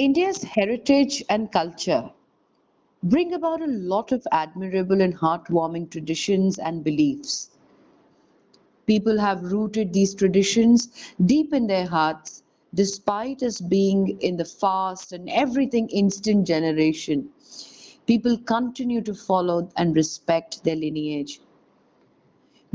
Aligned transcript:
India's 0.00 0.42
heritage 0.42 1.22
and 1.28 1.52
culture 1.52 2.10
bring 3.02 3.34
about 3.34 3.60
a 3.60 3.66
lot 3.66 4.12
of 4.12 4.26
admirable 4.32 5.02
and 5.02 5.14
heartwarming 5.14 5.90
traditions 5.90 6.58
and 6.58 6.82
beliefs. 6.82 7.50
People 8.86 9.18
have 9.18 9.42
rooted 9.42 9.92
these 9.92 10.14
traditions 10.14 10.88
deep 11.26 11.52
in 11.52 11.66
their 11.66 11.86
hearts, 11.86 12.42
despite 12.72 13.42
us 13.42 13.60
being 13.60 14.18
in 14.22 14.38
the 14.38 14.44
fast 14.46 15.12
and 15.12 15.28
everything 15.28 15.86
instant 15.90 16.46
generation. 16.46 17.28
People 18.06 18.38
continue 18.38 19.02
to 19.02 19.12
follow 19.12 19.68
and 19.76 19.94
respect 19.94 20.64
their 20.64 20.76
lineage. 20.76 21.42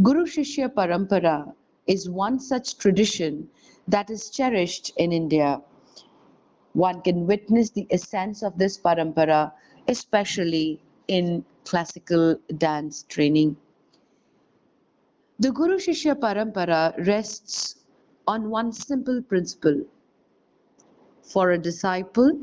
Guru 0.03 0.27
Shishya 0.27 0.69
Parampara 0.69 1.55
is 1.87 2.07
one 2.07 2.39
such 2.39 2.77
tradition 2.77 3.49
that 3.87 4.11
is 4.11 4.29
cherished 4.29 4.91
in 4.97 5.11
India. 5.11 5.63
One 6.75 7.01
can 7.01 7.25
witness 7.25 7.69
the 7.69 7.87
essence 7.89 8.43
of 8.43 8.57
this 8.57 8.77
parampara, 8.77 9.53
especially 9.87 10.81
in 11.07 11.45
classical 11.63 12.35
dance 12.57 13.03
training. 13.03 13.55
The 15.39 15.53
Guru 15.53 15.77
Shishya 15.77 16.15
Parampara 16.19 16.93
rests 17.07 17.77
on 18.27 18.49
one 18.49 18.73
simple 18.73 19.21
principle. 19.21 19.85
For 21.21 21.51
a 21.51 21.57
disciple, 21.57 22.41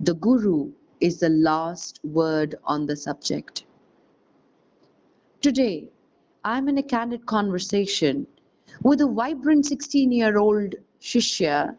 the 0.00 0.14
Guru 0.14 0.72
is 1.00 1.20
the 1.20 1.28
last 1.28 2.00
word 2.02 2.56
on 2.64 2.86
the 2.86 2.96
subject. 2.96 3.64
Today, 5.40 5.88
I'm 6.44 6.68
in 6.68 6.78
a 6.78 6.82
candid 6.82 7.24
conversation 7.26 8.26
with 8.82 9.00
a 9.00 9.06
vibrant 9.06 9.66
16 9.66 10.10
year 10.10 10.38
old 10.38 10.74
Shishya 11.00 11.76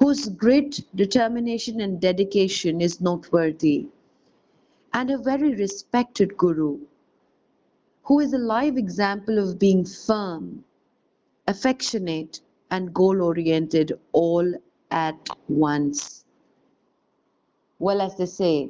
whose 0.00 0.28
grit, 0.30 0.80
determination, 0.94 1.80
and 1.80 2.00
dedication 2.00 2.80
is 2.80 3.00
noteworthy, 3.00 3.86
and 4.94 5.10
a 5.10 5.18
very 5.18 5.54
respected 5.54 6.36
Guru 6.36 6.78
who 8.10 8.18
is 8.18 8.32
a 8.32 8.38
live 8.38 8.76
example 8.76 9.38
of 9.38 9.58
being 9.58 9.84
firm, 9.84 10.64
affectionate, 11.46 12.40
and 12.72 12.92
goal 12.92 13.22
oriented 13.22 13.92
all 14.12 14.52
at 14.90 15.28
once. 15.48 16.24
Well, 17.78 18.00
as 18.00 18.16
they 18.16 18.26
say, 18.26 18.68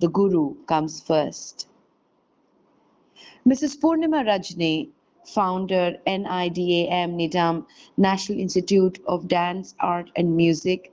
the 0.00 0.08
Guru 0.08 0.56
comes 0.66 1.00
first. 1.00 1.68
Mrs. 3.46 3.80
Poornima 3.80 4.26
Rajini, 4.26 4.90
founder 5.34 5.96
NIDAM 6.06 7.16
NIDAM 7.16 7.66
National 7.96 8.38
Institute 8.38 8.98
of 9.06 9.28
Dance, 9.28 9.74
Art 9.80 10.10
and 10.16 10.36
Music, 10.36 10.92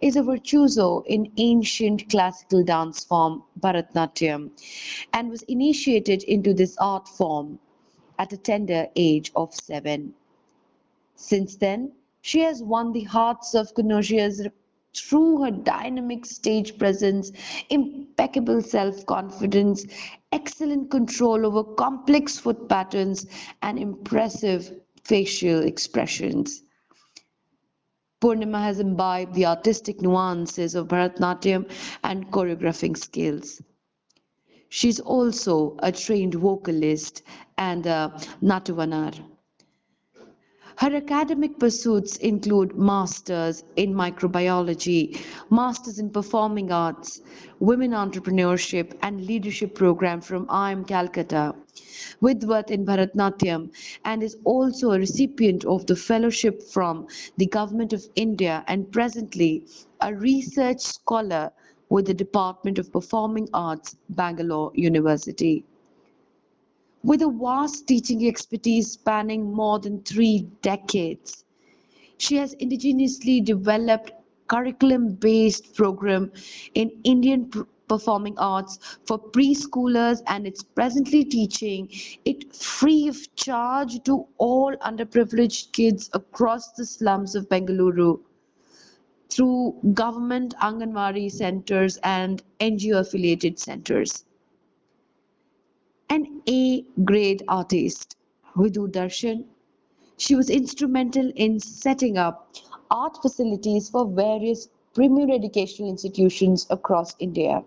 is 0.00 0.16
a 0.16 0.22
virtuoso 0.22 1.02
in 1.06 1.30
ancient 1.36 2.08
classical 2.08 2.64
dance 2.64 3.04
form 3.04 3.42
Bharatnatyam 3.60 4.50
and 5.12 5.30
was 5.30 5.42
initiated 5.42 6.22
into 6.22 6.54
this 6.54 6.76
art 6.78 7.06
form 7.08 7.58
at 8.18 8.32
a 8.32 8.36
tender 8.36 8.86
age 8.96 9.32
of 9.36 9.54
seven. 9.54 10.14
Since 11.14 11.56
then, 11.56 11.92
she 12.22 12.40
has 12.40 12.62
won 12.62 12.92
the 12.92 13.04
hearts 13.04 13.54
of 13.54 13.74
connoisseurs 13.74 14.46
through 14.94 15.42
her 15.44 15.50
dynamic 15.50 16.26
stage 16.26 16.76
presence, 16.78 17.32
impeccable 17.70 18.62
self 18.62 19.06
confidence, 19.06 19.86
excellent 20.32 20.90
control 20.90 21.44
over 21.44 21.64
complex 21.74 22.38
foot 22.38 22.68
patterns, 22.68 23.26
and 23.62 23.78
impressive 23.78 24.80
facial 25.04 25.62
expressions. 25.62 26.62
Poornima 28.20 28.62
has 28.62 28.80
imbibed 28.80 29.34
the 29.34 29.46
artistic 29.46 30.02
nuances 30.02 30.74
of 30.74 30.88
Bharatanatyam 30.88 31.70
and 32.04 32.30
choreographing 32.30 32.96
skills. 32.96 33.62
She's 34.68 35.00
also 35.00 35.76
a 35.82 35.90
trained 35.90 36.34
vocalist 36.34 37.22
and 37.56 37.86
a 37.86 38.12
Nattuvanar. 38.42 39.18
Her 40.80 40.96
academic 40.96 41.58
pursuits 41.58 42.16
include 42.16 42.74
masters 42.74 43.64
in 43.76 43.92
microbiology, 43.92 45.20
masters 45.50 45.98
in 45.98 46.08
performing 46.08 46.72
arts, 46.72 47.20
women 47.58 47.90
entrepreneurship 47.90 48.96
and 49.02 49.20
leadership 49.20 49.74
program 49.74 50.22
from 50.22 50.46
IIM 50.46 50.86
Calcutta, 50.86 51.54
Vidvat 52.22 52.70
in 52.70 52.86
Bharatnatyam 52.86 53.70
and 54.06 54.22
is 54.22 54.38
also 54.44 54.92
a 54.92 54.98
recipient 54.98 55.66
of 55.66 55.84
the 55.84 55.96
fellowship 55.96 56.62
from 56.62 57.06
the 57.36 57.44
Government 57.44 57.92
of 57.92 58.08
India 58.16 58.64
and 58.66 58.90
presently 58.90 59.66
a 60.00 60.14
research 60.14 60.80
scholar 60.80 61.52
with 61.90 62.06
the 62.06 62.14
Department 62.14 62.78
of 62.78 62.90
Performing 62.90 63.50
Arts, 63.52 63.96
Bangalore 64.08 64.72
University. 64.74 65.62
With 67.02 67.22
a 67.22 67.30
vast 67.30 67.86
teaching 67.86 68.26
expertise 68.26 68.92
spanning 68.92 69.54
more 69.54 69.78
than 69.78 70.02
three 70.02 70.48
decades, 70.60 71.44
she 72.18 72.36
has 72.36 72.54
indigenously 72.56 73.42
developed 73.42 74.12
curriculum-based 74.48 75.74
program 75.74 76.30
in 76.74 76.90
Indian 77.04 77.50
performing 77.88 78.38
arts 78.38 78.78
for 79.06 79.18
preschoolers 79.18 80.22
and 80.26 80.46
it's 80.46 80.62
presently 80.62 81.24
teaching 81.24 81.88
it 82.24 82.54
free 82.54 83.08
of 83.08 83.34
charge 83.34 84.02
to 84.04 84.26
all 84.36 84.76
underprivileged 84.76 85.72
kids 85.72 86.10
across 86.12 86.72
the 86.72 86.84
slums 86.84 87.34
of 87.34 87.48
Bengaluru 87.48 88.20
through 89.30 89.74
government 89.94 90.54
Anganwadi 90.60 91.30
centers 91.30 91.96
and 92.04 92.42
NGO 92.60 93.00
affiliated 93.00 93.58
centers 93.58 94.24
an 96.10 96.42
A 96.48 96.84
grade 97.04 97.44
artist, 97.46 98.16
Vidu 98.56 98.88
Darshan. 98.90 99.44
She 100.16 100.34
was 100.34 100.50
instrumental 100.50 101.30
in 101.36 101.60
setting 101.60 102.18
up 102.18 102.52
art 102.90 103.16
facilities 103.22 103.88
for 103.88 104.06
various 104.06 104.68
premier 104.92 105.32
educational 105.32 105.88
institutions 105.88 106.66
across 106.68 107.14
India. 107.20 107.62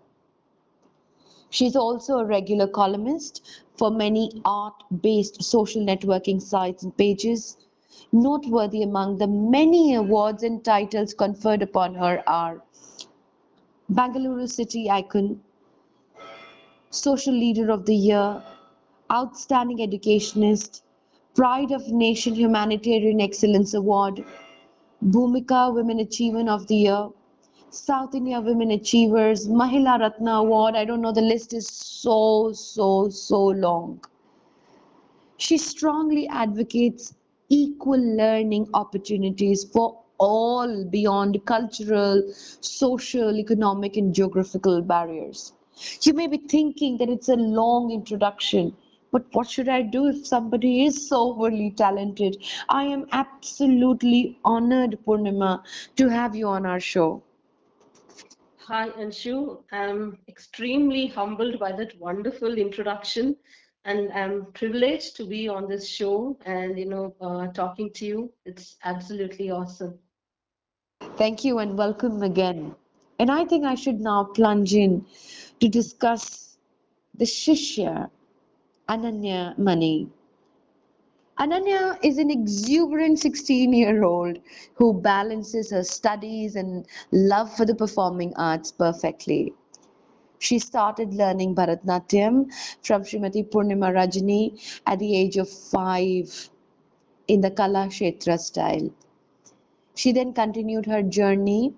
She's 1.52 1.78
also 1.78 2.18
a 2.18 2.26
regular 2.26 2.68
columnist 2.68 3.42
for 3.78 3.90
many 3.90 4.42
art-based 4.44 5.42
social 5.42 5.82
networking 5.82 6.42
sites 6.42 6.84
and 6.84 6.98
pages. 6.98 7.58
Noteworthy 8.12 8.84
among 8.84 9.20
the 9.20 9.28
many 9.28 9.96
awards 9.96 10.44
and 10.44 10.64
titles 10.66 11.14
conferred 11.14 11.62
upon 11.62 11.96
her 11.96 12.22
are 12.28 12.62
Bangalore 13.88 14.48
City 14.48 14.90
Icon, 14.90 15.42
Social 16.94 17.34
Leader 17.34 17.72
of 17.72 17.88
the 17.88 17.96
Year, 17.96 18.44
Outstanding 19.12 19.82
Educationist, 19.82 20.84
Pride 21.34 21.72
of 21.72 21.88
Nation 21.88 22.36
Humanitarian 22.36 23.20
Excellence 23.20 23.74
Award, 23.74 24.24
Bhumika 25.04 25.74
Women 25.74 26.02
Achievement 26.02 26.50
of 26.50 26.68
the 26.68 26.76
Year, 26.76 27.10
South 27.72 28.14
India 28.14 28.40
Women 28.40 28.70
Achievers, 28.70 29.48
Mahila 29.48 30.00
Ratna 30.02 30.34
Award. 30.34 30.76
I 30.76 30.86
don't 30.86 31.02
know, 31.02 31.12
the 31.12 31.22
list 31.22 31.56
is 31.56 31.68
so, 31.68 32.54
so, 32.54 33.10
so 33.10 33.44
long. 33.44 34.00
She 35.38 35.58
strongly 35.58 36.28
advocates 36.28 37.16
equal 37.50 38.00
learning 38.18 38.70
opportunities 38.76 39.64
for 39.64 40.00
all 40.20 40.86
beyond 40.86 41.44
cultural, 41.46 42.22
social, 42.62 43.36
economic, 43.36 43.98
and 43.98 44.14
geographical 44.14 44.84
barriers. 44.84 45.54
You 46.02 46.14
may 46.14 46.28
be 46.28 46.38
thinking 46.38 46.98
that 46.98 47.10
it's 47.10 47.30
a 47.30 47.36
long 47.36 47.92
introduction, 47.92 48.76
but 49.12 49.26
what 49.34 49.50
should 49.50 49.68
I 49.70 49.82
do 49.82 50.08
if 50.08 50.26
somebody 50.28 50.86
is 50.86 51.08
so 51.08 51.34
overly 51.34 51.72
talented? 51.72 52.38
I 52.70 52.84
am 52.86 53.08
absolutely 53.12 54.40
honored, 54.44 55.00
Poornima, 55.06 55.64
to 55.96 56.10
have 56.10 56.36
you 56.36 56.48
on 56.48 56.66
our 56.66 56.80
show. 56.80 57.24
Hi, 58.68 58.90
Anshu. 58.92 59.64
I'm 59.72 60.20
extremely 60.28 61.08
humbled 61.08 61.60
by 61.60 61.72
that 61.74 62.00
wonderful 62.00 62.58
introduction, 62.58 63.36
and 63.86 64.12
I'm 64.14 64.52
privileged 64.54 65.16
to 65.18 65.26
be 65.26 65.48
on 65.48 65.68
this 65.68 65.88
show 65.88 66.38
and 66.46 66.78
you 66.78 66.86
know 66.86 67.16
uh, 67.22 67.48
talking 67.48 67.92
to 67.94 68.06
you. 68.06 68.34
It's 68.46 68.78
absolutely 68.84 69.52
awesome. 69.52 70.00
Thank 71.18 71.44
you 71.44 71.60
and 71.60 71.78
welcome 71.78 72.22
again. 72.24 72.76
And 73.20 73.32
I 73.32 73.46
think 73.46 73.66
I 73.66 73.76
should 73.76 74.00
now 74.02 74.24
plunge 74.26 74.74
in 74.74 75.06
to 75.64 75.70
discuss 75.70 76.58
the 77.16 77.24
Shishya 77.24 78.10
Ananya 78.90 79.58
Mani. 79.58 80.10
Ananya 81.40 81.98
is 82.04 82.18
an 82.18 82.30
exuberant 82.30 83.18
16 83.20 83.72
year 83.72 84.04
old 84.04 84.40
who 84.74 84.94
balances 84.94 85.72
her 85.72 85.86
studies 85.86 86.58
and 86.58 86.86
love 87.14 87.56
for 87.56 87.64
the 87.66 87.74
performing 87.74 88.34
arts 88.36 88.74
perfectly. 88.74 89.54
She 90.40 90.60
started 90.60 91.14
learning 91.14 91.56
Bharatnatyam 91.56 92.52
from 92.82 93.04
Srimati 93.04 93.50
Poornima 93.50 93.94
Rajini 94.00 94.62
at 94.86 95.00
the 95.00 95.16
age 95.16 95.38
of 95.38 95.50
five 95.50 96.50
in 97.30 97.40
the 97.40 97.52
Kala 97.52 97.88
Kshetra 97.88 98.38
style. 98.38 98.92
She 99.96 100.12
then 100.12 100.34
continued 100.34 100.88
her 100.88 101.02
journey 101.02 101.74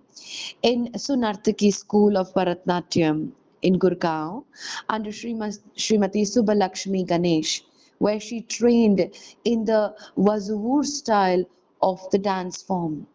in 0.63 0.91
Sunartaki 0.93 1.71
School 1.71 2.17
of 2.17 2.33
Bharatnatyam 2.33 3.33
in 3.65 3.79
Gurgaon 3.79 4.43
under 4.89 5.09
Srimati 5.09 6.23
Subbalakshmi 6.33 7.05
Ganesh, 7.07 7.63
where 7.97 8.19
she 8.19 8.41
trained 8.41 9.01
in 9.43 9.65
the 9.65 9.95
Vazhuvoor 10.17 10.85
style 10.85 11.43
of 11.81 11.99
the 12.11 12.17
dance 12.17 12.61
form. 12.61 13.07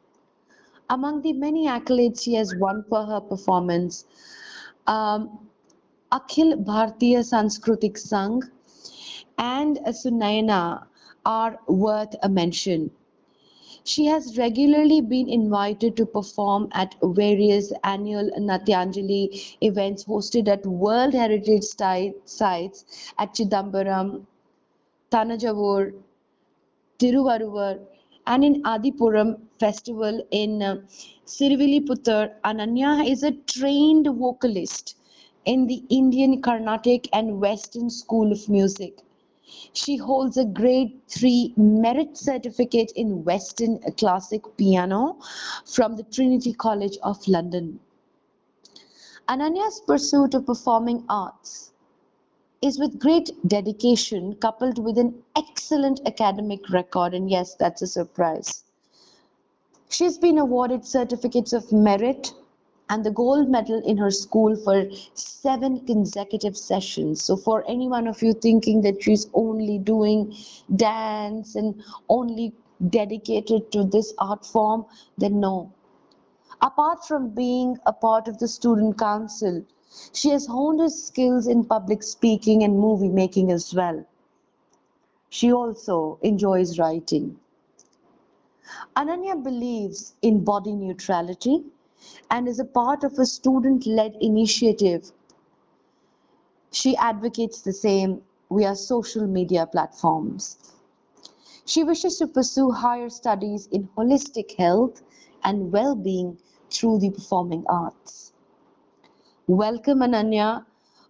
Among 0.89 1.23
the 1.23 1.33
many 1.33 1.67
accolades 1.69 2.23
she 2.23 2.35
has 2.35 2.55
won 2.57 2.85
for 2.89 3.05
her 3.07 3.21
performance, 3.21 4.05
um, 4.87 5.49
Akhil 6.13 6.65
Bhartiya 6.65 7.21
Sanskritik 7.33 7.97
Sangh 7.97 8.43
and 9.39 9.79
Sunayana 9.87 10.87
are 11.25 11.59
worth 11.69 12.17
a 12.25 12.29
mention. 12.29 12.91
She 13.85 14.07
has 14.07 14.37
regularly 14.37 15.01
been 15.01 15.29
invited 15.29 15.97
to 15.97 16.07
perform 16.07 16.69
at 16.73 16.95
various 17.03 17.73
annual 17.83 18.31
Natyanjali 18.39 19.57
events 19.63 20.05
hosted 20.05 20.49
at 20.49 20.67
World 20.67 21.15
Heritage 21.15 21.65
Sites 21.65 23.13
at 23.19 23.35
Chidambaram, 23.35 24.27
Thanjavur, 25.11 25.95
Tiruvarur, 26.99 27.81
and 28.27 28.45
in 28.45 28.63
Adipuram 28.63 29.41
festival 29.59 30.25
in 30.31 30.63
uh. 30.63 30.77
Ananya 32.45 33.09
is 33.09 33.23
a 33.23 33.33
trained 33.33 34.07
vocalist 34.07 34.97
in 35.45 35.67
the 35.67 35.83
Indian 35.89 36.43
Carnatic 36.43 37.09
and 37.13 37.41
Western 37.41 37.89
School 37.89 38.31
of 38.31 38.49
Music. 38.49 39.01
She 39.73 39.97
holds 39.97 40.37
a 40.37 40.45
Grade 40.45 41.01
3 41.09 41.55
Merit 41.57 42.17
Certificate 42.17 42.93
in 42.97 43.25
Western 43.25 43.79
Classic 43.97 44.43
Piano 44.57 45.19
from 45.65 45.97
the 45.97 46.03
Trinity 46.05 46.53
College 46.53 46.99
of 47.03 47.27
London. 47.29 47.81
Ananya's 49.29 49.81
pursuit 49.87 50.35
of 50.35 50.47
performing 50.47 51.05
arts 51.09 51.71
is 52.63 52.79
with 52.79 52.99
great 52.99 53.31
dedication 53.47 54.35
coupled 54.35 54.79
with 54.79 54.99
an 54.99 55.23
excellent 55.37 56.01
academic 56.07 56.69
record, 56.71 57.15
and 57.15 57.31
yes, 57.31 57.55
that's 57.55 57.83
a 57.83 57.87
surprise. 57.87 58.65
She's 59.89 60.19
been 60.19 60.39
awarded 60.39 60.85
certificates 60.85 61.53
of 61.53 61.73
merit 61.73 62.33
and 62.91 63.05
the 63.07 63.11
gold 63.11 63.49
medal 63.49 63.81
in 63.87 63.97
her 63.97 64.11
school 64.11 64.57
for 64.57 64.85
seven 65.15 65.79
consecutive 65.87 66.57
sessions. 66.57 67.23
So, 67.23 67.37
for 67.37 67.65
any 67.69 67.89
one 67.89 68.09
of 68.09 68.21
you 68.21 68.33
thinking 68.35 68.83
that 68.83 69.03
she's 69.03 69.29
only 69.33 69.79
doing 69.79 70.37
dance 70.75 71.55
and 71.55 71.83
only 72.09 72.53
dedicated 72.89 73.71
to 73.73 73.85
this 73.85 74.13
art 74.19 74.45
form, 74.45 74.87
then 75.17 75.39
no. 75.39 75.73
Apart 76.61 77.07
from 77.07 77.31
being 77.31 77.79
a 77.87 77.93
part 77.93 78.27
of 78.27 78.39
the 78.39 78.49
student 78.49 78.99
council, 78.99 79.65
she 80.13 80.31
has 80.31 80.47
honed 80.47 80.81
her 80.81 80.89
skills 80.89 81.47
in 81.47 81.65
public 81.65 82.03
speaking 82.03 82.65
and 82.65 82.79
movie 82.79 83.09
making 83.09 83.53
as 83.53 83.73
well. 83.73 84.05
She 85.29 85.53
also 85.53 86.19
enjoys 86.23 86.79
writing. 86.79 87.39
Ananya 88.97 89.43
believes 89.43 90.15
in 90.23 90.43
body 90.45 90.73
neutrality 90.73 91.65
and 92.31 92.49
is 92.49 92.59
a 92.61 92.65
part 92.65 93.05
of 93.05 93.19
a 93.19 93.27
student 93.27 93.87
led 93.87 94.17
initiative. 94.21 95.13
She 96.73 96.97
advocates 96.97 97.61
the 97.63 97.73
same 97.73 98.23
via 98.51 98.75
social 98.77 99.27
media 99.27 99.67
platforms. 99.67 100.59
She 101.65 101.85
wishes 101.85 102.19
to 102.19 102.27
pursue 102.27 102.71
higher 102.73 103.09
studies 103.09 103.67
in 103.69 103.89
holistic 103.97 104.57
health 104.57 105.03
and 105.43 105.73
well 105.73 105.95
being 105.95 106.39
through 106.71 106.99
the 106.99 107.11
performing 107.11 107.65
arts. 107.69 108.33
Welcome, 109.47 110.01
Ananya. 110.01 110.65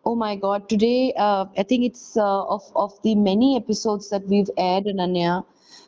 Oh 0.04 0.14
my 0.16 0.34
God, 0.36 0.68
today 0.68 1.12
uh, 1.16 1.46
I 1.56 1.62
think 1.62 1.84
it's 1.84 2.16
uh, 2.16 2.44
of, 2.44 2.62
of 2.74 3.00
the 3.02 3.14
many 3.14 3.56
episodes 3.56 4.10
that 4.10 4.26
we've 4.26 4.50
aired, 4.56 4.84
Ananya. 4.86 5.44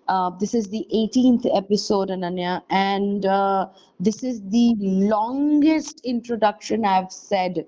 Uh, 0.08 0.31
this 0.31 0.54
is 0.54 0.69
the 0.69 0.87
18th 0.94 1.46
episode, 1.56 2.08
Ananya, 2.08 2.62
and 2.70 3.25
uh, 3.25 3.69
this 4.00 4.22
is 4.22 4.43
the 4.50 4.75
longest 4.78 6.00
introduction 6.04 6.84
I've 6.84 7.12
said 7.12 7.66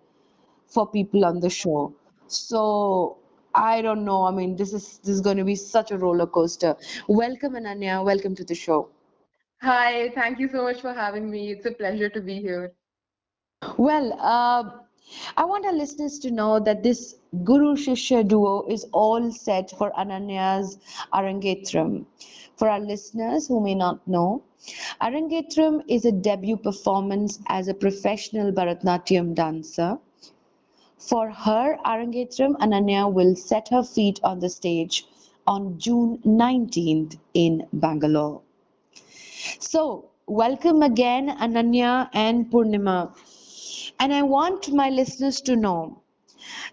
for 0.67 0.87
people 0.87 1.25
on 1.25 1.41
the 1.41 1.51
show. 1.51 1.95
So 2.27 3.19
I 3.55 3.83
don't 3.83 4.05
know. 4.05 4.25
I 4.25 4.33
mean, 4.33 4.57
this 4.57 4.73
is 4.73 4.99
this 4.99 5.15
is 5.15 5.21
going 5.21 5.37
to 5.37 5.45
be 5.45 5.55
such 5.55 5.93
a 5.93 5.99
roller 5.99 6.27
coaster. 6.27 6.77
Welcome, 7.09 7.55
Ananya. 7.55 8.05
Welcome 8.05 8.35
to 8.37 8.45
the 8.45 8.55
show. 8.55 8.89
Hi, 9.63 10.11
thank 10.11 10.39
you 10.39 10.49
so 10.49 10.63
much 10.63 10.81
for 10.81 10.93
having 10.93 11.31
me. 11.31 11.53
It's 11.53 11.65
a 11.67 11.71
pleasure 11.71 12.09
to 12.09 12.21
be 12.21 12.41
here. 12.41 12.73
Well, 13.79 14.19
uh, 14.21 14.84
I 15.37 15.45
want 15.45 15.67
our 15.67 15.73
listeners 15.73 16.19
to 16.21 16.31
know 16.31 16.59
that 16.61 16.83
this 16.83 17.17
Guru 17.45 17.77
Shishya 17.77 18.27
duo 18.27 18.63
is 18.69 18.87
all 18.93 19.31
set 19.33 19.71
for 19.71 19.91
Ananya's 19.93 20.79
Arangetram. 21.13 22.07
For 22.57 22.69
our 22.69 22.81
listeners 22.81 23.49
who 23.49 23.61
may 23.61 23.75
not 23.75 24.07
know, 24.09 24.43
Arangetram 25.01 25.83
is 25.89 26.05
a 26.05 26.13
debut 26.13 26.57
performance 26.57 27.39
as 27.49 27.69
a 27.69 27.75
professional 27.75 28.53
Bharatnatyam 28.53 29.35
dancer. 29.35 29.99
For 30.99 31.31
her 31.31 31.77
Arangetram, 31.85 32.57
Ananya 32.57 33.13
will 33.13 33.37
set 33.37 33.69
her 33.69 33.83
feet 33.83 34.21
on 34.25 34.39
the 34.39 34.49
stage 34.49 35.07
on 35.47 35.79
June 35.79 36.19
19th 36.25 37.19
in 37.35 37.67
Bangalore. 37.73 38.41
So, 39.59 40.07
welcome 40.27 40.83
again, 40.83 41.29
Ananya 41.29 42.09
and 42.15 42.51
Poornima. 42.51 43.15
And 44.05 44.13
I 44.13 44.21
want 44.21 44.71
my 44.71 44.91
listeners 44.91 45.41
to 45.41 45.57
know 45.57 46.03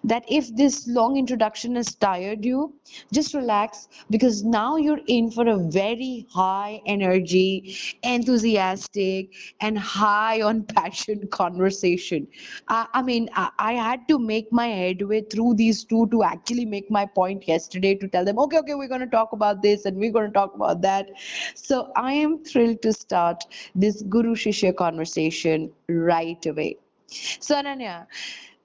that 0.03 0.25
if 0.27 0.53
this 0.53 0.85
long 0.85 1.15
introduction 1.15 1.77
has 1.77 1.95
tired 1.95 2.43
you, 2.43 2.73
just 3.13 3.33
relax 3.33 3.87
because 4.09 4.43
now 4.43 4.75
you're 4.75 4.99
in 5.07 5.31
for 5.31 5.47
a 5.47 5.57
very 5.57 6.27
high 6.29 6.81
energy, 6.85 7.77
enthusiastic, 8.03 9.33
and 9.61 9.79
high 9.79 10.41
on 10.41 10.63
passion 10.75 11.25
conversation. 11.29 12.27
I, 12.67 12.87
I 12.93 13.01
mean, 13.01 13.29
I, 13.33 13.49
I 13.59 13.73
had 13.75 14.09
to 14.09 14.19
make 14.19 14.51
my 14.51 14.67
headway 14.67 15.21
through 15.21 15.53
these 15.53 15.85
two 15.85 16.07
to 16.07 16.23
actually 16.23 16.65
make 16.65 16.91
my 16.91 17.05
point 17.05 17.47
yesterday 17.47 17.95
to 17.95 18.09
tell 18.09 18.25
them, 18.25 18.39
okay, 18.39 18.57
okay, 18.57 18.75
we're 18.75 18.89
going 18.89 19.07
to 19.07 19.07
talk 19.07 19.31
about 19.31 19.61
this 19.61 19.85
and 19.85 19.95
we're 19.95 20.11
going 20.11 20.27
to 20.27 20.33
talk 20.33 20.53
about 20.53 20.81
that. 20.81 21.07
So 21.55 21.93
I 21.95 22.11
am 22.11 22.43
thrilled 22.43 22.81
to 22.81 22.91
start 22.91 23.45
this 23.73 24.01
Guru 24.01 24.35
Shishya 24.35 24.75
conversation 24.75 25.71
right 25.87 26.45
away. 26.45 26.75
So, 27.11 27.55
Ananya, 27.55 28.07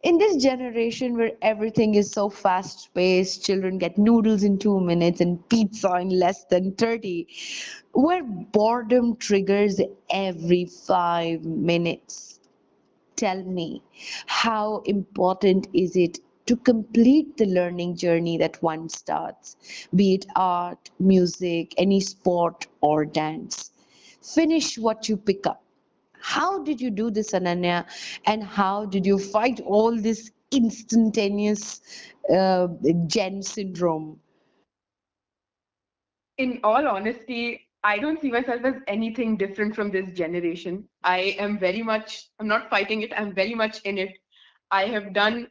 in 0.02 0.18
this 0.18 0.36
generation 0.42 1.16
where 1.16 1.32
everything 1.42 1.94
is 1.94 2.10
so 2.12 2.28
fast 2.30 2.88
paced, 2.94 3.44
children 3.44 3.78
get 3.78 3.98
noodles 3.98 4.42
in 4.44 4.58
two 4.58 4.80
minutes 4.80 5.20
and 5.20 5.46
pizza 5.48 5.96
in 5.96 6.10
less 6.10 6.44
than 6.44 6.72
30, 6.74 7.26
where 7.92 8.22
boredom 8.24 9.16
triggers 9.16 9.80
every 10.10 10.64
five 10.66 11.44
minutes. 11.44 12.40
Tell 13.16 13.42
me, 13.44 13.82
how 14.26 14.82
important 14.86 15.68
is 15.74 15.96
it 15.96 16.20
to 16.46 16.56
complete 16.56 17.36
the 17.38 17.46
learning 17.46 17.96
journey 17.96 18.38
that 18.38 18.62
one 18.62 18.88
starts, 18.88 19.56
be 19.94 20.14
it 20.14 20.26
art, 20.36 20.90
music, 21.00 21.74
any 21.78 22.00
sport, 22.00 22.68
or 22.80 23.04
dance? 23.04 23.72
Finish 24.22 24.78
what 24.78 25.08
you 25.08 25.16
pick 25.18 25.46
up 25.46 25.62
how 26.26 26.62
did 26.64 26.80
you 26.80 26.90
do 26.90 27.11
this, 27.11 27.30
Ananya? 27.33 27.87
And 28.26 28.42
how 28.42 28.85
did 28.85 29.06
you 29.06 29.16
fight 29.16 29.61
all 29.61 29.97
this 29.97 30.33
instantaneous 30.50 31.80
uh, 32.35 32.66
Gen 33.06 33.42
syndrome? 33.42 34.18
In 36.38 36.59
all 36.64 36.88
honesty, 36.88 37.68
I 37.85 37.99
don't 37.99 38.21
see 38.21 38.33
myself 38.33 38.64
as 38.64 38.75
anything 38.88 39.37
different 39.37 39.76
from 39.76 39.92
this 39.92 40.11
generation. 40.11 40.88
I 41.04 41.37
am 41.38 41.61
very 41.61 41.83
much, 41.83 42.28
I'm 42.40 42.49
not 42.49 42.68
fighting 42.68 43.02
it, 43.02 43.12
I'm 43.16 43.33
very 43.33 43.54
much 43.54 43.80
in 43.85 43.97
it. 43.97 44.18
I 44.73 44.87
have 44.87 45.14
done 45.14 45.47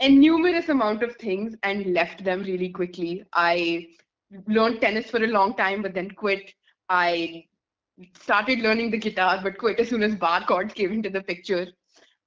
a 0.00 0.08
numerous 0.08 0.68
amount 0.68 1.04
of 1.04 1.14
things 1.16 1.54
and 1.62 1.94
left 1.94 2.24
them 2.24 2.42
really 2.42 2.70
quickly. 2.70 3.22
I 3.32 3.86
learned 4.48 4.80
tennis 4.80 5.08
for 5.08 5.22
a 5.22 5.28
long 5.28 5.54
time, 5.54 5.82
but 5.82 5.94
then 5.94 6.10
quit. 6.10 6.52
I 6.88 7.44
started 8.20 8.60
learning 8.60 8.90
the 8.90 8.98
guitar, 8.98 9.40
but 9.42 9.58
quit 9.58 9.80
as 9.80 9.88
soon 9.88 10.02
as 10.02 10.14
bar 10.14 10.44
chords 10.44 10.74
came 10.74 10.92
into 10.92 11.10
the 11.10 11.22
picture. 11.22 11.66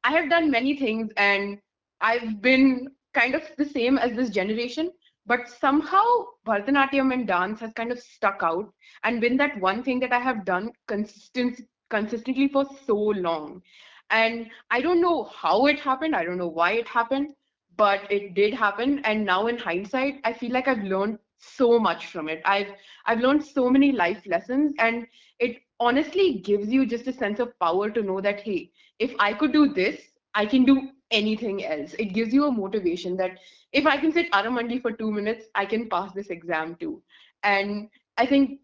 I 0.03 0.11
have 0.11 0.29
done 0.29 0.51
many 0.51 0.77
things 0.77 1.11
and 1.17 1.59
I've 2.01 2.41
been 2.41 2.89
kind 3.13 3.35
of 3.35 3.43
the 3.57 3.65
same 3.65 3.97
as 3.97 4.15
this 4.15 4.29
generation, 4.29 4.91
but 5.25 5.47
somehow 5.47 6.03
Bharatanatyam 6.45 7.13
and 7.13 7.27
dance 7.27 7.59
has 7.61 7.71
kind 7.73 7.91
of 7.91 7.99
stuck 7.99 8.41
out 8.43 8.73
and 9.03 9.21
been 9.21 9.37
that 9.37 9.59
one 9.61 9.83
thing 9.83 9.99
that 10.01 10.11
I 10.11 10.19
have 10.19 10.45
done 10.45 10.71
consistent, 10.87 11.61
consistently 11.89 12.49
for 12.49 12.65
so 12.85 12.95
long. 12.95 13.61
And 14.09 14.49
I 14.69 14.81
don't 14.81 15.01
know 15.01 15.23
how 15.23 15.65
it 15.67 15.79
happened, 15.79 16.15
I 16.15 16.25
don't 16.25 16.37
know 16.37 16.47
why 16.47 16.73
it 16.73 16.87
happened, 16.87 17.33
but 17.77 18.01
it 18.11 18.33
did 18.33 18.53
happen. 18.53 18.99
And 19.05 19.25
now 19.25 19.47
in 19.47 19.57
hindsight, 19.57 20.19
I 20.23 20.33
feel 20.33 20.51
like 20.51 20.67
I've 20.67 20.83
learned 20.83 21.19
so 21.37 21.79
much 21.79 22.07
from 22.07 22.29
it. 22.29 22.41
I've 22.45 22.71
I've 23.05 23.19
learned 23.19 23.45
so 23.45 23.69
many 23.69 23.91
life 23.91 24.21
lessons 24.25 24.73
and 24.79 25.05
it 25.39 25.62
honestly 25.79 26.39
gives 26.39 26.69
you 26.69 26.85
just 26.85 27.07
a 27.07 27.13
sense 27.13 27.39
of 27.39 27.57
power 27.59 27.89
to 27.89 28.01
know 28.01 28.21
that 28.21 28.41
hey, 28.41 28.71
if 28.99 29.13
I 29.19 29.33
could 29.33 29.51
do 29.51 29.73
this, 29.73 29.99
I 30.35 30.45
can 30.45 30.65
do 30.65 30.89
anything 31.11 31.65
else. 31.65 31.93
It 31.99 32.13
gives 32.13 32.33
you 32.33 32.45
a 32.45 32.51
motivation 32.51 33.15
that 33.17 33.39
if 33.71 33.85
I 33.85 33.97
can 33.97 34.11
sit 34.11 34.31
Aramandi 34.31 34.81
for 34.81 34.91
two 34.91 35.11
minutes, 35.11 35.45
I 35.55 35.65
can 35.65 35.89
pass 35.89 36.13
this 36.13 36.29
exam 36.29 36.75
too. 36.79 37.01
And 37.43 37.89
I 38.17 38.25
think 38.25 38.59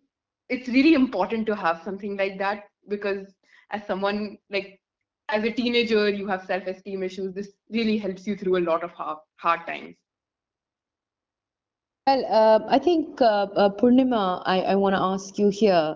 it's 0.49 0.67
really 0.67 0.93
important 0.93 1.45
to 1.47 1.55
have 1.55 1.81
something 1.83 2.17
like 2.17 2.37
that 2.39 2.65
because 2.87 3.27
as 3.71 3.85
someone 3.85 4.37
like 4.49 4.79
as 5.29 5.43
a 5.43 5.51
teenager, 5.51 6.09
you 6.09 6.27
have 6.27 6.45
self-esteem 6.45 7.03
issues. 7.03 7.33
This 7.33 7.49
really 7.69 7.97
helps 7.97 8.25
you 8.25 8.35
through 8.35 8.57
a 8.57 8.65
lot 8.65 8.83
of 8.83 8.91
hard, 8.91 9.19
hard 9.37 9.67
times. 9.67 9.95
Well, 12.09 12.25
uh, 12.27 12.65
I 12.67 12.79
think 12.79 13.21
uh, 13.21 13.45
uh, 13.55 13.69
Poornima, 13.69 14.41
I, 14.43 14.61
I 14.61 14.75
want 14.75 14.95
to 14.95 14.99
ask 14.99 15.37
you 15.37 15.49
here. 15.49 15.95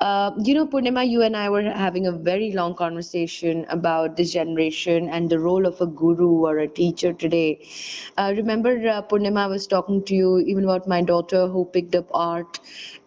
Uh, 0.00 0.32
you 0.42 0.54
know, 0.54 0.66
Poornima, 0.66 1.08
you 1.08 1.22
and 1.22 1.36
I 1.36 1.50
were 1.50 1.62
having 1.62 2.06
a 2.08 2.10
very 2.12 2.50
long 2.50 2.74
conversation 2.74 3.64
about 3.68 4.16
this 4.16 4.32
generation 4.32 5.08
and 5.08 5.30
the 5.30 5.38
role 5.38 5.64
of 5.64 5.80
a 5.80 5.86
guru 5.86 6.30
or 6.46 6.58
a 6.58 6.66
teacher 6.66 7.12
today. 7.12 7.64
Uh, 8.18 8.34
remember, 8.36 8.72
uh, 8.88 9.02
Poornima, 9.02 9.44
I 9.44 9.46
was 9.46 9.68
talking 9.68 10.02
to 10.06 10.14
you 10.16 10.38
even 10.40 10.64
about 10.64 10.88
my 10.88 11.00
daughter 11.00 11.46
who 11.46 11.64
picked 11.66 11.94
up 11.94 12.06
art 12.12 12.58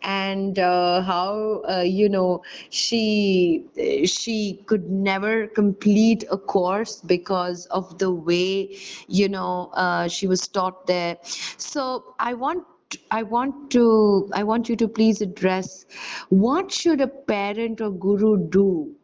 and 0.06 0.60
uh, 0.60 1.02
how, 1.02 1.64
uh, 1.70 1.82
you 1.82 2.10
know, 2.10 2.44
she 2.70 3.66
she 4.06 4.62
could 4.68 4.90
never 4.90 5.48
complete 5.48 6.24
a 6.32 6.38
course 6.38 7.02
because 7.02 7.66
of 7.68 7.98
the 8.00 8.12
way, 8.12 8.78
you 9.08 9.30
know, 9.30 9.72
uh, 9.74 10.08
she 10.08 10.28
was 10.28 10.48
taught 10.48 10.88
there. 10.88 11.18
So 11.58 12.16
I 12.20 12.34
want 12.34 12.66
I 13.12 13.24
want 13.24 13.72
to 13.72 14.30
I 14.34 14.44
want 14.44 14.70
you 14.70 14.76
to 14.78 14.88
please 14.88 15.22
address 15.22 15.86
what 16.30 16.72
should 16.72 17.02
a 17.02 17.08
parent 17.08 17.82
or 17.82 17.92
guru 17.92 18.38
do 18.50 18.96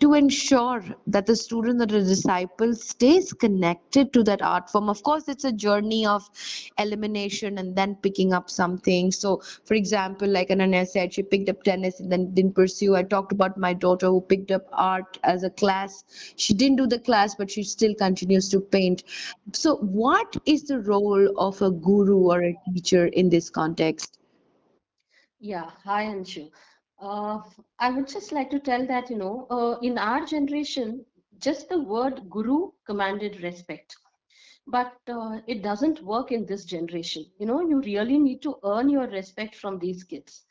to 0.00 0.14
ensure 0.14 0.84
that 1.06 1.26
the 1.26 1.36
student 1.36 1.80
or 1.82 1.86
the 1.86 2.00
disciple 2.00 2.74
stays 2.74 3.32
connected 3.32 4.12
to 4.12 4.22
that 4.24 4.42
art 4.42 4.70
form. 4.70 4.88
Of 4.88 5.02
course, 5.02 5.28
it's 5.28 5.44
a 5.44 5.52
journey 5.52 6.06
of 6.06 6.28
elimination 6.78 7.58
and 7.58 7.74
then 7.74 7.96
picking 7.96 8.32
up 8.32 8.50
something. 8.50 9.10
So, 9.10 9.42
for 9.64 9.74
example, 9.74 10.28
like 10.28 10.48
Ananya 10.48 10.86
said, 10.86 11.14
she 11.14 11.22
picked 11.22 11.48
up 11.48 11.62
tennis 11.62 12.00
and 12.00 12.10
then 12.10 12.34
didn't 12.34 12.54
pursue. 12.54 12.96
I 12.96 13.02
talked 13.02 13.32
about 13.32 13.58
my 13.58 13.74
daughter 13.74 14.06
who 14.06 14.20
picked 14.20 14.50
up 14.50 14.66
art 14.72 15.18
as 15.24 15.42
a 15.42 15.50
class. 15.50 16.04
She 16.36 16.54
didn't 16.54 16.76
do 16.76 16.86
the 16.86 17.00
class, 17.00 17.34
but 17.34 17.50
she 17.50 17.62
still 17.62 17.94
continues 17.94 18.48
to 18.50 18.60
paint. 18.60 19.04
So, 19.52 19.76
what 19.76 20.36
is 20.46 20.64
the 20.64 20.80
role 20.80 21.32
of 21.38 21.60
a 21.62 21.70
guru 21.70 22.18
or 22.30 22.42
a 22.42 22.54
teacher 22.72 23.06
in 23.06 23.28
this 23.28 23.50
context? 23.50 24.18
Yeah, 25.40 25.70
hi 25.84 26.04
Anshu. 26.04 26.50
Uh, 27.00 27.40
I 27.78 27.90
would 27.90 28.08
just 28.08 28.32
like 28.32 28.50
to 28.50 28.58
tell 28.58 28.86
that, 28.86 29.10
you 29.10 29.16
know, 29.16 29.46
uh, 29.50 29.78
in 29.82 29.98
our 29.98 30.24
generation, 30.24 31.04
just 31.38 31.68
the 31.68 31.80
word 31.82 32.28
guru 32.30 32.70
commanded 32.86 33.42
respect. 33.42 33.96
But 34.66 34.92
uh, 35.08 35.40
it 35.46 35.62
doesn't 35.62 36.02
work 36.02 36.30
in 36.32 36.46
this 36.46 36.64
generation. 36.64 37.24
You 37.38 37.46
know, 37.46 37.60
you 37.60 37.80
really 37.80 38.18
need 38.18 38.42
to 38.42 38.56
earn 38.64 38.88
your 38.88 39.06
respect 39.08 39.56
from 39.56 39.78
these 39.78 40.04
kids. 40.04 40.44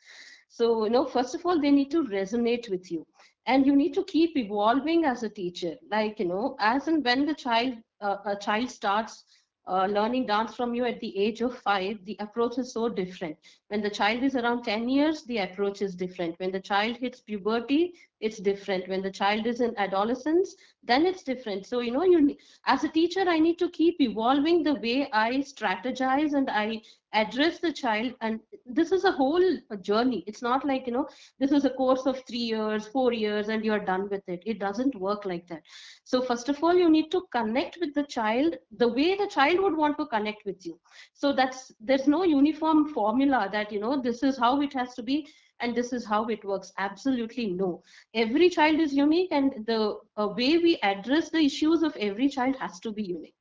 So, 0.48 0.84
you 0.84 0.90
know, 0.90 1.04
first 1.04 1.34
of 1.34 1.44
all, 1.46 1.60
they 1.60 1.70
need 1.70 1.90
to 1.92 2.04
resonate 2.04 2.70
with 2.70 2.90
you. 2.90 3.06
And 3.46 3.66
you 3.66 3.74
need 3.76 3.94
to 3.94 4.04
keep 4.04 4.36
evolving 4.36 5.04
as 5.04 5.22
a 5.22 5.28
teacher. 5.30 5.74
Like, 5.90 6.18
you 6.20 6.26
know, 6.26 6.56
as 6.60 6.88
and 6.88 7.04
when 7.04 7.26
the 7.26 7.34
child, 7.34 7.74
uh, 8.00 8.16
a 8.24 8.36
child 8.36 8.70
starts 8.70 9.24
uh, 9.68 9.86
learning 9.86 10.26
dance 10.26 10.54
from 10.54 10.74
you 10.74 10.84
at 10.84 11.00
the 11.00 11.16
age 11.16 11.40
of 11.42 11.56
five, 11.58 12.02
the 12.04 12.16
approach 12.20 12.58
is 12.58 12.72
so 12.72 12.88
different. 12.88 13.36
When 13.68 13.82
the 13.82 13.90
child 13.90 14.22
is 14.22 14.34
around 14.34 14.64
10 14.64 14.88
years, 14.88 15.24
the 15.24 15.38
approach 15.38 15.82
is 15.82 15.94
different. 15.94 16.38
When 16.40 16.50
the 16.50 16.60
child 16.60 16.96
hits 16.96 17.20
puberty, 17.20 17.94
it's 18.20 18.38
different. 18.38 18.88
When 18.88 19.02
the 19.02 19.10
child 19.10 19.46
is 19.46 19.60
in 19.60 19.74
adolescence, 19.76 20.56
then 20.82 21.06
it's 21.06 21.22
different. 21.22 21.66
So, 21.66 21.80
you 21.80 21.92
know, 21.92 22.04
you 22.04 22.34
as 22.66 22.84
a 22.84 22.88
teacher, 22.88 23.24
I 23.26 23.38
need 23.38 23.58
to 23.58 23.68
keep 23.70 24.00
evolving 24.00 24.62
the 24.62 24.74
way 24.74 25.08
I 25.12 25.36
strategize 25.38 26.32
and 26.32 26.48
I 26.50 26.82
address 27.12 27.58
the 27.58 27.72
child. 27.72 28.14
And 28.20 28.40
this 28.66 28.92
is 28.92 29.04
a 29.04 29.12
whole 29.12 29.42
journey. 29.80 30.24
It's 30.26 30.42
not 30.42 30.66
like, 30.66 30.86
you 30.86 30.92
know, 30.92 31.08
this 31.38 31.52
is 31.52 31.64
a 31.64 31.70
course 31.70 32.06
of 32.06 32.22
three 32.26 32.38
years, 32.38 32.86
four 32.86 33.12
years, 33.12 33.48
and 33.48 33.64
you're 33.64 33.84
done 33.84 34.08
with 34.10 34.28
it. 34.28 34.42
It 34.46 34.58
doesn't 34.58 34.94
work 34.94 35.24
like 35.24 35.46
that. 35.48 35.62
So, 36.04 36.20
first 36.22 36.48
of 36.48 36.62
all, 36.62 36.74
you 36.74 36.90
need 36.90 37.10
to 37.10 37.26
connect 37.32 37.78
with 37.80 37.94
the 37.94 38.04
child 38.04 38.56
the 38.76 38.88
way 38.88 39.16
the 39.16 39.28
child 39.28 39.60
would 39.60 39.76
want 39.76 39.98
to 39.98 40.06
connect 40.06 40.44
with 40.44 40.64
you. 40.64 40.78
So, 41.14 41.32
that's 41.32 41.72
there's 41.80 42.06
no 42.06 42.24
uniform 42.24 42.92
formula 42.92 43.48
that, 43.52 43.72
you 43.72 43.80
know, 43.80 44.00
this 44.00 44.22
is 44.22 44.38
how 44.38 44.60
it 44.60 44.72
has 44.74 44.94
to 44.94 45.02
be 45.02 45.26
and 45.60 45.74
this 45.74 45.92
is 45.92 46.04
how 46.06 46.26
it 46.26 46.44
works. 46.44 46.72
Absolutely 46.78 47.46
no. 47.46 47.82
Every 48.14 48.48
child 48.48 48.80
is 48.80 48.92
unique, 48.92 49.32
and 49.32 49.66
the 49.66 49.98
uh, 50.16 50.28
way 50.28 50.58
we 50.58 50.78
address 50.82 51.30
the 51.30 51.38
issues 51.38 51.82
of 51.82 51.96
every 51.96 52.28
child 52.28 52.56
has 52.56 52.78
to 52.80 52.92
be 52.92 53.02
unique. 53.02 53.34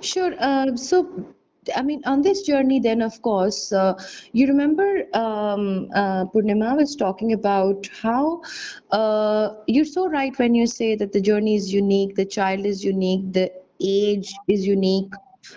Sure. 0.00 0.34
Uh, 0.38 0.74
so, 0.76 1.34
I 1.74 1.82
mean, 1.82 2.02
on 2.04 2.22
this 2.22 2.42
journey, 2.42 2.80
then, 2.80 3.02
of 3.02 3.20
course, 3.22 3.72
uh, 3.72 3.94
you 4.32 4.46
remember 4.46 5.04
um, 5.14 5.88
uh, 5.94 6.24
Poornima 6.26 6.76
was 6.76 6.96
talking 6.96 7.32
about 7.32 7.88
how 8.02 8.42
uh, 8.90 9.54
you're 9.66 9.84
so 9.84 10.08
right 10.08 10.36
when 10.38 10.54
you 10.54 10.66
say 10.66 10.94
that 10.96 11.12
the 11.12 11.20
journey 11.20 11.54
is 11.56 11.72
unique, 11.72 12.16
the 12.16 12.24
child 12.24 12.66
is 12.66 12.84
unique, 12.84 13.32
the 13.32 13.52
age 13.80 14.34
is 14.48 14.66
unique, 14.66 15.12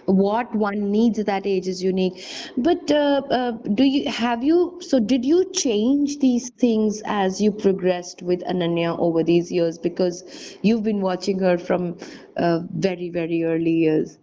what 0.06 0.54
one 0.56 0.92
needs 0.92 1.20
at 1.20 1.26
that 1.28 1.46
age 1.46 1.68
is 1.68 1.82
unique. 1.84 2.24
But 2.58 2.92
uh, 2.92 3.22
uh, 3.30 3.52
do 3.74 3.84
you 3.84 4.10
have 4.10 4.44
you, 4.44 4.80
so 4.82 5.00
did 5.00 5.26
you 5.26 5.52
change 5.52 6.20
these 6.20 6.50
things 6.50 7.02
as 7.06 7.42
you 7.42 7.52
progressed 7.52 8.22
with 8.22 8.42
Ananya 8.44 8.98
over 9.00 9.24
these 9.24 9.52
years? 9.52 9.78
Because 9.78 10.58
you've 10.62 10.84
been 10.84 11.02
watching 11.02 11.40
her 11.40 11.58
from 11.58 11.98
uh, 12.38 12.60
very, 12.72 13.10
very 13.10 13.44
early 13.44 13.72
years. 13.72 14.18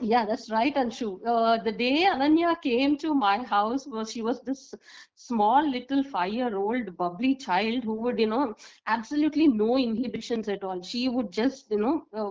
Yeah, 0.00 0.26
that's 0.26 0.50
right, 0.50 0.74
Anshu. 0.74 1.20
Uh, 1.26 1.62
the 1.62 1.72
day 1.72 2.04
Ananya 2.04 2.60
came 2.62 2.96
to 2.98 3.14
my 3.14 3.38
house 3.42 3.86
was 3.86 4.12
she 4.12 4.22
was 4.22 4.40
this 4.42 4.74
small 5.14 5.68
little 5.70 6.02
five-year-old 6.04 6.96
bubbly 6.96 7.34
child 7.34 7.84
who 7.84 7.94
would, 7.94 8.18
you 8.18 8.26
know, 8.26 8.54
absolutely 8.86 9.48
no 9.48 9.78
inhibitions 9.78 10.48
at 10.48 10.62
all. 10.64 10.82
She 10.82 11.08
would 11.08 11.30
just, 11.32 11.70
you 11.70 11.78
know, 11.78 12.04
uh, 12.12 12.30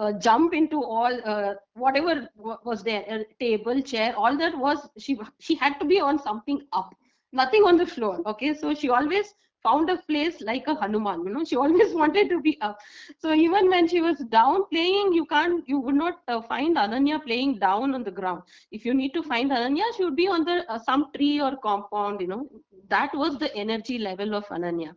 uh, 0.00 0.12
jump 0.20 0.54
into 0.54 0.82
all 0.84 1.20
uh, 1.24 1.54
whatever 1.74 2.28
was 2.36 2.82
there, 2.84 3.04
a 3.08 3.24
table, 3.40 3.80
chair, 3.82 4.14
all 4.16 4.36
that 4.38 4.56
was 4.56 4.88
she 4.98 5.18
she 5.40 5.54
had 5.56 5.78
to 5.80 5.86
be 5.86 6.00
on 6.00 6.18
something 6.18 6.60
up, 6.72 6.94
nothing 7.32 7.62
on 7.64 7.76
the 7.76 7.86
floor. 7.86 8.20
Okay, 8.26 8.54
so 8.54 8.74
she 8.74 8.88
always 8.88 9.34
found 9.62 9.90
a 9.90 9.96
place 10.08 10.40
like 10.40 10.66
a 10.66 10.74
Hanuman. 10.74 11.24
You 11.24 11.32
know, 11.32 11.44
she 11.44 11.56
always 11.56 11.94
wanted 12.02 12.28
to 12.30 12.40
be 12.40 12.58
up 12.60 12.78
so 13.18 13.32
even 13.32 13.68
when 13.68 13.86
she 13.88 14.00
was 14.00 14.18
down 14.30 14.64
playing, 14.70 15.12
you 15.12 15.26
can't, 15.26 15.66
you 15.68 15.78
would 15.80 15.94
not 15.94 16.20
uh, 16.28 16.40
find 16.42 16.76
Ananya 16.76 17.22
playing 17.24 17.58
down 17.58 17.94
on 17.94 18.02
the 18.04 18.10
ground. 18.10 18.42
If 18.70 18.84
you 18.84 18.94
need 18.94 19.12
to 19.14 19.22
find 19.22 19.50
Ananya, 19.50 19.84
she 19.96 20.04
would 20.04 20.16
be 20.16 20.28
on 20.28 20.44
the 20.44 20.64
uh, 20.70 20.78
some 20.78 21.06
tree 21.16 21.40
or 21.40 21.56
compound. 21.56 22.20
You 22.20 22.28
know, 22.28 22.48
that 22.88 23.14
was 23.14 23.38
the 23.38 23.54
energy 23.54 23.98
level 23.98 24.34
of 24.34 24.46
Ananya. 24.46 24.94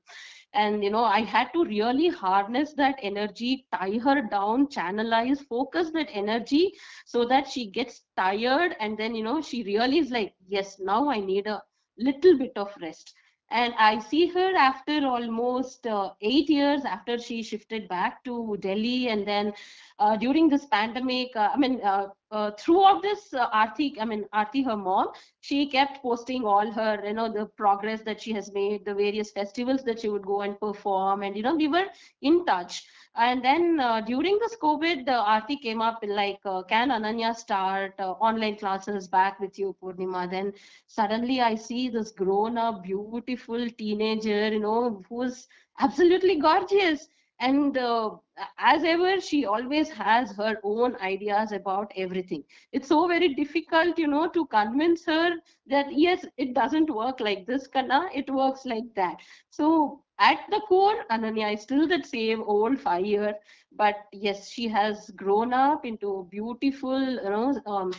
And 0.53 0.83
you 0.83 0.89
know, 0.91 1.03
I 1.03 1.21
had 1.21 1.51
to 1.53 1.63
really 1.65 2.09
harness 2.09 2.73
that 2.73 2.99
energy, 3.01 3.65
tie 3.73 3.97
her 3.99 4.21
down, 4.21 4.67
channelize, 4.67 5.39
focus 5.47 5.91
that 5.93 6.07
energy 6.11 6.73
so 7.05 7.25
that 7.25 7.47
she 7.47 7.67
gets 7.71 8.01
tired, 8.17 8.75
and 8.79 8.97
then 8.97 9.15
you 9.15 9.23
know, 9.23 9.41
she 9.41 9.63
really 9.63 9.99
is 9.99 10.11
like, 10.11 10.33
yes, 10.47 10.77
now 10.79 11.09
I 11.09 11.19
need 11.19 11.47
a 11.47 11.61
little 11.97 12.37
bit 12.37 12.53
of 12.55 12.71
rest 12.81 13.13
and 13.53 13.73
I 13.77 13.99
see 13.99 14.27
her 14.27 14.55
after 14.57 15.05
almost 15.07 15.87
uh, 15.87 16.11
eight 16.21 16.49
years 16.49 16.83
after 16.85 17.17
she 17.17 17.43
shifted 17.43 17.87
back 17.87 18.23
to 18.25 18.57
Delhi, 18.59 19.09
and 19.09 19.27
then 19.27 19.53
uh, 19.99 20.17
during 20.17 20.49
this 20.49 20.65
pandemic, 20.65 21.31
uh, 21.35 21.49
I 21.53 21.57
mean, 21.57 21.79
uh, 21.83 22.07
uh, 22.31 22.51
throughout 22.59 23.01
this, 23.03 23.33
uh, 23.33 23.47
I 23.53 24.05
mean, 24.05 24.25
Aarti, 24.33 24.65
her 24.65 24.75
mom, 24.75 25.09
she 25.41 25.67
kept 25.67 26.01
posting 26.01 26.45
all 26.45 26.69
her, 26.71 27.01
you 27.05 27.13
know, 27.13 27.31
the 27.31 27.45
progress 27.45 28.01
that 28.03 28.21
she 28.21 28.33
has 28.33 28.51
made, 28.53 28.85
the 28.85 28.95
various 28.95 29.31
festivals 29.31 29.83
that 29.83 30.01
she 30.01 30.09
would 30.09 30.25
go 30.25 30.41
and 30.41 30.59
perform, 30.59 31.23
and 31.23 31.37
you 31.37 31.43
know, 31.43 31.55
we 31.55 31.67
were 31.67 31.85
in 32.21 32.45
touch. 32.45 32.83
And 33.15 33.43
then 33.43 33.79
uh, 33.79 34.01
during 34.01 34.37
this 34.39 34.55
COVID, 34.57 35.07
uh, 35.07 35.23
Aarti 35.25 35.61
came 35.61 35.81
up 35.81 35.99
like, 36.07 36.39
uh, 36.45 36.63
can 36.63 36.89
Ananya 36.89 37.35
start 37.35 37.93
uh, 37.99 38.11
online 38.13 38.57
classes 38.57 39.07
back 39.07 39.39
with 39.39 39.57
you, 39.59 39.75
Poornima? 39.81 40.29
Then 40.29 40.53
suddenly 40.87 41.41
I 41.41 41.55
see 41.55 41.89
this 41.89 42.11
grown 42.11 42.57
up, 42.57 42.83
beautiful 42.83 43.69
teenager, 43.77 44.47
you 44.49 44.59
know, 44.59 45.03
who's 45.09 45.47
absolutely 45.79 46.39
gorgeous. 46.39 47.07
And 47.39 47.77
uh, 47.77 48.11
as 48.57 48.83
ever, 48.83 49.19
she 49.19 49.45
always 49.45 49.89
has 49.91 50.31
her 50.37 50.57
own 50.63 50.95
ideas 51.01 51.51
about 51.51 51.91
everything. 51.97 52.43
It's 52.71 52.87
so 52.87 53.07
very 53.07 53.33
difficult, 53.33 53.97
you 53.97 54.07
know, 54.07 54.27
to 54.29 54.45
convince 54.47 55.05
her 55.05 55.31
that 55.67 55.87
yes, 55.91 56.25
it 56.37 56.53
doesn't 56.53 56.89
work 56.89 57.19
like 57.19 57.45
this, 57.45 57.67
Kanna, 57.67 58.09
it 58.13 58.29
works 58.29 58.65
like 58.65 58.93
that. 58.95 59.17
So 59.49 60.01
at 60.23 60.45
the 60.51 60.61
core, 60.69 61.05
Ananya 61.11 61.53
is 61.53 61.63
still 61.63 61.87
that 61.89 62.05
same 62.07 62.43
old 62.43 62.79
year, 63.05 63.35
but 63.71 64.07
yes, 64.13 64.49
she 64.49 64.67
has 64.69 65.11
grown 65.11 65.53
up 65.53 65.85
into 65.85 66.15
a 66.17 66.23
beautiful, 66.25 66.99
you 67.01 67.29
know, 67.35 67.61
um, 67.65 67.91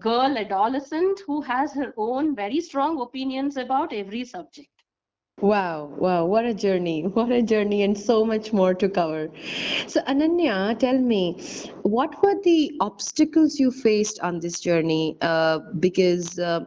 girl 0.00 0.36
adolescent 0.38 1.20
who 1.26 1.42
has 1.42 1.74
her 1.74 1.94
own 1.96 2.34
very 2.36 2.60
strong 2.60 3.00
opinions 3.00 3.56
about 3.56 3.92
every 3.92 4.24
subject. 4.24 4.84
Wow, 5.40 5.92
wow, 5.98 6.24
what 6.26 6.44
a 6.44 6.54
journey, 6.54 7.02
what 7.14 7.30
a 7.32 7.42
journey, 7.42 7.82
and 7.82 7.98
so 7.98 8.24
much 8.24 8.52
more 8.52 8.74
to 8.74 8.88
cover. 8.88 9.30
So, 9.86 10.00
Ananya, 10.02 10.78
tell 10.78 10.98
me, 10.98 11.40
what 11.82 12.22
were 12.22 12.36
the 12.42 12.72
obstacles 12.80 13.58
you 13.58 13.70
faced 13.70 14.20
on 14.20 14.40
this 14.40 14.60
journey? 14.60 15.16
Uh, 15.20 15.58
because, 15.80 16.38
uh, 16.38 16.64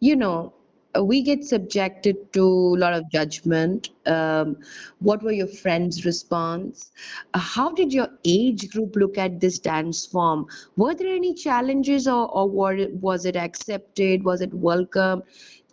you 0.00 0.16
know, 0.16 0.52
uh, 0.96 1.04
we 1.04 1.22
get 1.22 1.44
subjected 1.44 2.32
to 2.32 2.42
a 2.44 2.78
lot 2.78 2.92
of 2.92 3.10
judgment. 3.10 3.90
Um, 4.06 4.56
what 4.98 5.22
were 5.22 5.32
your 5.32 5.46
friends' 5.46 6.04
response? 6.04 6.90
Uh, 7.34 7.38
how 7.38 7.72
did 7.72 7.92
your 7.92 8.08
age 8.24 8.70
group 8.70 8.96
look 8.96 9.18
at 9.18 9.40
this 9.40 9.58
dance 9.58 10.06
form? 10.06 10.46
Were 10.76 10.94
there 10.94 11.14
any 11.14 11.34
challenges, 11.34 12.06
or, 12.08 12.28
or 12.30 12.48
were 12.48 12.74
it- 12.74 12.94
was 12.94 13.24
it 13.24 13.36
accepted? 13.36 14.24
Was 14.24 14.40
it 14.40 14.52
welcome? 14.52 15.22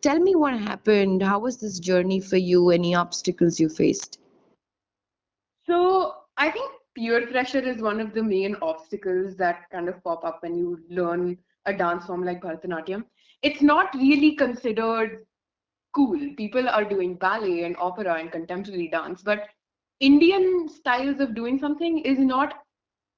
Tell 0.02 0.20
me 0.20 0.36
what 0.36 0.54
happened. 0.60 1.24
How 1.24 1.40
was 1.40 1.58
this 1.58 1.80
journey 1.80 2.20
for 2.20 2.38
you? 2.38 2.70
Any 2.70 2.94
obstacles 2.96 3.60
you 3.60 3.70
faced? 3.70 4.20
So 5.66 6.14
I 6.38 6.50
think 6.52 6.72
peer 6.96 7.26
pressure 7.28 7.60
is 7.60 7.82
one 7.82 8.00
of 8.00 8.14
the 8.14 8.24
main 8.24 8.56
obstacles 8.62 9.36
that 9.38 9.70
kind 9.72 9.90
of 9.90 10.04
pop 10.04 10.24
up 10.24 10.42
when 10.42 10.56
you 10.58 10.80
learn 10.90 11.38
a 11.66 11.74
dance 11.74 12.06
form 12.06 12.24
like 12.24 12.42
Bharatanatyam. 12.42 13.04
It's 13.42 13.62
not 13.62 13.94
really 13.96 14.36
considered 14.36 15.26
cool. 15.94 16.20
People 16.38 16.70
are 16.70 16.84
doing 16.84 17.16
ballet 17.16 17.64
and 17.64 17.76
opera 17.78 18.16
and 18.16 18.32
contemporary 18.32 18.88
dance, 18.90 19.22
but 19.24 19.48
Indian 20.00 20.70
styles 20.70 21.20
of 21.20 21.36
doing 21.36 21.58
something 21.60 22.00
is 22.00 22.20
not 22.20 22.56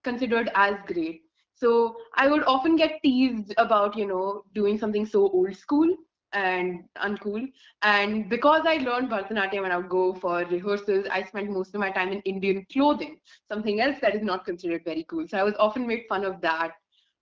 considered 0.03 0.49
as 0.55 0.75
great. 0.87 1.21
So 1.55 1.97
I 2.15 2.27
would 2.29 2.43
often 2.45 2.75
get 2.77 3.01
teased 3.03 3.53
about, 3.57 3.97
you 3.97 4.05
know, 4.07 4.43
doing 4.53 4.77
something 4.77 5.05
so 5.05 5.29
old 5.29 5.55
school 5.55 5.93
and 6.31 6.83
uncool. 6.97 7.45
And 7.81 8.29
because 8.29 8.61
I 8.65 8.77
learned 8.77 9.09
Bharatanatyam 9.09 9.63
and 9.65 9.73
I 9.73 9.77
would 9.77 9.89
go 9.89 10.13
for 10.13 10.45
rehearsals, 10.45 11.05
I 11.11 11.23
spent 11.23 11.49
most 11.49 11.73
of 11.75 11.81
my 11.81 11.91
time 11.91 12.13
in 12.13 12.21
Indian 12.21 12.65
clothing, 12.71 13.17
something 13.51 13.81
else 13.81 13.97
that 14.01 14.15
is 14.15 14.23
not 14.23 14.45
considered 14.45 14.83
very 14.85 15.03
cool. 15.09 15.27
So 15.27 15.37
I 15.37 15.43
was 15.43 15.55
often 15.59 15.85
made 15.85 16.05
fun 16.07 16.23
of 16.23 16.39
that. 16.41 16.71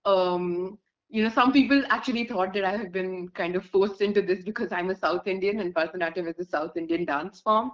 Um, 0.04 0.78
you 1.10 1.22
know, 1.22 1.30
some 1.30 1.52
people 1.52 1.82
actually 1.88 2.24
thought 2.24 2.52
that 2.52 2.64
I 2.64 2.76
had 2.76 2.92
been 2.92 3.28
kind 3.28 3.56
of 3.56 3.64
forced 3.64 4.02
into 4.02 4.20
this 4.20 4.42
because 4.42 4.72
I'm 4.72 4.90
a 4.90 4.94
South 4.94 5.26
Indian 5.26 5.60
and 5.60 5.74
Bharatanatyam 5.74 6.28
is 6.28 6.38
a 6.38 6.50
South 6.50 6.76
Indian 6.76 7.04
dance 7.04 7.40
form. 7.40 7.72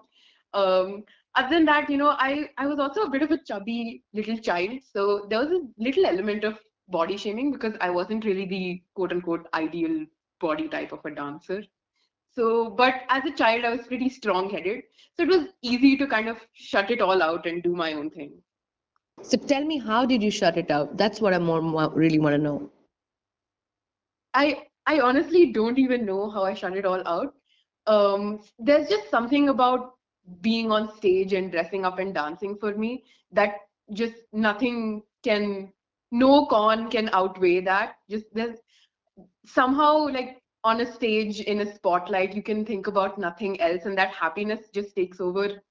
Um, 0.52 1.04
other 1.34 1.50
than 1.50 1.64
that, 1.64 1.90
you 1.90 1.96
know, 1.96 2.10
I, 2.10 2.50
I 2.58 2.66
was 2.66 2.78
also 2.78 3.02
a 3.02 3.10
bit 3.10 3.22
of 3.22 3.32
a 3.32 3.38
chubby 3.38 4.04
little 4.12 4.38
child. 4.38 4.78
So 4.92 5.26
there 5.28 5.40
was 5.40 5.50
a 5.50 5.62
little 5.78 6.06
element 6.06 6.44
of 6.44 6.58
body 6.88 7.16
shaming 7.16 7.50
because 7.50 7.74
I 7.80 7.90
wasn't 7.90 8.24
really 8.24 8.46
the 8.46 8.82
quote 8.94 9.10
unquote 9.10 9.48
ideal 9.52 10.06
body 10.40 10.68
type 10.68 10.92
of 10.92 11.00
a 11.04 11.10
dancer. 11.10 11.64
So, 12.34 12.70
but 12.70 13.02
as 13.08 13.24
a 13.24 13.32
child, 13.32 13.64
I 13.64 13.74
was 13.74 13.86
pretty 13.86 14.08
strong 14.08 14.50
headed. 14.50 14.82
So 15.16 15.24
it 15.24 15.28
was 15.28 15.46
easy 15.62 15.96
to 15.96 16.06
kind 16.06 16.28
of 16.28 16.38
shut 16.52 16.90
it 16.90 17.00
all 17.00 17.22
out 17.22 17.46
and 17.46 17.62
do 17.62 17.74
my 17.74 17.94
own 17.94 18.10
thing. 18.10 18.32
So 19.22 19.36
tell 19.36 19.64
me, 19.64 19.78
how 19.78 20.04
did 20.04 20.22
you 20.22 20.30
shut 20.30 20.56
it 20.56 20.70
out? 20.70 20.96
That's 20.96 21.20
what 21.20 21.34
I 21.34 21.38
more, 21.38 21.62
more 21.62 21.88
really 21.90 22.18
want 22.18 22.34
to 22.34 22.38
know. 22.38 22.70
I 24.34 24.66
I 24.86 25.00
honestly 25.00 25.52
don't 25.52 25.78
even 25.78 26.04
know 26.04 26.30
how 26.30 26.44
I 26.44 26.54
shut 26.54 26.76
it 26.76 26.84
all 26.84 27.06
out. 27.06 27.34
Um, 27.86 28.40
there's 28.58 28.88
just 28.88 29.10
something 29.10 29.48
about 29.48 29.92
being 30.40 30.72
on 30.72 30.94
stage 30.96 31.32
and 31.32 31.50
dressing 31.50 31.84
up 31.84 31.98
and 31.98 32.14
dancing 32.14 32.56
for 32.56 32.74
me 32.74 33.04
that 33.32 33.56
just 33.92 34.14
nothing 34.32 35.02
can, 35.22 35.72
no 36.10 36.46
con 36.46 36.90
can 36.90 37.10
outweigh 37.12 37.60
that. 37.60 37.96
Just 38.10 38.26
there's 38.34 38.58
somehow 39.46 40.08
like 40.08 40.42
on 40.64 40.80
a 40.80 40.92
stage 40.92 41.40
in 41.40 41.60
a 41.60 41.74
spotlight, 41.74 42.34
you 42.34 42.42
can 42.42 42.64
think 42.64 42.86
about 42.86 43.18
nothing 43.18 43.60
else, 43.60 43.84
and 43.84 43.96
that 43.98 44.10
happiness 44.10 44.70
just 44.72 44.96
takes 44.96 45.20
over 45.20 45.62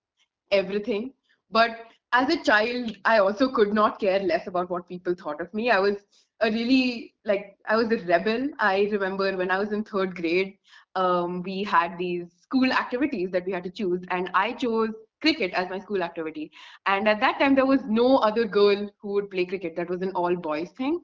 everything. 0.51 1.13
But 1.49 1.71
as 2.11 2.29
a 2.29 2.43
child, 2.43 2.95
I 3.05 3.17
also 3.17 3.51
could 3.51 3.73
not 3.73 3.99
care 3.99 4.19
less 4.19 4.45
about 4.45 4.69
what 4.69 4.87
people 4.87 5.15
thought 5.15 5.41
of 5.41 5.51
me. 5.53 5.71
I 5.71 5.79
was 5.79 5.97
a 6.43 6.51
really 6.51 7.15
like 7.25 7.57
I 7.67 7.77
was 7.77 7.91
a 7.91 7.97
rebel. 8.05 8.49
I 8.59 8.89
remember 8.91 9.35
when 9.37 9.51
I 9.51 9.59
was 9.59 9.71
in 9.73 9.83
third 9.83 10.15
grade, 10.15 10.57
um, 10.95 11.43
we 11.43 11.63
had 11.63 11.97
these 11.97 12.27
school 12.41 12.71
activities 12.71 13.31
that 13.31 13.45
we 13.45 13.53
had 13.53 13.63
to 13.65 13.71
choose, 13.71 14.03
and 14.11 14.29
I 14.33 14.53
chose 14.53 14.91
cricket 15.21 15.53
as 15.53 15.69
my 15.69 15.79
school 15.79 16.03
activity. 16.03 16.51
And 16.85 17.07
at 17.07 17.21
that 17.21 17.39
time, 17.39 17.55
there 17.55 17.65
was 17.65 17.81
no 17.85 18.17
other 18.17 18.45
girl 18.45 18.89
who 19.01 19.13
would 19.13 19.31
play 19.31 19.45
cricket. 19.45 19.75
That 19.77 19.89
was 19.89 20.01
an 20.01 20.11
all 20.15 20.35
boys 20.35 20.71
thing. 20.71 21.01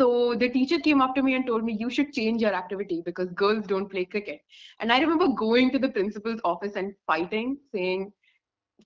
So 0.00 0.34
the 0.34 0.48
teacher 0.50 0.78
came 0.80 1.00
up 1.00 1.14
to 1.16 1.22
me 1.22 1.34
and 1.34 1.46
told 1.46 1.64
me, 1.64 1.76
you 1.78 1.90
should 1.90 2.12
change 2.12 2.42
your 2.42 2.54
activity 2.54 3.02
because 3.04 3.30
girls 3.32 3.66
don't 3.66 3.88
play 3.88 4.04
cricket. 4.04 4.40
And 4.80 4.92
I 4.92 5.00
remember 5.00 5.28
going 5.28 5.70
to 5.72 5.78
the 5.78 5.88
principal's 5.88 6.40
office 6.44 6.76
and 6.76 6.94
fighting, 7.06 7.58
saying, 7.72 8.12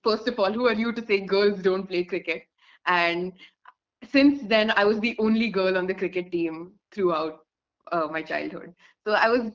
first 0.03 0.27
of 0.27 0.39
all, 0.39 0.51
who 0.51 0.67
are 0.67 0.73
you 0.73 0.91
to 0.93 1.05
say 1.05 1.19
girls 1.21 1.61
don't 1.61 1.87
play 1.87 2.03
cricket? 2.03 2.43
And 2.85 3.33
since 4.11 4.41
then, 4.43 4.71
I 4.75 4.85
was 4.85 4.99
the 4.99 5.15
only 5.19 5.49
girl 5.49 5.77
on 5.77 5.87
the 5.87 5.93
cricket 5.93 6.31
team 6.31 6.73
throughout 6.91 7.45
uh, 7.91 8.07
my 8.11 8.21
childhood. 8.21 8.73
So 9.05 9.13
I 9.13 9.29
was 9.29 9.51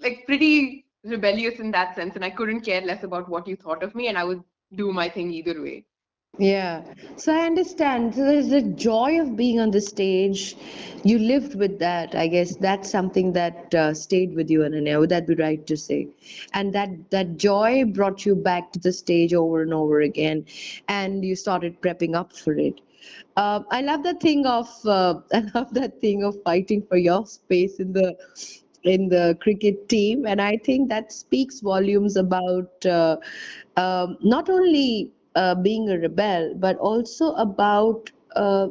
like 0.00 0.24
pretty 0.26 0.86
rebellious 1.04 1.60
in 1.60 1.70
that 1.72 1.94
sense, 1.94 2.14
and 2.16 2.24
I 2.24 2.30
couldn't 2.30 2.62
care 2.62 2.80
less 2.82 3.02
about 3.04 3.28
what 3.28 3.46
you 3.46 3.56
thought 3.56 3.82
of 3.82 3.94
me, 3.94 4.08
and 4.08 4.18
I 4.18 4.24
would 4.24 4.42
do 4.74 4.92
my 4.92 5.08
thing 5.08 5.32
either 5.32 5.60
way. 5.62 5.84
Yeah, 6.38 6.82
so 7.16 7.34
I 7.34 7.46
understand. 7.46 8.14
So 8.14 8.24
there's 8.24 8.48
the 8.48 8.62
joy 8.62 9.20
of 9.20 9.36
being 9.36 9.60
on 9.60 9.70
the 9.70 9.80
stage. 9.80 10.56
You 11.04 11.18
lived 11.18 11.54
with 11.54 11.78
that. 11.80 12.14
I 12.14 12.28
guess 12.28 12.56
that's 12.56 12.90
something 12.90 13.32
that 13.32 13.74
uh, 13.74 13.94
stayed 13.94 14.34
with 14.34 14.50
you, 14.50 14.60
Ananya. 14.60 14.98
Would 15.00 15.10
that 15.10 15.26
be 15.26 15.34
right 15.34 15.64
to 15.66 15.76
say? 15.76 16.08
And 16.54 16.72
that 16.72 17.10
that 17.10 17.36
joy 17.36 17.84
brought 17.84 18.24
you 18.24 18.34
back 18.34 18.72
to 18.72 18.78
the 18.78 18.92
stage 18.92 19.34
over 19.34 19.62
and 19.62 19.74
over 19.74 20.00
again, 20.00 20.46
and 20.88 21.24
you 21.24 21.36
started 21.36 21.80
prepping 21.80 22.14
up 22.14 22.32
for 22.32 22.52
it. 22.54 22.80
Uh, 23.36 23.60
I 23.70 23.80
love 23.82 24.02
that 24.04 24.20
thing 24.20 24.46
of 24.46 24.68
uh, 24.86 25.14
I 25.32 25.42
love 25.54 25.74
that 25.74 26.00
thing 26.00 26.24
of 26.24 26.36
fighting 26.44 26.82
for 26.88 26.96
your 26.96 27.26
space 27.26 27.78
in 27.80 27.92
the 27.92 28.16
in 28.84 29.08
the 29.08 29.36
cricket 29.40 29.88
team, 29.88 30.26
and 30.26 30.40
I 30.40 30.56
think 30.56 30.88
that 30.88 31.12
speaks 31.12 31.60
volumes 31.60 32.16
about 32.16 32.84
uh, 32.86 33.16
um, 33.76 34.16
not 34.22 34.48
only 34.48 35.12
uh, 35.34 35.54
being 35.54 35.88
a 35.90 35.98
rebel, 35.98 36.54
but 36.58 36.76
also 36.78 37.32
about 37.34 38.10
uh, 38.36 38.68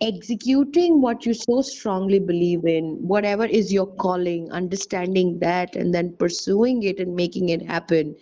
executing 0.00 1.00
what 1.00 1.26
you 1.26 1.34
so 1.34 1.60
strongly 1.62 2.18
believe 2.18 2.64
in, 2.64 2.96
whatever 3.06 3.44
is 3.44 3.72
your 3.72 3.86
calling, 3.86 4.50
understanding 4.52 5.38
that, 5.40 5.74
and 5.74 5.94
then 5.94 6.14
pursuing 6.16 6.82
it 6.82 7.00
and 7.00 7.14
making 7.14 7.48
it 7.48 7.62
happen. 7.62 8.16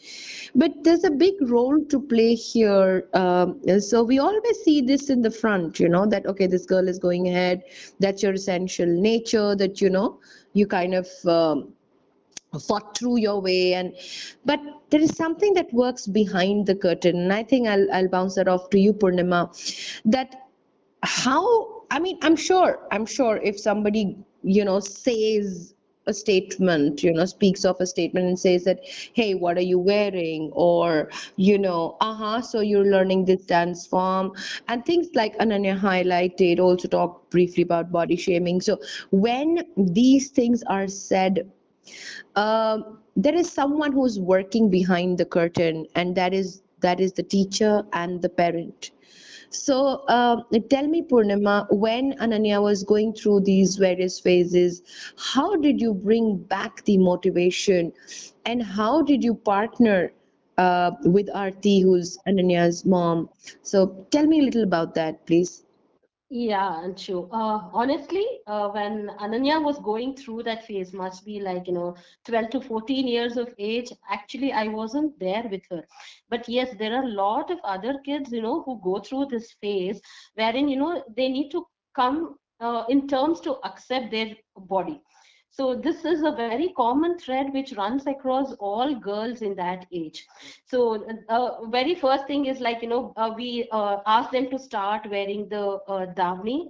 But 0.54 0.84
there's 0.84 1.04
a 1.04 1.10
big 1.10 1.34
role 1.42 1.84
to 1.84 2.00
play 2.00 2.34
here. 2.34 3.08
Um, 3.14 3.60
so 3.80 4.02
we 4.02 4.18
always 4.18 4.58
see 4.64 4.80
this 4.80 5.10
in 5.10 5.22
the 5.22 5.30
front, 5.30 5.78
you 5.78 5.88
know, 5.88 6.06
that 6.06 6.26
okay, 6.26 6.46
this 6.46 6.66
girl 6.66 6.88
is 6.88 6.98
going 6.98 7.28
ahead. 7.28 7.62
That's 8.00 8.22
your 8.22 8.32
essential 8.32 8.86
nature. 8.86 9.54
That 9.54 9.80
you 9.80 9.90
know, 9.90 10.20
you 10.52 10.66
kind 10.66 10.94
of. 10.94 11.08
Um, 11.26 11.72
fought 12.60 12.96
through 12.96 13.18
your 13.18 13.38
way 13.38 13.74
and 13.74 13.94
but 14.46 14.60
there 14.88 15.00
is 15.00 15.14
something 15.14 15.52
that 15.52 15.70
works 15.74 16.06
behind 16.06 16.64
the 16.64 16.74
curtain 16.74 17.16
and 17.16 17.32
i 17.32 17.42
think 17.42 17.68
i'll 17.68 17.86
i'll 17.92 18.08
bounce 18.08 18.34
that 18.36 18.48
off 18.48 18.70
to 18.70 18.78
you 18.78 18.94
poornima 18.94 19.50
that 20.06 20.45
how 21.06 21.82
i 21.90 21.98
mean 21.98 22.18
i'm 22.22 22.36
sure 22.36 22.80
i'm 22.90 23.06
sure 23.06 23.36
if 23.38 23.58
somebody 23.58 24.16
you 24.42 24.64
know 24.64 24.80
says 24.80 25.74
a 26.06 26.14
statement 26.14 27.02
you 27.02 27.12
know 27.12 27.24
speaks 27.24 27.64
of 27.64 27.76
a 27.80 27.86
statement 27.86 28.26
and 28.26 28.38
says 28.38 28.64
that 28.64 28.80
hey 29.12 29.34
what 29.34 29.56
are 29.56 29.68
you 29.72 29.78
wearing? 29.78 30.50
Or 30.52 31.10
you 31.36 31.58
know 31.58 31.96
uh-huh 32.00 32.42
so 32.42 32.60
you're 32.60 32.86
learning 32.86 33.24
this 33.24 33.44
dance 33.44 33.86
form 33.86 34.32
and 34.68 34.84
things 34.84 35.08
like 35.14 35.36
ananya 35.38 35.78
highlighted 35.78 36.60
also 36.60 36.88
talk 36.88 37.28
briefly 37.30 37.62
about 37.64 37.90
body 37.90 38.16
shaming. 38.16 38.60
So 38.60 38.78
when 39.10 39.64
these 39.76 40.30
things 40.30 40.62
are 40.68 40.88
said 40.88 41.50
um, 42.36 42.98
there 43.16 43.34
is 43.34 43.50
someone 43.50 43.92
who's 43.92 44.20
working 44.20 44.70
behind 44.70 45.18
the 45.18 45.24
curtain 45.24 45.86
and 45.94 46.16
that 46.16 46.34
is 46.34 46.62
that 46.80 47.00
is 47.00 47.12
the 47.12 47.22
teacher 47.22 47.82
and 47.92 48.22
the 48.22 48.28
parent 48.28 48.90
so 49.50 50.04
uh, 50.08 50.36
tell 50.70 50.86
me 50.86 51.02
poornima 51.02 51.66
when 51.70 52.12
ananya 52.18 52.60
was 52.62 52.82
going 52.82 53.12
through 53.12 53.40
these 53.40 53.76
various 53.76 54.18
phases 54.20 54.82
how 55.16 55.56
did 55.56 55.80
you 55.80 55.94
bring 55.94 56.36
back 56.54 56.84
the 56.84 56.98
motivation 56.98 57.92
and 58.44 58.62
how 58.62 59.02
did 59.02 59.22
you 59.22 59.34
partner 59.34 60.12
uh, 60.58 60.90
with 61.04 61.28
Arti, 61.34 61.80
who's 61.80 62.18
Ananya's 62.26 62.84
mom? 62.86 63.28
So 63.62 64.06
tell 64.10 64.26
me 64.26 64.40
a 64.40 64.42
little 64.42 64.62
about 64.62 64.94
that, 64.94 65.26
please. 65.26 65.65
Yeah, 66.30 66.82
Anshu. 66.84 67.28
Uh, 67.32 67.68
honestly, 67.72 68.24
uh, 68.46 68.68
when 68.70 69.08
Ananya 69.20 69.62
was 69.62 69.78
going 69.78 70.16
through 70.16 70.42
that 70.44 70.64
phase, 70.64 70.92
must 70.92 71.24
be 71.24 71.40
like, 71.40 71.66
you 71.66 71.72
know, 71.74 71.94
12 72.24 72.50
to 72.50 72.60
14 72.60 73.06
years 73.06 73.36
of 73.36 73.54
age, 73.58 73.92
actually, 74.10 74.52
I 74.52 74.68
wasn't 74.68 75.18
there 75.20 75.44
with 75.50 75.62
her. 75.70 75.82
But 76.28 76.48
yes, 76.48 76.74
there 76.78 76.94
are 76.96 77.04
a 77.04 77.08
lot 77.08 77.50
of 77.50 77.58
other 77.64 77.98
kids, 78.04 78.32
you 78.32 78.42
know, 78.42 78.62
who 78.62 78.80
go 78.82 78.98
through 79.00 79.26
this 79.26 79.52
phase 79.60 80.00
wherein, 80.34 80.68
you 80.68 80.76
know, 80.76 81.04
they 81.16 81.28
need 81.28 81.50
to 81.50 81.64
come 81.94 82.36
uh, 82.60 82.84
in 82.88 83.06
terms 83.08 83.40
to 83.40 83.56
accept 83.64 84.10
their 84.10 84.34
body 84.56 85.00
so 85.56 85.74
this 85.86 86.04
is 86.14 86.32
a 86.32 86.36
very 86.36 86.68
common 86.76 87.18
thread 87.18 87.52
which 87.52 87.72
runs 87.76 88.06
across 88.06 88.52
all 88.54 88.94
girls 88.94 89.42
in 89.42 89.54
that 89.56 89.86
age. 89.92 90.26
So 90.66 91.04
uh, 91.28 91.66
very 91.66 91.94
first 91.94 92.26
thing 92.26 92.46
is 92.46 92.60
like 92.60 92.82
you 92.82 92.88
know 92.88 93.12
uh, 93.16 93.30
we 93.36 93.68
uh, 93.72 93.98
ask 94.06 94.30
them 94.32 94.50
to 94.50 94.58
start 94.58 95.08
wearing 95.10 95.48
the 95.48 95.78
uh, 95.88 96.06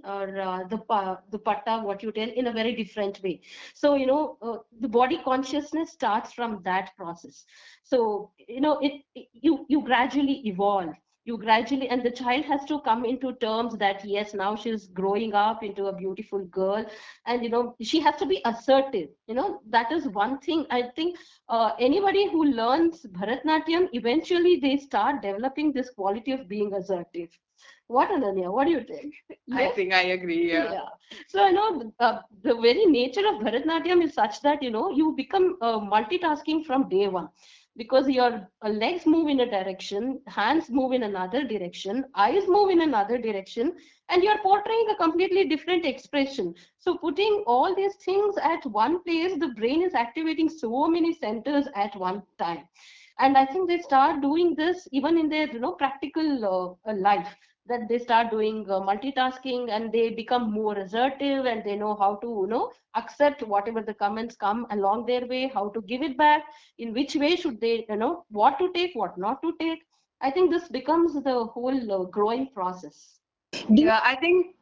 or 0.05 0.39
uh, 0.39 0.63
the 0.69 0.77
pa- 0.77 1.19
the 1.31 1.39
patta 1.39 1.81
what 1.83 2.03
you 2.03 2.11
tell 2.11 2.29
in 2.29 2.47
a 2.47 2.51
very 2.53 2.75
different 2.75 3.21
way. 3.23 3.41
So 3.73 3.95
you 3.95 4.07
know 4.07 4.37
uh, 4.41 4.57
the 4.81 4.89
body 4.89 5.19
consciousness 5.23 5.91
starts 5.91 6.33
from 6.33 6.61
that 6.65 6.91
process. 6.97 7.45
So 7.83 8.31
you 8.47 8.61
know 8.61 8.79
it, 8.79 8.93
it 9.15 9.27
you 9.33 9.65
you 9.69 9.81
gradually 9.83 10.41
evolve 10.47 10.95
you 11.27 11.37
gradually 11.37 11.89
and 11.89 12.03
the 12.03 12.11
child 12.11 12.45
has 12.45 12.65
to 12.65 12.79
come 12.81 13.05
into 13.05 13.33
terms 13.43 13.77
that 13.77 14.03
yes 14.05 14.33
now 14.33 14.55
she's 14.55 14.87
growing 14.87 15.33
up 15.33 15.63
into 15.63 15.87
a 15.87 15.93
beautiful 15.93 16.45
girl. 16.45 16.85
And 17.25 17.43
you 17.43 17.49
know 17.49 17.75
she 17.81 17.99
has 18.01 18.15
to 18.17 18.25
be 18.25 18.41
assertive. 18.45 19.09
You 19.27 19.35
know 19.35 19.61
that 19.69 19.91
is 19.91 20.07
one 20.07 20.39
thing. 20.39 20.65
I 20.71 20.83
think 20.95 21.17
uh, 21.49 21.71
anybody 21.79 22.29
who 22.31 22.45
learns 22.45 23.05
bharatnatyam 23.19 23.89
eventually 23.93 24.57
they 24.61 24.77
start 24.77 25.21
developing 25.21 25.73
this 25.73 25.89
quality 25.91 26.31
of 26.31 26.47
being 26.49 26.73
assertive. 26.73 27.29
What 27.87 28.09
ananya? 28.09 28.51
What 28.51 28.65
do 28.65 28.71
you 28.71 28.83
think? 28.83 29.13
I 29.51 29.67
think 29.69 29.93
I 29.93 30.01
agree. 30.17 30.51
Yeah. 30.51 30.71
yeah. 30.73 30.89
So, 31.27 31.45
you 31.47 31.53
know, 31.53 31.91
uh, 31.99 32.19
the 32.43 32.55
very 32.55 32.85
nature 32.85 33.27
of 33.27 33.41
Bharatnatyam 33.41 34.03
is 34.03 34.13
such 34.13 34.41
that, 34.41 34.61
you 34.63 34.71
know, 34.71 34.89
you 34.91 35.13
become 35.15 35.57
uh, 35.61 35.79
multitasking 35.79 36.65
from 36.65 36.89
day 36.89 37.07
one 37.07 37.29
because 37.77 38.09
your 38.09 38.49
uh, 38.65 38.69
legs 38.69 39.05
move 39.05 39.29
in 39.29 39.41
a 39.41 39.49
direction, 39.49 40.19
hands 40.27 40.69
move 40.69 40.91
in 40.93 41.03
another 41.03 41.43
direction, 41.43 42.05
eyes 42.15 42.43
move 42.47 42.69
in 42.71 42.81
another 42.81 43.17
direction, 43.17 43.73
and 44.09 44.23
you're 44.23 44.39
portraying 44.39 44.87
a 44.91 44.95
completely 44.95 45.47
different 45.47 45.85
expression. 45.85 46.53
So, 46.79 46.97
putting 46.97 47.43
all 47.47 47.75
these 47.75 47.95
things 47.95 48.35
at 48.37 48.65
one 48.65 49.03
place, 49.03 49.39
the 49.39 49.49
brain 49.49 49.83
is 49.83 49.93
activating 49.93 50.49
so 50.49 50.87
many 50.87 51.13
centers 51.13 51.67
at 51.75 51.95
one 51.95 52.23
time. 52.39 52.67
And 53.19 53.37
I 53.37 53.45
think 53.45 53.69
they 53.69 53.79
start 53.79 54.21
doing 54.21 54.55
this 54.55 54.87
even 54.91 55.17
in 55.17 55.29
their, 55.29 55.47
you 55.47 55.59
know, 55.59 55.73
practical 55.73 56.77
uh, 56.87 56.93
life 56.93 57.35
that 57.67 57.87
they 57.89 57.97
start 57.97 58.29
doing 58.31 58.65
uh, 58.69 58.79
multitasking 58.79 59.69
and 59.69 59.91
they 59.91 60.09
become 60.09 60.51
more 60.51 60.75
assertive 60.77 61.45
and 61.45 61.63
they 61.63 61.75
know 61.75 61.95
how 61.95 62.15
to 62.23 62.27
you 62.41 62.47
know 62.47 62.71
accept 62.95 63.41
whatever 63.43 63.81
the 63.81 63.93
comments 63.93 64.35
come 64.35 64.65
along 64.71 65.05
their 65.05 65.25
way 65.27 65.47
how 65.53 65.67
to 65.69 65.81
give 65.93 66.01
it 66.01 66.17
back 66.17 66.43
in 66.77 66.93
which 66.93 67.15
way 67.15 67.35
should 67.35 67.59
they 67.61 67.85
you 67.89 67.95
know 67.97 68.23
what 68.29 68.57
to 68.59 68.71
take 68.73 68.91
what 68.95 69.17
not 69.27 69.41
to 69.41 69.53
take 69.59 69.85
i 70.21 70.31
think 70.31 70.51
this 70.51 70.67
becomes 70.79 71.13
the 71.29 71.37
whole 71.57 71.91
uh, 71.99 72.03
growing 72.19 72.47
process 72.59 73.01
Yeah, 73.69 73.99
I 74.03 74.15
think 74.15 74.55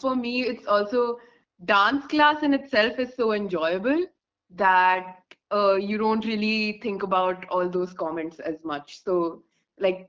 for 0.00 0.14
me, 0.16 0.42
it's 0.42 0.66
also 0.66 1.18
dance 1.64 2.06
class 2.06 2.42
in 2.42 2.54
itself 2.54 2.98
is 2.98 3.14
so 3.14 3.32
enjoyable 3.32 4.04
that 4.50 5.16
uh, 5.52 5.74
you 5.74 5.98
don't 5.98 6.24
really 6.24 6.80
think 6.82 7.02
about 7.02 7.44
all 7.50 7.68
those 7.68 7.92
comments 7.92 8.38
as 8.40 8.56
much. 8.64 9.02
So, 9.02 9.42
like, 9.78 10.08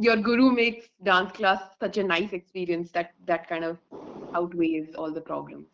your 0.00 0.16
guru 0.16 0.50
makes 0.50 0.88
dance 1.02 1.32
class 1.32 1.62
such 1.80 1.98
a 1.98 2.04
nice 2.04 2.32
experience 2.32 2.90
that 2.92 3.12
that 3.26 3.48
kind 3.48 3.64
of 3.64 3.78
outweighs 4.34 4.94
all 4.94 5.12
the 5.12 5.20
problems. 5.20 5.66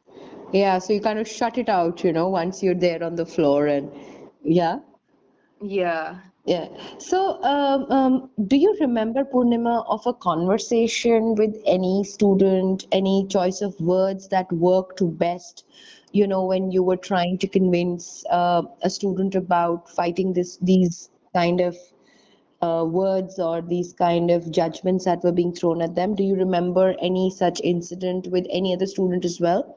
Yeah, 0.52 0.78
so 0.78 0.92
you 0.92 1.00
kind 1.00 1.18
of 1.18 1.28
shut 1.28 1.59
it 1.59 1.68
out, 1.68 2.02
you 2.02 2.12
know, 2.12 2.28
once 2.28 2.62
you're 2.62 2.74
there 2.74 3.02
on 3.02 3.14
the 3.14 3.26
floor 3.26 3.66
and 3.66 3.90
yeah. 4.42 4.78
Yeah. 5.61 6.18
Yeah. 6.46 6.68
So, 6.98 7.42
um, 7.42 7.90
um, 7.92 8.31
do 8.46 8.57
you 8.57 8.74
remember, 8.81 9.22
Poornima, 9.24 9.85
of 9.87 10.07
a 10.07 10.14
conversation 10.14 11.35
with 11.35 11.54
any 11.66 12.04
student, 12.04 12.87
any 12.90 13.26
choice 13.28 13.61
of 13.61 13.78
words 13.81 14.28
that 14.28 14.50
worked 14.50 15.02
best, 15.18 15.64
you 16.12 16.26
know, 16.26 16.46
when 16.46 16.70
you 16.70 16.83
were 16.83 16.96
trying 16.96 17.37
to 17.38 17.46
convince 17.46 18.24
uh, 18.31 18.62
a 18.83 18.88
student 18.88 19.35
about 19.35 19.90
fighting 19.90 20.33
this, 20.33 20.57
these 20.62 21.11
kind 21.35 21.61
of 21.61 21.76
words 22.60 23.38
or 23.38 23.60
these 23.60 23.92
kind 23.92 24.30
of 24.30 24.50
judgments 24.50 25.04
that 25.04 25.22
were 25.22 25.32
being 25.32 25.52
thrown 25.52 25.80
at 25.82 25.94
them? 25.94 26.14
Do 26.14 26.22
you 26.22 26.34
remember 26.34 26.94
any 27.00 27.30
such 27.30 27.60
incident 27.62 28.26
with 28.28 28.46
any 28.50 28.74
other 28.74 28.86
student 28.86 29.24
as 29.24 29.40
well? 29.40 29.76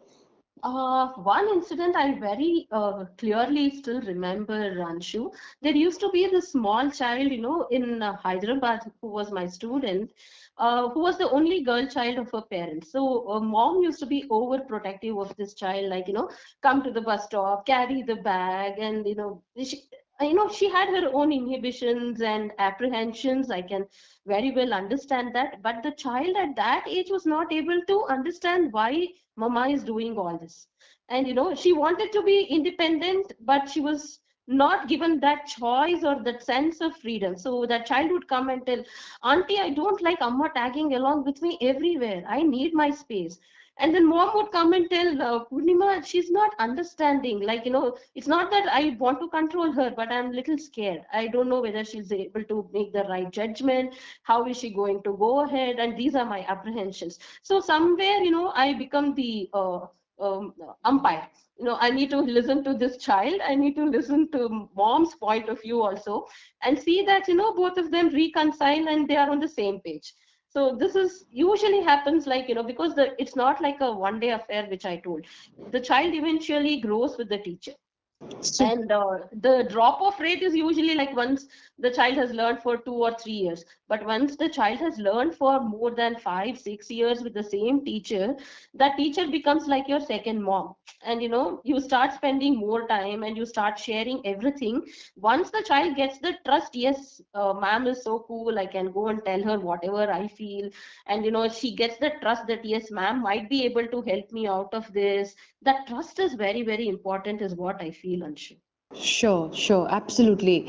Uh, 0.63 1.07
one 1.23 1.47
incident 1.49 1.95
I 1.95 2.13
very 2.19 2.67
uh, 2.71 3.05
clearly 3.17 3.69
still 3.71 4.01
remember, 4.01 4.75
Ranshu. 4.75 5.31
There 5.61 5.75
used 5.75 5.99
to 6.01 6.09
be 6.09 6.27
this 6.27 6.51
small 6.51 6.89
child, 6.89 7.31
you 7.31 7.41
know, 7.41 7.67
in 7.71 8.01
uh, 8.01 8.15
Hyderabad 8.17 8.81
who 9.01 9.07
was 9.07 9.31
my 9.31 9.45
student, 9.47 10.11
uh, 10.57 10.89
who 10.89 11.01
was 11.01 11.17
the 11.17 11.29
only 11.29 11.61
girl 11.63 11.85
child 11.87 12.17
of 12.19 12.31
her 12.31 12.41
parents. 12.41 12.91
So, 12.91 13.29
uh, 13.29 13.39
mom 13.39 13.81
used 13.81 13.99
to 13.99 14.05
be 14.05 14.25
overprotective 14.29 15.19
of 15.19 15.35
this 15.37 15.53
child, 15.53 15.89
like, 15.89 16.07
you 16.07 16.13
know, 16.13 16.29
come 16.61 16.83
to 16.83 16.91
the 16.91 17.01
bus 17.01 17.25
stop, 17.25 17.65
carry 17.65 18.03
the 18.03 18.15
bag, 18.15 18.77
and, 18.79 19.05
you 19.07 19.15
know, 19.15 19.41
she, 19.63 19.83
Uh, 20.21 20.25
you 20.25 20.35
know, 20.35 20.49
she 20.49 20.69
had 20.69 20.89
her 20.89 21.09
own 21.13 21.31
inhibitions 21.33 22.21
and 22.21 22.51
apprehensions. 22.59 23.49
I 23.51 23.61
can 23.61 23.87
very 24.27 24.51
well 24.51 24.73
understand 24.73 25.35
that. 25.35 25.61
But 25.63 25.83
the 25.83 25.91
child 25.91 26.35
at 26.37 26.55
that 26.57 26.85
age 26.87 27.09
was 27.09 27.25
not 27.25 27.51
able 27.51 27.81
to 27.87 28.05
understand 28.05 28.71
why 28.71 29.07
mama 29.35 29.67
is 29.69 29.83
doing 29.83 30.17
all 30.17 30.37
this 30.37 30.67
and 31.09 31.27
you 31.27 31.33
know 31.33 31.53
she 31.55 31.73
wanted 31.73 32.11
to 32.11 32.21
be 32.23 32.43
independent 32.43 33.33
but 33.41 33.69
she 33.69 33.81
was 33.81 34.19
not 34.47 34.87
given 34.87 35.19
that 35.19 35.45
choice 35.45 36.03
or 36.03 36.21
that 36.23 36.43
sense 36.43 36.81
of 36.81 36.95
freedom 36.97 37.37
so 37.37 37.65
that 37.65 37.85
child 37.85 38.11
would 38.11 38.27
come 38.27 38.49
and 38.49 38.65
tell 38.65 38.83
auntie 39.23 39.59
i 39.59 39.69
don't 39.69 40.01
like 40.01 40.21
amma 40.21 40.49
tagging 40.55 40.93
along 40.95 41.23
with 41.23 41.41
me 41.41 41.57
everywhere 41.61 42.23
i 42.27 42.41
need 42.41 42.73
my 42.73 42.89
space 42.89 43.39
and 43.79 43.95
then 43.95 44.07
mom 44.07 44.31
would 44.35 44.51
come 44.51 44.73
and 44.73 44.89
tell 44.89 45.21
uh, 45.21 45.45
Poornima, 45.45 46.05
she's 46.05 46.29
not 46.29 46.51
understanding. 46.59 47.41
Like, 47.41 47.65
you 47.65 47.71
know, 47.71 47.97
it's 48.15 48.27
not 48.27 48.51
that 48.51 48.67
I 48.71 48.95
want 48.99 49.19
to 49.21 49.29
control 49.29 49.71
her, 49.71 49.89
but 49.89 50.11
I'm 50.11 50.27
a 50.31 50.33
little 50.33 50.57
scared. 50.57 51.01
I 51.11 51.27
don't 51.27 51.49
know 51.49 51.61
whether 51.61 51.83
she's 51.83 52.11
able 52.11 52.43
to 52.43 52.69
make 52.73 52.93
the 52.93 53.03
right 53.05 53.31
judgment. 53.31 53.95
How 54.23 54.45
is 54.45 54.57
she 54.57 54.69
going 54.69 55.01
to 55.03 55.17
go 55.17 55.45
ahead? 55.45 55.79
And 55.79 55.97
these 55.97 56.15
are 56.15 56.25
my 56.25 56.45
apprehensions. 56.47 57.19
So 57.41 57.59
somewhere, 57.59 58.17
you 58.17 58.31
know, 58.31 58.51
I 58.55 58.73
become 58.73 59.15
the 59.15 59.49
uh, 59.53 59.79
um, 60.19 60.53
umpire. 60.83 61.27
You 61.57 61.65
know, 61.65 61.77
I 61.79 61.89
need 61.91 62.09
to 62.11 62.19
listen 62.19 62.63
to 62.63 62.73
this 62.73 62.97
child. 62.97 63.41
I 63.43 63.55
need 63.55 63.75
to 63.75 63.85
listen 63.85 64.31
to 64.31 64.69
mom's 64.75 65.15
point 65.15 65.49
of 65.49 65.61
view 65.61 65.81
also 65.81 66.27
and 66.63 66.77
see 66.77 67.03
that, 67.05 67.27
you 67.27 67.35
know, 67.35 67.53
both 67.53 67.77
of 67.77 67.91
them 67.91 68.09
reconcile 68.09 68.87
and 68.87 69.07
they 69.07 69.15
are 69.15 69.29
on 69.29 69.39
the 69.39 69.47
same 69.47 69.79
page 69.79 70.13
so 70.53 70.75
this 70.75 70.95
is 70.95 71.25
usually 71.31 71.81
happens 71.81 72.27
like 72.27 72.49
you 72.49 72.55
know 72.55 72.63
because 72.63 72.93
the 72.95 73.05
it's 73.21 73.35
not 73.35 73.61
like 73.61 73.79
a 73.81 73.91
one 73.91 74.19
day 74.19 74.31
affair 74.31 74.65
which 74.69 74.85
i 74.85 74.97
told. 74.97 75.25
The 75.71 75.79
child 75.79 76.13
eventually 76.13 76.79
grows 76.81 77.17
with 77.17 77.29
the 77.29 77.37
teacher 77.37 77.73
So, 78.21 78.43
and 78.59 78.91
uh, 78.91 79.17
the 79.31 79.65
drop 79.69 80.01
off 80.01 80.19
rate 80.19 80.41
is 80.41 80.55
usually 80.55 80.95
like 80.95 81.15
once 81.15 81.47
the 81.77 81.89
child 81.91 82.15
has 82.15 82.31
learned 82.31 82.59
for 82.59 82.77
two 82.77 82.93
or 82.93 83.13
three 83.17 83.33
years. 83.33 83.65
But 83.87 84.05
once 84.05 84.35
the 84.35 84.49
child 84.49 84.77
has 84.79 84.97
learned 84.97 85.35
for 85.35 85.59
more 85.59 85.91
than 85.91 86.15
five 86.17 86.57
six 86.57 86.89
years 86.89 87.21
with 87.21 87.33
the 87.33 87.43
same 87.43 87.83
teacher 87.85 88.35
that 88.73 88.97
teacher 88.97 89.27
becomes 89.27 89.67
like 89.67 89.87
your 89.87 89.99
second 89.99 90.41
mom. 90.43 90.75
And 91.03 91.21
you 91.21 91.29
know 91.29 91.61
you 91.63 91.79
start 91.79 92.13
spending 92.13 92.55
more 92.57 92.87
time 92.87 93.23
and 93.23 93.37
you 93.37 93.45
start 93.45 93.77
sharing 93.79 94.21
everything. 94.25 94.81
Once 95.15 95.49
the 95.51 95.63
child 95.67 95.95
gets 95.95 96.19
the 96.19 96.33
trust 96.45 96.75
yes 96.75 97.21
uh, 97.33 97.53
ma'am 97.53 97.87
is 97.87 98.03
so 98.03 98.19
cool 98.27 98.57
i 98.59 98.65
can 98.65 98.91
go 98.91 99.07
and 99.07 99.23
tell 99.25 99.41
her 99.43 99.59
whatever 99.59 100.11
i 100.11 100.27
feel. 100.27 100.69
And 101.07 101.23
you 101.25 101.31
know 101.31 101.47
she 101.47 101.75
gets 101.75 101.97
the 101.97 102.11
trust 102.21 102.47
that 102.47 102.63
yes 102.65 102.91
ma'am 102.91 103.21
might 103.21 103.49
be 103.49 103.63
able 103.65 103.87
to 103.87 104.01
help 104.01 104.31
me 104.31 104.47
out 104.47 104.73
of 104.73 104.91
this. 104.93 105.35
That 105.61 105.87
trust 105.87 106.19
is 106.19 106.33
very 106.33 106.61
very 106.63 106.87
important 106.87 107.41
is 107.41 107.55
what 107.55 107.81
i 107.81 107.89
feel 107.91 108.10
anshu 108.19 108.53
Sure, 108.95 109.53
sure, 109.53 109.87
absolutely. 109.89 110.63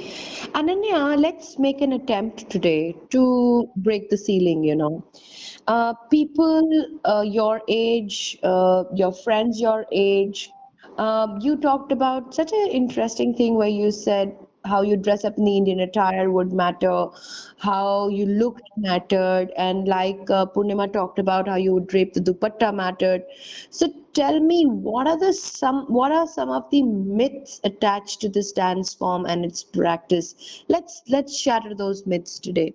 Ananya, 0.54 1.16
let's 1.18 1.58
make 1.58 1.80
an 1.80 1.92
attempt 1.92 2.48
today 2.50 2.94
to 3.10 3.68
break 3.76 4.08
the 4.10 4.16
ceiling, 4.16 4.62
you 4.64 4.74
know. 4.74 5.04
Uh, 5.66 5.92
people 6.10 6.68
uh, 7.04 7.22
your 7.26 7.62
age, 7.68 8.38
uh, 8.42 8.84
your 8.94 9.12
friends 9.12 9.60
your 9.60 9.86
age, 9.92 10.50
um, 10.98 11.38
you 11.40 11.56
talked 11.56 11.92
about 11.92 12.34
such 12.34 12.52
an 12.52 12.68
interesting 12.70 13.34
thing 13.34 13.54
where 13.56 13.68
you 13.68 13.90
said 13.90 14.36
how 14.64 14.82
you 14.82 14.96
dress 14.96 15.24
up 15.24 15.38
in 15.38 15.44
the 15.44 15.56
Indian 15.56 15.80
attire 15.80 16.30
would 16.30 16.52
matter, 16.52 17.08
how 17.58 18.08
you 18.08 18.26
looked 18.26 18.68
mattered, 18.76 19.50
and 19.56 19.88
like 19.88 20.30
uh, 20.30 20.46
Poornima 20.46 20.92
talked 20.92 21.18
about 21.18 21.48
how 21.48 21.56
you 21.56 21.72
would 21.74 21.86
drape 21.86 22.14
the 22.14 22.20
dupatta 22.20 22.74
mattered. 22.74 23.24
So 23.70 23.92
tell 24.12 24.40
me, 24.40 24.66
what 24.66 25.06
are 25.06 25.18
the 25.18 25.32
some 25.32 25.86
what 25.86 26.12
are 26.12 26.26
some 26.26 26.50
of 26.50 26.70
the 26.70 26.82
myths 26.82 27.60
attached 27.64 28.20
to 28.20 28.28
this 28.28 28.52
dance 28.52 28.94
form 28.94 29.26
and 29.26 29.44
its 29.44 29.64
practice? 29.64 30.64
Let's 30.68 31.02
let's 31.08 31.36
shatter 31.36 31.74
those 31.74 32.06
myths 32.06 32.38
today. 32.38 32.74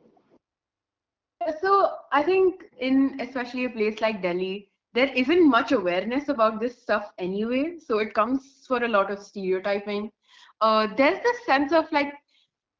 So 1.61 1.91
I 2.11 2.23
think 2.23 2.65
in 2.79 3.19
especially 3.21 3.65
a 3.65 3.69
place 3.69 4.01
like 4.01 4.21
Delhi, 4.21 4.69
there 4.93 5.07
isn't 5.13 5.47
much 5.47 5.71
awareness 5.71 6.27
about 6.27 6.59
this 6.59 6.81
stuff 6.81 7.11
anyway. 7.17 7.77
So 7.79 7.99
it 7.99 8.13
comes 8.13 8.65
for 8.67 8.83
a 8.83 8.87
lot 8.87 9.11
of 9.11 9.19
stereotyping. 9.19 10.11
Uh, 10.61 10.87
there's 10.95 11.21
this 11.21 11.45
sense 11.45 11.71
of 11.71 11.91
like 11.91 12.13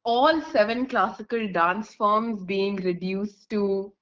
all 0.04 0.40
seven 0.52 0.86
classical 0.86 1.48
dance 1.52 1.94
forms 1.94 2.42
being 2.42 2.76
reduced 2.76 3.48
to 3.50 3.92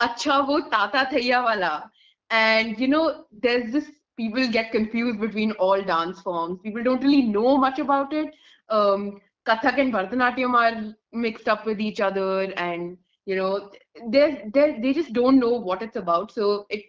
acha 0.00 0.46
wo 0.48 0.60
tata 0.68 1.08
thaiya 1.12 1.42
wala. 1.44 1.90
And 2.30 2.78
you 2.78 2.88
know 2.88 3.24
there's 3.42 3.72
this 3.72 3.90
people 4.16 4.46
get 4.48 4.70
confused 4.72 5.20
between 5.20 5.52
all 5.52 5.82
dance 5.82 6.20
forms. 6.20 6.60
People 6.62 6.82
don't 6.82 7.02
really 7.02 7.22
know 7.22 7.56
much 7.56 7.78
about 7.78 8.12
it. 8.12 8.34
Um 8.68 9.20
kathak 9.46 9.78
and 9.78 9.92
bharatanatyam 9.92 10.54
are 10.54 10.94
mixed 11.12 11.48
up 11.48 11.66
with 11.66 11.80
each 11.80 12.00
other 12.00 12.42
and 12.68 12.96
you 13.26 13.36
know 13.36 13.70
they 14.08 14.48
they 14.54 14.78
they 14.80 14.92
just 14.92 15.12
don't 15.12 15.38
know 15.38 15.54
what 15.70 15.82
it's 15.82 15.96
about. 15.96 16.32
So 16.32 16.66
it 16.70 16.84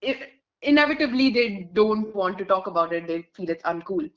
it, 0.00 0.16
inevitably 0.62 1.30
they 1.30 1.68
don't 1.72 2.14
want 2.14 2.38
to 2.38 2.44
talk 2.44 2.66
about 2.66 2.92
it. 2.92 3.06
They 3.06 3.22
feel 3.36 3.50
it's 3.50 3.64
uncool 3.64 4.10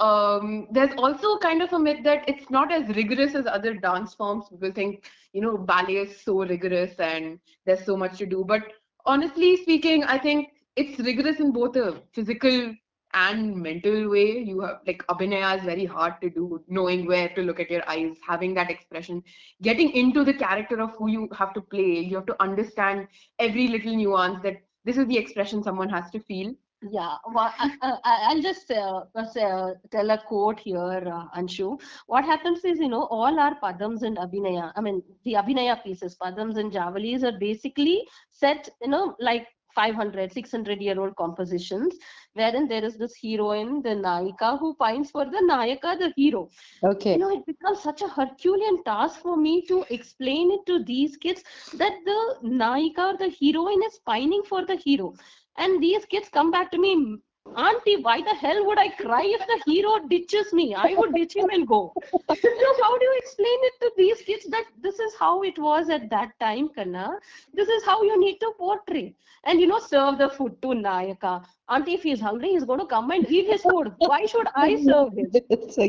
um, 0.00 0.68
there's 0.70 0.94
also 0.96 1.38
kind 1.38 1.62
of 1.62 1.72
a 1.72 1.78
myth 1.78 2.04
that 2.04 2.24
it's 2.28 2.50
not 2.50 2.72
as 2.72 2.88
rigorous 2.96 3.34
as 3.34 3.46
other 3.46 3.74
dance 3.74 4.14
forms 4.14 4.48
people 4.48 4.72
think 4.72 5.10
you 5.32 5.40
know 5.40 5.56
ballet 5.58 5.96
is 5.96 6.20
so 6.20 6.44
rigorous 6.44 6.94
and 6.98 7.38
there's 7.66 7.84
so 7.84 7.96
much 7.96 8.18
to 8.18 8.26
do. 8.26 8.44
But 8.46 8.62
honestly 9.06 9.56
speaking 9.56 10.04
i 10.04 10.18
think 10.18 10.48
it's 10.76 10.98
rigorous 11.00 11.40
in 11.40 11.50
both 11.52 11.76
a 11.76 12.02
physical 12.12 12.74
and 13.14 13.56
mental 13.56 14.08
way. 14.10 14.38
You 14.38 14.60
have 14.60 14.80
like 14.86 15.04
abhinaya 15.08 15.58
is 15.58 15.64
very 15.64 15.84
hard 15.86 16.20
to 16.20 16.30
do 16.30 16.62
knowing 16.68 17.06
where 17.06 17.28
to 17.30 17.42
look 17.42 17.58
at 17.58 17.70
your 17.70 17.88
eyes 17.88 18.16
having 18.26 18.54
that 18.54 18.70
expression 18.70 19.22
getting 19.62 19.90
into 19.92 20.24
the 20.24 20.34
character 20.34 20.80
of 20.80 20.90
who 20.96 21.08
you 21.10 21.28
have 21.36 21.54
to 21.54 21.60
play. 21.60 22.00
You 22.00 22.16
have 22.16 22.26
to 22.26 22.42
understand 22.42 23.08
every 23.38 23.68
little 23.68 23.96
nuance 23.96 24.42
that 24.42 24.60
this 24.84 24.96
is 24.98 25.06
the 25.06 25.18
expression 25.18 25.62
someone 25.62 25.88
has 25.88 26.10
to 26.10 26.20
feel 26.20 26.54
Yeah, 26.80 27.16
well, 27.34 27.52
I, 27.58 27.72
I, 27.82 27.98
I'll 28.28 28.40
just 28.40 28.70
uh, 28.70 29.02
uh, 29.16 29.40
uh, 29.40 29.74
tell 29.90 30.10
a 30.10 30.18
quote 30.18 30.60
here, 30.60 30.78
uh, 30.78 31.26
Anshu. 31.36 31.80
What 32.06 32.24
happens 32.24 32.64
is, 32.64 32.78
you 32.78 32.88
know, 32.88 33.02
all 33.10 33.38
our 33.40 33.58
padams 33.60 34.02
and 34.02 34.16
abhinaya, 34.16 34.72
I 34.76 34.80
mean, 34.80 35.02
the 35.24 35.32
abhinaya 35.34 35.82
pieces, 35.82 36.16
padams 36.22 36.56
and 36.56 36.70
javalis 36.70 37.24
are 37.24 37.36
basically 37.36 38.06
set, 38.30 38.68
you 38.80 38.90
know, 38.90 39.16
like 39.18 39.48
500, 39.74 40.32
600 40.32 40.80
year 40.80 41.00
old 41.00 41.16
compositions, 41.16 41.94
wherein 42.34 42.68
there 42.68 42.84
is 42.84 42.96
this 42.96 43.14
heroine, 43.22 43.82
the 43.82 43.90
Nayika, 43.90 44.58
who 44.58 44.74
pines 44.74 45.10
for 45.10 45.24
the 45.24 45.38
Nayaka, 45.50 45.98
the 45.98 46.12
hero. 46.16 46.48
Okay. 46.84 47.12
You 47.12 47.18
know, 47.18 47.30
it 47.30 47.46
becomes 47.46 47.80
such 47.80 48.02
a 48.02 48.08
Herculean 48.08 48.82
task 48.84 49.20
for 49.20 49.36
me 49.36 49.62
to 49.66 49.84
explain 49.90 50.50
it 50.50 50.66
to 50.66 50.84
these 50.84 51.16
kids 51.16 51.42
that 51.74 51.92
the 52.04 52.48
Nayika 52.48 53.18
the 53.18 53.34
heroine 53.40 53.82
is 53.84 54.00
pining 54.06 54.42
for 54.48 54.64
the 54.64 54.76
hero 54.76 55.14
and 55.58 55.82
these 55.82 56.04
kids 56.06 56.28
come 56.28 56.50
back 56.50 56.70
to 56.70 56.78
me, 56.78 57.18
Auntie, 57.56 57.96
why 57.96 58.20
the 58.22 58.34
hell 58.34 58.64
would 58.66 58.78
I 58.78 58.88
cry 58.90 59.22
if 59.24 59.40
the 59.46 59.70
hero 59.70 59.98
ditches 60.08 60.52
me? 60.52 60.74
I 60.74 60.94
would 60.96 61.14
ditch 61.14 61.34
him 61.34 61.48
and 61.50 61.66
go. 61.66 61.92
So 62.12 62.74
how 62.82 62.98
do 62.98 63.04
you 63.04 63.14
explain 63.18 63.58
it 63.68 63.72
to 63.80 63.92
these 63.96 64.22
kids 64.22 64.46
that 64.50 64.64
this 64.80 64.98
is 64.98 65.14
how 65.18 65.42
it 65.42 65.58
was 65.58 65.88
at 65.90 66.08
that 66.10 66.38
time, 66.40 66.68
Kanna? 66.68 67.18
This 67.54 67.68
is 67.68 67.84
how 67.84 68.02
you 68.02 68.18
need 68.20 68.38
to 68.40 68.52
portray. 68.58 69.14
And 69.44 69.60
you 69.60 69.66
know, 69.66 69.78
serve 69.78 70.18
the 70.18 70.28
food 70.28 70.60
to 70.62 70.68
Nayaka. 70.68 71.44
Auntie, 71.68 71.94
if 71.94 72.02
he's 72.02 72.20
hungry, 72.20 72.50
he's 72.50 72.64
going 72.64 72.80
to 72.80 72.86
come 72.86 73.10
and 73.10 73.28
eat 73.30 73.46
his 73.46 73.62
food. 73.62 73.92
Why 73.98 74.26
should 74.26 74.46
I 74.54 74.76
serve 74.84 75.12
him? 75.16 75.30
So. 75.70 75.82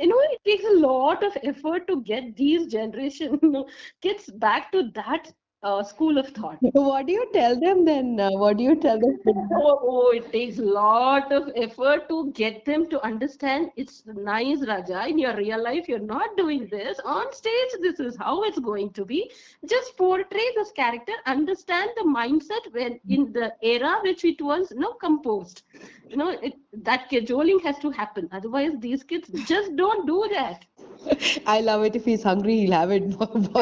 You 0.00 0.08
know, 0.08 0.20
it 0.30 0.40
takes 0.44 0.64
a 0.64 0.78
lot 0.78 1.22
of 1.24 1.36
effort 1.42 1.86
to 1.88 2.02
get 2.02 2.36
these 2.36 2.66
generation 2.66 3.40
kids 4.02 4.30
back 4.30 4.70
to 4.72 4.90
that 4.94 5.32
uh, 5.64 5.82
school 5.82 6.18
of 6.18 6.28
thought. 6.28 6.58
What 6.74 7.06
do 7.06 7.12
you 7.12 7.26
tell 7.32 7.58
them 7.58 7.84
then? 7.84 8.20
Uh, 8.20 8.30
what 8.32 8.58
do 8.58 8.64
you 8.64 8.76
tell 8.76 9.00
them? 9.00 9.18
Oh, 9.56 9.78
oh, 9.82 10.10
it 10.10 10.30
takes 10.32 10.58
a 10.58 10.62
lot 10.62 11.32
of 11.32 11.50
effort 11.56 12.08
to 12.08 12.30
get 12.32 12.64
them 12.64 12.86
to 12.90 13.02
understand 13.04 13.70
it's 13.76 14.02
nice, 14.06 14.66
Raja. 14.66 15.06
In 15.08 15.18
your 15.18 15.34
real 15.36 15.62
life, 15.62 15.88
you're 15.88 16.06
not 16.10 16.36
doing 16.36 16.66
this. 16.70 17.00
On 17.04 17.32
stage, 17.32 17.72
this 17.80 18.00
is 18.00 18.16
how 18.16 18.42
it's 18.44 18.58
going 18.58 18.90
to 18.90 19.04
be. 19.04 19.30
Just 19.66 19.96
portray 19.96 20.46
this 20.54 20.72
character, 20.72 21.12
understand 21.26 21.90
the 21.96 22.04
mindset 22.04 22.72
when 22.72 23.00
in 23.08 23.32
the 23.32 23.52
era 23.62 24.00
which 24.02 24.24
it 24.24 24.42
was 24.42 24.70
you 24.70 24.80
know, 24.80 24.92
composed. 24.94 25.62
You 26.08 26.16
know, 26.16 26.30
it, 26.30 26.54
that 26.82 27.08
cajoling 27.08 27.60
has 27.60 27.78
to 27.78 27.90
happen. 27.90 28.28
Otherwise, 28.32 28.72
these 28.78 29.02
kids 29.02 29.28
just 29.46 29.74
don't 29.76 30.06
do 30.06 30.28
that. 30.32 30.64
I 31.46 31.60
love 31.60 31.84
it. 31.84 31.96
If 31.96 32.04
he's 32.04 32.22
hungry, 32.22 32.58
he'll 32.58 32.72
have 32.72 32.90
it. 32.90 33.14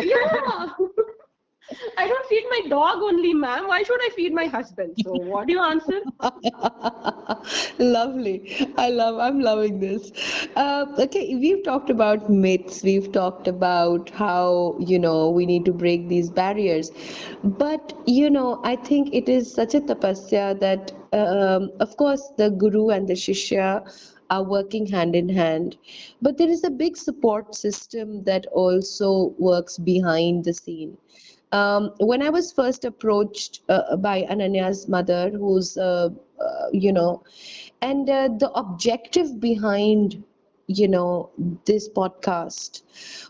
Yeah. 0.02 0.68
I 1.96 2.06
don't 2.06 2.26
feed 2.26 2.44
my 2.50 2.68
dog 2.68 3.02
only, 3.02 3.32
ma'am. 3.34 3.66
Why 3.68 3.82
should 3.82 4.00
I 4.02 4.10
feed 4.14 4.32
my 4.32 4.46
husband? 4.46 4.96
So, 4.98 5.14
what 5.14 5.46
do 5.46 5.52
you 5.52 5.60
answer? 5.62 6.00
Lovely. 7.78 8.72
I 8.76 8.90
love, 8.90 9.18
I'm 9.18 9.40
loving 9.40 9.80
this. 9.80 10.12
Uh, 10.56 10.86
okay, 10.98 11.34
we've 11.34 11.62
talked 11.64 11.90
about 11.90 12.30
myths, 12.30 12.82
we've 12.82 13.10
talked 13.12 13.48
about 13.48 14.10
how, 14.10 14.76
you 14.80 14.98
know, 14.98 15.30
we 15.30 15.46
need 15.46 15.64
to 15.66 15.72
break 15.72 16.08
these 16.08 16.30
barriers. 16.30 16.90
But, 17.44 17.92
you 18.06 18.30
know, 18.30 18.60
I 18.64 18.76
think 18.76 19.14
it 19.14 19.28
is 19.28 19.52
such 19.52 19.74
a 19.74 19.80
tapasya 19.80 20.60
that, 20.60 20.92
um, 21.12 21.70
of 21.80 21.96
course, 21.96 22.32
the 22.36 22.50
guru 22.50 22.88
and 22.90 23.08
the 23.08 23.14
shishya 23.14 23.82
are 24.30 24.44
working 24.44 24.86
hand 24.86 25.14
in 25.14 25.28
hand. 25.28 25.76
But 26.20 26.38
there 26.38 26.48
is 26.48 26.64
a 26.64 26.70
big 26.70 26.96
support 26.96 27.54
system 27.54 28.24
that 28.24 28.46
also 28.46 29.34
works 29.38 29.78
behind 29.78 30.44
the 30.44 30.54
scene. 30.54 30.96
Um, 31.52 31.92
when 32.00 32.22
I 32.22 32.30
was 32.30 32.52
first 32.52 32.84
approached 32.84 33.60
uh, 33.68 33.96
by 33.96 34.22
Ananya's 34.22 34.88
mother, 34.88 35.30
who's, 35.30 35.76
uh, 35.76 36.08
uh, 36.40 36.66
you 36.72 36.92
know, 36.92 37.22
and 37.82 38.08
uh, 38.08 38.28
the 38.38 38.50
objective 38.52 39.38
behind, 39.40 40.22
you 40.66 40.88
know, 40.88 41.30
this 41.66 41.88
podcast 41.90 42.82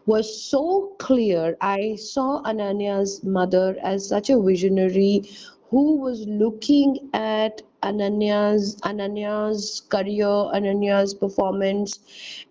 was 0.06 0.42
so 0.42 0.94
clear. 0.98 1.56
I 1.60 1.96
saw 1.96 2.42
Ananya's 2.44 3.24
mother 3.24 3.76
as 3.82 4.08
such 4.08 4.30
a 4.30 4.40
visionary 4.40 5.24
who 5.72 5.96
was 5.98 6.26
looking 6.28 7.10
at 7.14 7.62
Ananya's 7.82 8.76
Ananya's 8.82 9.82
career, 9.90 10.28
Ananya's 10.58 11.14
performance, 11.14 11.98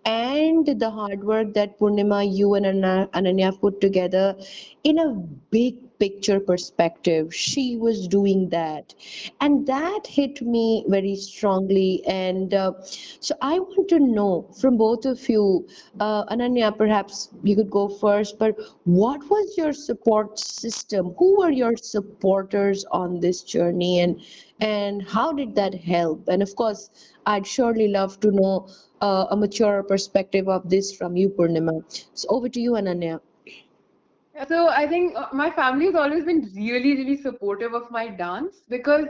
and 0.04 0.66
the 0.66 0.90
hard 0.90 1.24
work 1.24 1.54
that 1.54 1.78
Poornima, 1.78 2.22
you 2.40 2.54
and 2.54 2.66
Ana- 2.66 3.08
Ananya 3.14 3.58
put 3.60 3.80
together 3.80 4.36
in 4.84 4.98
a 4.98 5.14
big 5.50 5.76
picture 6.04 6.40
perspective. 6.40 7.34
She 7.34 7.76
was 7.76 8.06
doing 8.08 8.48
that, 8.50 8.94
and 9.40 9.66
that 9.66 10.06
hit 10.06 10.40
me 10.42 10.84
very 10.88 11.14
strongly. 11.16 12.02
And 12.06 12.52
uh, 12.54 12.72
so 13.20 13.34
I 13.40 13.58
want 13.58 13.88
to 13.90 13.98
know 14.00 14.48
from 14.60 14.76
both 14.76 15.04
of 15.04 15.28
you, 15.28 15.66
uh, 16.00 16.24
Ananya, 16.26 16.76
perhaps 16.76 17.28
you 17.42 17.54
could 17.56 17.70
go 17.70 17.88
first, 17.88 18.38
but 18.38 18.56
what 18.84 19.20
was 19.30 19.56
your 19.56 19.72
support 19.72 20.38
system? 20.38 21.14
Who 21.18 21.38
were 21.38 21.50
your 21.50 21.76
supporters 21.76 22.84
on 22.90 23.20
this 23.20 23.42
journey, 23.42 24.00
and 24.00 24.20
and 24.60 25.02
how 25.08 25.32
did 25.32 25.54
that 25.56 25.74
help? 25.74 26.28
And 26.28 26.42
of 26.42 26.54
course, 26.56 26.90
I'd 27.26 27.46
surely 27.46 27.88
love 27.88 28.18
to 28.20 28.30
know 28.30 28.68
uh, 29.00 29.26
a 29.30 29.36
mature 29.36 29.82
perspective 29.82 30.48
of 30.48 30.68
this 30.68 30.92
from 30.94 31.16
you, 31.16 31.28
Poornima. 31.30 31.82
So 32.14 32.28
over 32.30 32.48
to 32.48 32.60
you, 32.60 32.72
Ananya. 32.72 33.20
So 34.48 34.68
I 34.68 34.86
think 34.86 35.14
uh, 35.16 35.28
my 35.32 35.50
family 35.50 35.86
has 35.86 35.94
always 35.94 36.24
been 36.24 36.50
really, 36.54 36.96
really 36.96 37.16
supportive 37.20 37.74
of 37.74 37.90
my 37.90 38.08
dance 38.08 38.56
because 38.68 39.06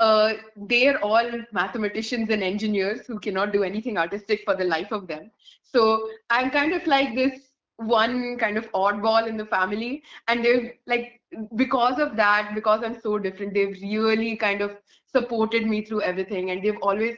uh, 0.00 0.34
they're 0.56 1.02
all 1.04 1.30
mathematicians 1.52 2.30
and 2.30 2.42
engineers 2.42 3.06
who 3.06 3.18
cannot 3.18 3.52
do 3.52 3.62
anything 3.62 3.98
artistic 3.98 4.42
for 4.44 4.56
the 4.56 4.64
life 4.64 4.90
of 4.90 5.06
them. 5.06 5.30
So 5.62 6.08
I'm 6.30 6.50
kind 6.50 6.72
of 6.72 6.86
like 6.86 7.14
this 7.14 7.40
one 7.76 8.38
kind 8.38 8.56
of 8.56 8.70
oddball 8.72 9.26
in 9.26 9.36
the 9.36 9.46
family, 9.46 10.02
and 10.28 10.44
they've 10.44 10.72
like 10.86 11.20
because 11.56 11.98
of 11.98 12.16
that, 12.16 12.52
because 12.54 12.82
I'm 12.84 13.00
so 13.00 13.18
different, 13.18 13.54
they've 13.54 13.76
really 13.82 14.36
kind 14.36 14.60
of 14.62 14.76
supported 15.10 15.66
me 15.66 15.84
through 15.84 16.02
everything, 16.02 16.50
and 16.50 16.62
they've 16.62 16.78
always 16.82 17.16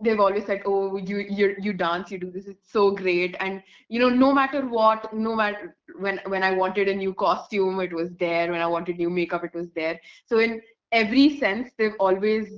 they've 0.00 0.20
always 0.20 0.44
said, 0.46 0.62
"Oh, 0.66 0.96
you 0.96 1.18
you 1.18 1.54
you 1.58 1.72
dance, 1.72 2.10
you 2.10 2.18
do 2.18 2.30
this, 2.30 2.46
it's 2.46 2.70
so 2.72 2.90
great," 2.90 3.36
and 3.40 3.62
you 3.88 3.98
know 4.00 4.08
no 4.08 4.32
matter 4.32 4.66
what 4.66 5.12
no 5.12 5.34
matter 5.34 5.76
when 5.98 6.20
when 6.26 6.42
i 6.42 6.50
wanted 6.52 6.88
a 6.88 6.94
new 6.94 7.14
costume 7.14 7.80
it 7.80 7.92
was 7.92 8.10
there. 8.16 8.50
When 8.50 8.60
i 8.60 8.66
wanted 8.66 8.98
new 8.98 9.10
makeup 9.10 9.44
it 9.44 9.54
was 9.54 9.70
there. 9.70 10.00
So 10.26 10.38
in 10.38 10.60
every 10.92 11.38
sense 11.38 11.70
they've 11.78 12.00
always 12.00 12.48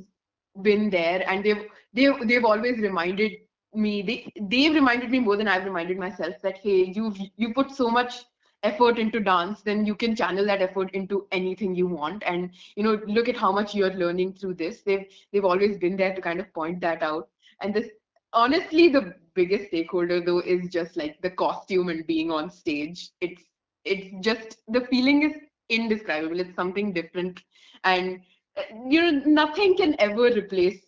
been 0.62 0.90
there 0.90 1.22
and 1.29 1.44
they've 1.44 1.64
they've 1.94 2.29
they've 2.29 2.44
always 2.44 2.79
reminded 2.79 3.33
me 3.74 4.03
they 4.03 4.33
they've 4.51 4.74
reminded 4.74 5.11
me 5.11 5.20
more 5.20 5.37
than 5.37 5.48
i've 5.48 5.64
reminded 5.64 5.98
myself 5.98 6.35
that 6.42 6.59
hey 6.59 6.92
you've 6.96 7.16
you 7.37 7.53
put 7.55 7.70
so 7.70 7.90
much 7.90 8.24
effort 8.64 8.99
into 8.99 9.21
dance 9.21 9.61
then 9.62 9.87
you 9.87 9.94
can 9.94 10.16
channel 10.16 10.44
that 10.44 10.61
effort 10.61 10.90
into 10.92 11.27
anything 11.31 11.75
you 11.75 11.87
want. 11.87 12.23
And 12.27 12.51
you 12.77 12.83
know 12.83 13.01
look 13.07 13.29
at 13.29 13.37
how 13.37 13.53
much 13.53 13.75
you're 13.75 13.94
learning 13.94 14.35
through 14.35 14.55
this. 14.55 14.83
They've 14.83 15.07
they've 15.33 15.44
always 15.44 15.79
been 15.79 15.97
there 15.97 16.14
to 16.14 16.21
kind 16.21 16.40
of 16.40 16.53
point 16.53 16.81
that 16.81 17.03
out. 17.03 17.29
And 17.61 17.73
this 17.73 17.88
honestly 18.33 18.88
the 18.88 19.14
biggest 19.35 19.68
stakeholder 19.68 20.21
though 20.21 20.40
is 20.40 20.68
just 20.68 20.97
like 20.97 21.21
the 21.23 21.31
costume 21.31 21.88
and 21.88 22.07
being 22.07 22.31
on 22.31 22.51
stage. 22.51 23.11
It's 23.21 23.42
it's 23.85 24.12
just 24.25 24.59
the 24.68 24.83
feeling 24.87 25.23
is 25.23 25.37
indescribable. 25.68 26.40
It's 26.40 26.55
something 26.57 26.92
different. 26.92 27.40
And 27.85 28.21
uh, 28.57 28.62
you 28.88 29.01
know 29.01 29.23
nothing 29.25 29.77
can 29.77 29.94
ever 30.01 30.33
replace 30.33 30.83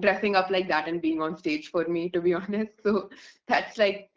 dressing 0.00 0.36
up 0.36 0.48
like 0.48 0.68
that 0.68 0.88
and 0.88 1.02
being 1.02 1.20
on 1.20 1.36
stage 1.36 1.68
for 1.68 1.84
me 1.86 2.08
to 2.10 2.20
be 2.22 2.32
honest. 2.34 2.72
So 2.82 3.10
that's 3.46 3.76
like 3.76 4.08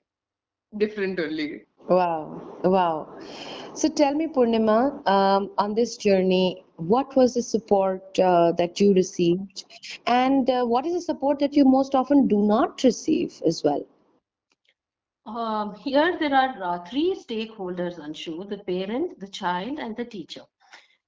different 0.78 1.20
only 1.20 1.64
Wow, 1.88 2.42
wow. 2.64 3.08
So 3.74 3.88
tell 3.90 4.14
me, 4.14 4.28
Poornima, 4.28 5.08
um, 5.08 5.52
on 5.58 5.74
this 5.76 5.98
journey, 5.98 6.64
What 6.78 7.16
was 7.16 7.34
the 7.36 7.42
support 7.42 8.20
uh, 8.20 8.52
that 8.54 8.80
you 8.80 8.94
received? 8.94 9.66
And 10.06 10.50
uh, 10.50 10.66
what 10.66 10.86
is 10.86 10.94
the 10.94 11.02
support 11.02 11.40
that 11.40 11.54
you 11.56 11.66
most 11.66 11.96
often 11.96 12.28
do 12.28 12.42
not 12.42 12.84
receive 12.84 13.42
as 13.46 13.64
well? 13.64 13.86
Um, 15.26 15.76
here 15.76 16.18
there 16.20 16.34
are 16.34 16.64
uh, 16.64 16.80
three 16.86 17.16
stakeholders, 17.16 18.00
Anshu, 18.00 18.48
the 18.50 18.58
parent, 18.60 19.20
the 19.20 19.28
child, 19.28 19.80
and 19.80 19.96
the 19.96 20.06
teacher. 20.06 20.42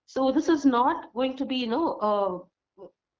So 0.05 0.31
this 0.31 0.49
is 0.49 0.65
not 0.65 1.13
going 1.13 1.35
to 1.37 1.45
be, 1.45 1.55
you 1.57 1.67
know, 1.67 1.93
uh, 2.01 2.39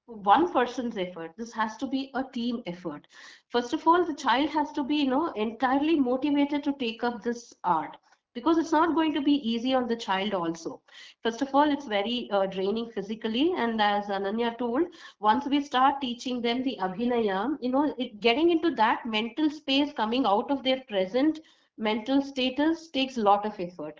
one 0.08 0.52
person's 0.52 0.98
effort. 0.98 1.34
This 1.38 1.52
has 1.54 1.78
to 1.78 1.88
be 1.88 2.12
a 2.16 2.24
team 2.24 2.64
effort. 2.66 3.08
First 3.50 3.74
of 3.74 3.88
all, 3.88 4.06
the 4.06 4.16
child 4.16 4.50
has 4.50 4.72
to 4.74 4.84
be, 4.84 4.96
you 4.96 5.10
know, 5.10 5.32
entirely 5.34 6.00
motivated 6.00 6.64
to 6.64 6.74
take 6.80 7.04
up 7.04 7.22
this 7.22 7.54
art 7.64 7.98
because 8.34 8.58
it's 8.58 8.72
not 8.72 8.96
going 8.96 9.14
to 9.14 9.22
be 9.22 9.34
easy 9.48 9.74
on 9.74 9.88
the 9.88 9.96
child 9.96 10.34
also. 10.34 10.82
First 11.24 11.42
of 11.42 11.54
all, 11.54 11.70
it's 11.70 11.86
very 11.86 12.30
uh, 12.32 12.46
draining 12.46 12.90
physically. 12.92 13.54
And 13.58 13.82
as 13.82 14.06
Ananya 14.06 14.58
told, 14.58 14.88
once 15.20 15.46
we 15.46 15.62
start 15.62 16.02
teaching 16.02 16.42
them 16.42 16.64
the 16.64 16.78
abhinaya, 16.82 17.58
you 17.60 17.72
know, 17.72 17.94
it, 17.98 18.20
getting 18.22 18.52
into 18.52 18.74
that 18.76 19.06
mental 19.06 19.50
space 19.50 19.92
coming 19.94 20.26
out 20.26 20.52
of 20.52 20.64
their 20.64 20.82
present 20.88 21.40
mental 21.78 22.22
status 22.22 22.90
takes 22.90 23.18
a 23.18 23.22
lot 23.22 23.46
of 23.46 23.60
effort 23.60 24.00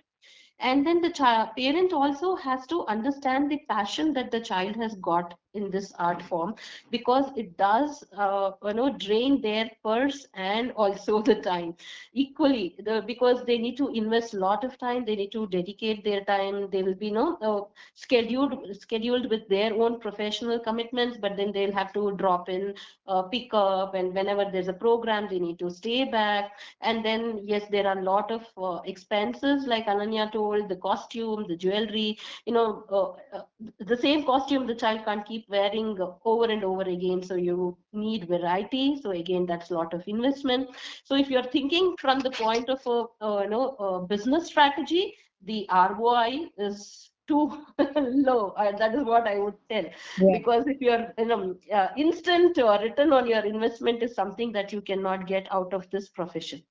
and 0.60 0.84
then 0.86 1.00
the 1.00 1.10
child 1.10 1.50
parent 1.56 1.92
also 1.92 2.34
has 2.34 2.66
to 2.66 2.84
understand 2.86 3.50
the 3.50 3.60
passion 3.68 4.12
that 4.12 4.30
the 4.30 4.40
child 4.40 4.74
has 4.76 4.96
got 4.96 5.34
in 5.54 5.70
this 5.70 5.92
art 5.98 6.22
form 6.22 6.54
because 6.90 7.30
it 7.36 7.56
does 7.56 8.04
uh, 8.16 8.50
you 8.64 8.74
know 8.74 8.88
drain 8.98 9.40
their 9.40 9.70
purse 9.84 10.26
and 10.34 10.70
also 10.76 11.20
the 11.22 11.34
time. 11.36 11.74
Equally 12.12 12.74
the 12.78 13.02
because 13.06 13.44
they 13.44 13.58
need 13.58 13.76
to 13.78 13.88
invest 13.88 14.34
a 14.34 14.38
lot 14.38 14.64
of 14.64 14.78
time 14.78 15.04
they 15.04 15.16
need 15.16 15.32
to 15.32 15.46
dedicate 15.48 16.04
their 16.04 16.20
time 16.24 16.68
they 16.70 16.82
will 16.82 16.94
be 16.94 17.06
you 17.06 17.12
know 17.12 17.36
uh, 17.42 17.60
scheduled 17.94 18.54
scheduled 18.80 19.28
with 19.30 19.48
their 19.48 19.72
own 19.74 19.98
professional 20.00 20.58
commitments 20.58 21.16
but 21.20 21.36
then 21.36 21.52
they'll 21.52 21.72
have 21.72 21.92
to 21.92 22.12
drop 22.16 22.48
in 22.48 22.74
uh, 23.06 23.22
pick 23.22 23.52
up 23.52 23.94
and 23.94 24.14
whenever 24.14 24.44
there's 24.50 24.68
a 24.68 24.72
program 24.72 25.26
they 25.28 25.38
need 25.38 25.58
to 25.58 25.70
stay 25.70 26.04
back. 26.04 26.50
And 26.80 27.04
then 27.04 27.40
yes 27.44 27.66
there 27.70 27.86
are 27.86 27.98
a 27.98 28.02
lot 28.02 28.30
of 28.30 28.42
uh, 28.56 28.80
expenses 28.84 29.66
like 29.66 29.86
ananya 29.86 30.30
told 30.32 30.68
the 30.68 30.76
costume 30.76 31.44
the 31.48 31.56
jewelry 31.56 32.16
you 32.44 32.52
know 32.52 32.84
uh, 32.90 33.36
uh, 33.36 33.42
the 33.78 33.96
same 33.96 34.24
costume 34.24 34.66
the 34.66 34.74
child 34.74 35.00
can't 35.04 35.24
keep 35.26 35.37
wearing 35.48 36.00
uh, 36.00 36.12
over 36.24 36.50
and 36.50 36.64
over 36.64 36.82
again. 36.82 37.22
So 37.22 37.34
you 37.34 37.76
need 37.92 38.28
variety. 38.28 39.00
So 39.00 39.10
again 39.10 39.46
that's 39.46 39.70
a 39.70 39.74
lot 39.74 39.94
of 39.94 40.02
investment. 40.06 40.68
So 41.04 41.14
if 41.16 41.28
you're 41.28 41.42
thinking 41.42 41.96
from 41.98 42.20
the 42.20 42.30
point 42.30 42.68
of 42.68 42.80
a, 42.86 43.24
uh, 43.24 43.42
you 43.42 43.50
know 43.50 43.76
a 43.78 44.00
business 44.06 44.46
strategy 44.46 45.14
the 45.44 45.66
roi 45.98 46.46
is 46.58 47.10
too 47.28 47.50
low 48.28 48.50
uh, 48.58 48.72
that 48.78 48.94
is 48.94 49.04
what 49.04 49.26
i 49.28 49.38
would 49.38 49.54
tell. 49.70 49.84
Yeah. 50.16 50.36
because 50.36 50.66
if 50.66 50.80
your 50.80 50.98
you 51.18 51.26
know 51.26 51.54
uh, 51.72 51.88
instant 51.96 52.58
uh, 52.58 52.78
return 52.82 53.12
on 53.12 53.26
your 53.26 53.44
investment 53.44 54.02
is 54.02 54.14
something 54.14 54.52
that 54.52 54.72
you 54.72 54.80
cannot 54.80 55.26
get 55.26 55.46
out 55.52 55.72
of 55.74 55.88
this 55.90 56.08
profession. 56.08 56.62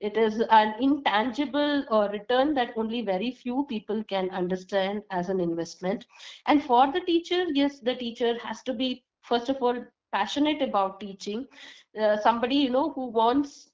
It 0.00 0.16
is 0.16 0.40
an 0.50 0.74
intangible 0.80 1.84
uh, 1.90 2.08
return 2.12 2.54
that 2.54 2.72
only 2.76 3.02
very 3.02 3.30
few 3.30 3.66
people 3.68 4.02
can 4.04 4.30
understand 4.30 5.02
as 5.10 5.28
an 5.28 5.40
investment. 5.40 6.06
And 6.46 6.62
for 6.62 6.90
the 6.92 7.00
teacher 7.00 7.44
yes 7.52 7.80
the 7.80 7.94
teacher 7.94 8.36
has 8.42 8.62
to 8.64 8.74
be 8.74 9.04
first 9.22 9.48
of 9.48 9.62
all 9.62 9.84
passionate 10.12 10.62
about 10.62 11.00
teaching. 11.00 11.46
Uh, 12.00 12.16
somebody 12.16 12.56
you 12.56 12.70
know 12.70 12.90
who 12.92 13.06
wants 13.08 13.70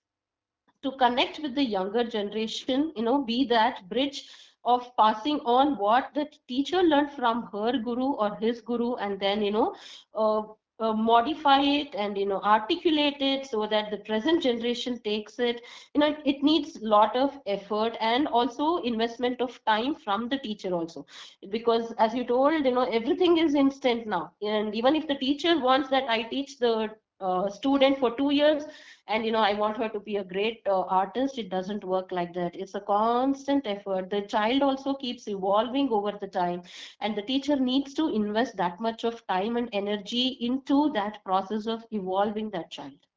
to 0.83 0.93
connect 0.93 1.41
with 1.41 1.55
the 1.55 1.65
younger 1.65 2.05
generation 2.05 2.93
you 2.97 3.03
know 3.03 3.23
be 3.23 3.45
that 3.47 3.89
bridge 3.89 4.25
of 4.65 4.95
passing 4.97 5.39
on 5.45 5.77
what 5.79 6.11
the 6.15 6.27
teacher 6.49 6.83
learned 6.83 7.11
from 7.13 7.43
her 7.53 7.73
guru 7.79 8.13
or 8.25 8.35
his 8.37 8.61
guru 8.61 8.95
and 8.97 9.19
then 9.21 9.43
you 9.43 9.51
know 9.51 9.75
uh, 10.15 10.43
uh, 10.81 10.93
modify 10.93 11.61
it 11.61 11.95
and 11.95 12.17
you 12.19 12.27
know 12.27 12.41
articulate 12.41 13.21
it 13.21 13.47
so 13.47 13.67
that 13.67 13.91
the 13.91 13.97
present 13.99 14.43
generation 14.43 14.99
takes 15.05 15.39
it. 15.39 15.61
You 15.95 16.01
know 16.01 16.15
it 16.25 16.43
needs 16.43 16.79
lot 16.83 17.17
of 17.17 17.39
effort 17.47 17.97
and 18.01 18.27
also 18.29 18.77
investment 18.79 19.41
of 19.41 19.61
time 19.65 19.95
from 19.95 20.29
the 20.29 20.39
teacher 20.39 20.73
also. 20.75 21.07
Because 21.51 21.93
as 21.99 22.15
you 22.15 22.25
told 22.25 22.65
you 22.65 22.73
know 22.73 22.83
everything 22.91 23.39
is 23.39 23.55
instant 23.55 24.07
now. 24.07 24.33
And 24.43 24.75
even 24.75 24.97
if 24.97 25.07
the 25.09 25.15
teacher 25.17 25.59
wants 25.59 25.89
that 25.91 26.09
i 26.09 26.23
teach 26.23 26.59
the 26.59 26.91
student 27.31 27.81
for 27.81 27.93
two 28.01 28.13
years. 28.17 28.49
And 28.97 29.11
you 29.13 29.21
know 29.21 29.29
i 29.29 29.43
want 29.43 29.77
her 29.77 29.89
to 29.89 29.99
be 30.01 30.17
a 30.17 30.25
great 30.25 30.61
uh, 30.67 30.81
artist. 30.83 31.39
It 31.39 31.49
doesn't 31.51 31.85
work 31.85 32.11
like 32.11 32.33
that. 32.35 32.55
It's 32.55 32.75
a 32.75 32.81
constant 32.81 33.67
effort. 33.67 34.11
The 34.11 34.23
child 34.23 34.63
also 34.63 34.95
keeps 34.95 35.29
evolving 35.29 35.89
over 35.91 36.13
the 36.21 36.27
time. 36.29 36.63
And 37.01 37.17
the 37.17 37.23
teacher 37.23 37.57
needs 37.57 37.95
to 37.95 38.09
invest 38.15 38.57
that 38.57 38.81
much 38.81 39.05
of 39.05 39.27
time 39.27 39.57
and 39.57 39.69
energy 39.73 40.37
into 40.41 40.91
that 40.93 41.23
process 41.25 41.67
of 41.67 41.85
evolving 41.91 42.51
that 42.51 42.71
child 42.71 43.12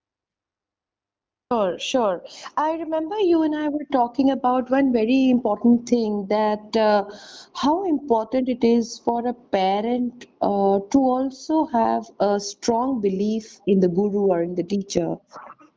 Sure, 1.56 1.80
sure. 1.80 2.24
I 2.58 2.74
remember 2.74 3.18
you 3.20 3.44
and 3.44 3.56
I 3.56 3.70
were 3.70 3.86
talking 3.92 4.30
about 4.32 4.70
one 4.70 4.92
very 4.92 5.30
important 5.30 5.88
thing 5.88 6.28
that 6.28 6.76
uh, 6.76 7.06
how 7.54 7.86
important 7.86 8.50
it 8.50 8.64
is 8.64 9.00
for 9.00 9.26
a 9.28 9.34
parent 9.34 10.26
uh, 10.42 10.80
to 10.92 11.00
also 11.00 11.66
have 11.68 12.04
a 12.20 12.40
strong 12.40 13.00
belief 13.02 13.62
in 13.68 13.80
the 13.80 13.88
guru 13.88 14.26
or 14.32 14.42
in 14.44 14.56
the 14.56 14.64
teacher. 14.64 15.18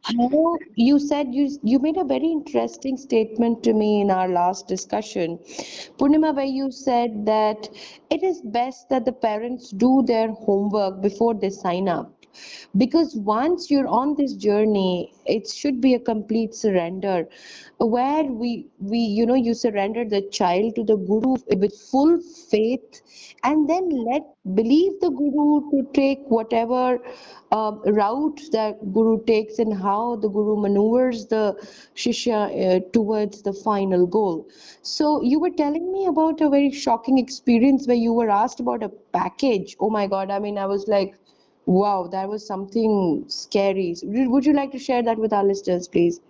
How 0.03 0.59
you 0.75 0.99
said 0.99 1.35
you 1.35 1.49
you 1.63 1.79
made 1.79 1.97
a 1.97 2.05
very 2.05 2.27
interesting 2.33 2.97
statement 2.97 3.63
to 3.65 3.73
me 3.73 4.01
in 4.01 4.11
our 4.11 4.29
last 4.29 4.67
discussion, 4.69 5.39
Poornima, 5.99 6.35
where 6.35 6.55
you 6.61 6.71
said 6.73 7.25
that 7.27 7.69
it 8.11 8.23
is 8.23 8.43
best 8.43 8.89
that 8.91 9.05
the 9.05 9.13
parents 9.13 9.71
do 9.71 10.03
their 10.05 10.29
homework 10.33 11.01
before 11.03 11.35
they 11.35 11.51
sign 11.51 11.89
up. 11.89 12.18
Because 12.77 13.15
once 13.17 13.71
you're 13.71 13.87
on 13.89 14.15
this 14.17 14.35
journey, 14.35 15.13
it 15.27 15.49
should 15.49 15.81
be 15.81 15.95
a 15.95 15.99
complete 16.01 16.55
surrender, 16.55 17.29
where 17.79 18.25
we 18.25 18.67
we 18.81 18.99
you 18.99 19.27
know 19.27 19.35
you 19.35 19.55
surrender 19.55 20.05
the 20.05 20.23
child 20.23 20.75
to 20.77 20.85
the 20.85 20.97
guru 20.97 21.37
with 21.57 21.75
full 21.91 22.19
faith, 22.51 23.03
and 23.45 23.69
then 23.69 23.89
let 23.91 24.23
believe 24.55 25.01
the 25.01 25.11
guru 25.11 25.71
to 25.71 25.87
take 25.93 26.21
whatever 26.29 26.99
um, 27.53 27.81
route 27.87 28.41
that 28.53 28.93
guru 28.93 29.23
takes 29.25 29.59
and 29.59 29.75
how 29.75 30.17
the 30.17 30.29
guru 30.29 30.57
maneuvers 30.61 31.27
the 31.27 31.45
shishya 31.95 32.41
uh, 32.41 32.81
towards 32.93 33.43
the 33.43 33.53
final 33.53 34.07
goal. 34.07 34.47
So 34.83 35.23
you 35.23 35.39
were 35.41 35.51
telling 35.51 35.93
me 35.93 36.07
about 36.07 36.41
a 36.41 36.49
very 36.49 36.71
shocking 36.73 37.19
experience 37.19 37.87
where 37.87 37.97
you 37.97 38.13
were 38.13 38.31
asked 38.31 38.61
about 38.61 38.83
a 38.83 38.89
package. 38.89 39.77
Oh 39.81 39.91
my 39.91 40.07
God, 40.07 40.31
I 40.31 40.39
mean, 40.39 40.59
I 40.59 40.67
was 40.67 40.89
like, 40.89 41.15
wow, 41.69 42.09
that 42.09 42.29
was 42.29 42.47
something 42.47 43.25
scary. 43.29 43.97
Would 44.05 44.47
you 44.47 44.55
like 44.55 44.73
to 44.73 44.79
share 44.79 45.03
that 45.05 45.19
with 45.19 45.33
our 45.33 45.45
listeners, 45.45 45.89
please? 45.89 46.21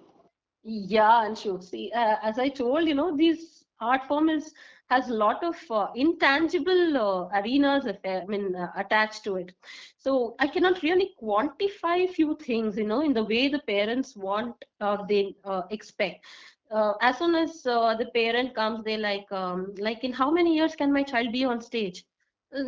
Yeah, 0.65 1.25
and 1.27 1.37
sure. 1.39 1.61
See, 1.63 1.91
uh, 1.95 2.17
as 2.23 2.39
I 2.39 2.49
told, 2.49 2.89
you 2.89 2.95
know, 2.95 3.17
this 3.17 3.65
art 3.81 4.05
form 4.07 4.29
is 4.29 4.53
has 4.91 5.09
a 5.09 5.15
lot 5.15 5.43
of 5.45 5.57
uh, 5.71 5.89
intangible 5.95 6.97
uh, 6.97 7.29
arenas, 7.39 7.87
uh, 7.87 7.95
I 8.09 8.25
mean, 8.27 8.55
uh, 8.57 8.69
attached 8.77 9.25
to 9.25 9.37
it. 9.37 9.53
So 9.99 10.35
I 10.39 10.47
cannot 10.49 10.83
really 10.83 11.15
quantify 11.23 12.05
a 12.05 12.09
few 12.09 12.37
things, 12.37 12.77
you 12.79 12.87
know, 12.87 13.01
in 13.03 13.13
the 13.15 13.25
way 13.25 13.49
the 13.49 13.59
parents 13.61 14.17
want 14.17 14.65
or 14.81 15.05
they 15.09 15.35
uh, 15.45 15.63
expect. 15.71 16.25
Uh, 16.71 16.95
as 17.03 17.19
soon 17.19 17.35
as 17.35 17.67
uh, 17.67 17.95
the 17.97 18.07
parent 18.07 18.55
comes, 18.55 18.83
they 18.85 18.97
like, 18.97 19.31
um, 19.33 19.75
like, 19.79 20.05
in 20.05 20.13
how 20.13 20.31
many 20.31 20.55
years 20.57 20.75
can 20.77 20.93
my 20.93 21.03
child 21.03 21.33
be 21.33 21.45
on 21.45 21.61
stage? 21.61 22.05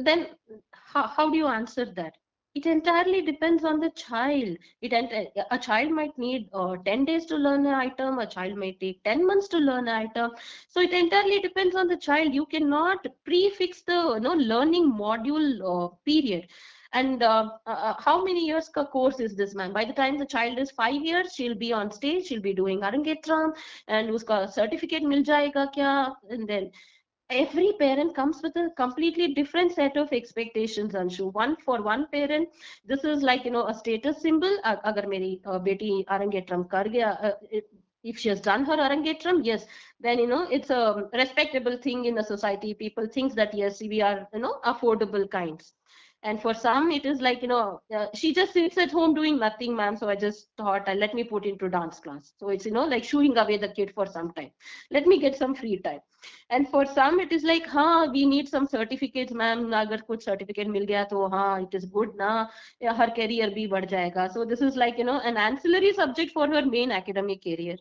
Then 0.04 0.28
how, 0.72 1.06
how 1.08 1.30
do 1.30 1.36
you 1.38 1.46
answer 1.48 1.86
that? 1.96 2.14
It 2.54 2.66
entirely 2.66 3.22
depends 3.22 3.64
on 3.64 3.80
the 3.80 3.90
child. 3.90 4.56
It 4.80 4.92
ent- 4.92 5.12
a 5.50 5.58
child 5.58 5.90
might 5.92 6.16
need 6.18 6.48
uh, 6.52 6.76
10 6.84 7.04
days 7.04 7.24
to 7.26 7.36
learn 7.36 7.66
an 7.66 7.74
item 7.74 8.18
a 8.18 8.26
child 8.26 8.56
might 8.56 8.80
take 8.80 9.02
10 9.04 9.26
months 9.26 9.48
to 9.48 9.58
learn 9.58 9.88
an 9.88 10.08
item. 10.08 10.32
So 10.68 10.80
it 10.80 10.92
entirely 10.92 11.40
depends 11.40 11.74
on 11.76 11.88
the 11.88 11.96
child. 11.96 12.34
You 12.34 12.46
cannot 12.46 13.06
prefix 13.24 13.82
the 13.82 14.12
you 14.14 14.20
know 14.20 14.34
learning 14.34 14.92
module 14.92 15.48
uh, 15.72 15.88
period. 16.04 16.48
And 16.92 17.22
uh, 17.22 17.50
uh, 17.66 17.70
uh, 17.70 17.94
how 17.98 18.24
many 18.24 18.46
years 18.46 18.68
ka 18.68 18.84
course 18.84 19.20
is 19.20 19.36
this 19.36 19.54
man 19.54 19.72
by 19.72 19.84
the 19.84 19.92
time 19.92 20.18
the 20.18 20.26
child 20.26 20.58
is 20.58 20.70
5 20.72 21.02
years 21.02 21.34
she'll 21.34 21.54
be 21.54 21.72
on 21.72 21.90
stage 21.92 22.26
she'll 22.26 22.40
be 22.40 22.52
doing 22.54 22.80
arangetram 22.80 23.52
and 23.88 24.10
uska 24.10 24.50
certificate 24.52 25.02
mil 25.02 25.22
jayega 25.22 25.72
kya? 25.74 26.14
And 26.30 26.48
then 26.48 26.70
every 27.30 27.72
parent 27.78 28.14
comes 28.14 28.40
with 28.42 28.56
a 28.56 28.70
completely 28.76 29.34
different 29.34 29.72
set 29.72 29.96
of 29.96 30.12
expectations 30.12 30.94
anshu. 30.94 31.32
One 31.32 31.56
for 31.56 31.82
one 31.82 32.06
parent 32.12 32.48
this 32.86 33.04
is 33.04 33.22
like 33.22 33.44
you 33.44 33.50
know 33.50 33.66
a 33.66 33.74
status 33.74 34.20
symbol. 34.22 34.56
Ag- 34.64 34.80
agar 34.92 35.06
meri 35.14 35.40
uh, 35.46 35.58
beti 35.68 35.90
arangetram 36.16 36.68
kar 36.70 36.84
gaya 36.96 37.10
uh, 37.30 37.32
if 37.50 37.64
if 38.04 38.18
she 38.18 38.28
has 38.30 38.40
done 38.40 38.64
her 38.70 38.76
arangetram 38.88 39.44
yes 39.50 39.66
then 40.00 40.18
you 40.18 40.26
know 40.26 40.42
it's 40.58 40.70
a 40.70 41.08
respectable 41.24 41.76
thing 41.88 42.04
in 42.06 42.14
the 42.14 42.24
society. 42.32 42.74
People 42.74 43.06
thinks 43.18 43.34
that 43.34 43.54
yes 43.54 43.80
we 43.94 44.00
are 44.00 44.28
you 44.34 44.40
know 44.46 44.54
affordable 44.74 45.30
kinds 45.38 45.72
and 46.22 46.40
for 46.40 46.52
some 46.52 46.90
it 46.90 47.04
is 47.06 47.20
like 47.20 47.40
you 47.42 47.48
know 47.48 47.80
uh, 47.96 48.06
she 48.14 48.32
just 48.34 48.52
sits 48.52 48.76
at 48.76 48.90
home 48.90 49.14
doing 49.14 49.38
nothing 49.38 49.74
ma'am 49.74 49.96
so 49.96 50.08
i 50.08 50.14
just 50.14 50.48
thought 50.56 50.88
uh, 50.88 50.92
let 50.92 51.14
me 51.14 51.24
put 51.24 51.46
into 51.46 51.68
dance 51.68 51.98
class. 52.00 52.32
So 52.38 52.48
it's 52.50 52.66
you 52.66 52.72
know 52.72 52.84
like 52.84 53.04
shooing 53.04 53.36
away 53.38 53.56
the 53.56 53.68
kid 53.68 53.92
for 53.94 54.06
some 54.06 54.32
time. 54.32 54.50
Let 54.90 55.06
me 55.06 55.18
get 55.18 55.36
some 55.36 55.54
free 55.54 55.78
time. 55.78 56.00
And 56.50 56.68
for 56.68 56.84
some 56.84 57.20
it 57.20 57.32
is 57.32 57.42
like 57.44 57.66
huh 57.66 58.08
we 58.12 58.26
need 58.26 58.48
some 58.48 58.66
certificates 58.66 59.32
ma'am. 59.32 59.72
Agar 59.72 60.00
certificate 60.20 60.68
mil 60.68 60.86
gaya 60.86 61.06
to 61.10 61.28
huh, 61.28 61.60
it 61.62 61.74
is 61.74 61.86
good 61.86 62.14
na. 62.16 62.48
Her 62.82 63.10
career 63.10 63.50
bhi 63.50 63.70
bad 63.70 63.88
jayega. 63.88 64.30
So 64.32 64.44
this 64.44 64.60
is 64.60 64.76
like 64.76 64.98
you 64.98 65.04
know 65.04 65.20
an 65.20 65.36
ancillary 65.38 65.94
subject 65.94 66.32
for 66.32 66.46
her 66.48 66.64
main 66.66 66.92
academic 66.92 67.42
career. 67.42 67.76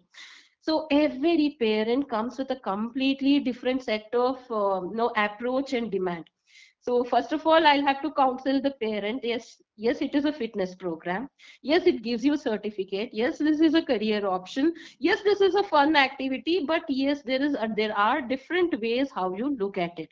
So 0.62 0.88
every 0.92 1.58
parent 1.60 2.10
comes 2.10 2.38
with 2.38 2.52
a 2.52 2.56
completely 2.56 3.40
different 3.40 3.84
set 3.84 4.14
of 4.14 4.38
uh, 4.52 4.82
you 4.90 4.96
know, 4.96 5.12
approach 5.16 5.74
and 5.74 5.92
demand 5.92 6.26
so 6.82 7.04
first 7.04 7.32
of 7.34 7.46
all 7.46 7.66
i'll 7.68 7.86
have 7.86 8.02
to 8.02 8.12
counsel 8.12 8.62
the 8.62 8.72
parent. 8.72 9.24
Yes 9.24 9.62
yes 9.78 10.02
it 10.02 10.16
is 10.16 10.26
a 10.26 10.34
fitness 10.34 10.76
program. 10.76 11.30
Yes 11.62 11.88
it 11.88 12.04
gives 12.04 12.26
you 12.26 12.34
a 12.34 12.38
certificate. 12.38 13.10
Yes 13.14 13.38
this 13.38 13.60
is 13.62 13.74
a 13.76 13.82
career 13.82 14.26
option. 14.28 14.74
Yes 15.00 15.22
this 15.24 15.42
is 15.42 15.56
a 15.56 15.64
fun 15.64 15.96
activity 15.96 16.66
but 16.66 16.84
yes 16.90 17.22
there 17.24 17.42
is 17.42 17.56
there 17.76 17.96
are 17.98 18.22
different 18.22 18.80
ways 18.82 19.10
how 19.14 19.34
you 19.34 19.56
look 19.58 19.78
at 19.78 20.00
it 20.00 20.10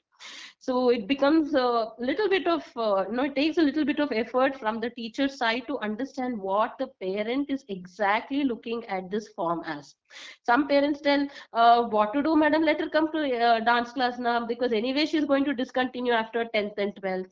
so 0.59 0.89
it 0.89 1.07
becomes 1.07 1.53
a 1.53 1.87
little 1.99 2.29
bit 2.29 2.47
of 2.47 2.63
uh, 2.77 3.05
you 3.09 3.15
know 3.15 3.23
it 3.23 3.35
takes 3.35 3.57
a 3.57 3.61
little 3.61 3.85
bit 3.85 3.99
of 3.99 4.11
effort 4.11 4.55
from 4.59 4.79
the 4.79 4.89
teacher 4.91 5.27
side 5.27 5.63
to 5.67 5.77
understand 5.79 6.37
what 6.39 6.77
the 6.79 6.87
parent 7.05 7.49
is 7.49 7.63
exactly 7.69 8.43
looking 8.43 8.83
at 8.85 9.09
this 9.11 9.27
form 9.29 9.61
as 9.65 9.95
some 10.43 10.67
parents 10.67 11.01
tell 11.01 11.27
uh, 11.53 11.83
what 11.95 12.13
to 12.13 12.21
do 12.23 12.35
madam 12.35 12.63
let 12.63 12.79
her 12.79 12.89
come 12.89 13.11
to 13.11 13.21
uh, 13.47 13.59
dance 13.59 13.91
class 13.91 14.19
now 14.19 14.45
because 14.45 14.73
anyway 14.73 15.05
she's 15.05 15.25
going 15.25 15.45
to 15.45 15.53
discontinue 15.53 16.13
after 16.13 16.45
10th 16.53 16.77
and 16.77 16.95
12th 16.95 17.29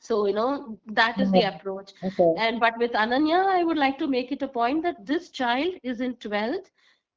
so 0.00 0.26
you 0.26 0.34
know 0.34 0.78
that 0.86 1.20
is 1.20 1.30
the 1.32 1.42
Mhm. 1.42 1.52
approach 1.52 1.92
Okay. 2.02 2.42
and 2.44 2.60
but 2.60 2.78
with 2.78 2.92
ananya 3.04 3.40
i 3.56 3.62
would 3.64 3.76
like 3.84 3.98
to 3.98 4.06
make 4.14 4.32
it 4.36 4.42
a 4.42 4.48
point 4.56 4.82
that 4.82 5.04
this 5.12 5.30
child 5.30 5.74
is 5.82 6.00
in 6.00 6.14
12th 6.26 6.70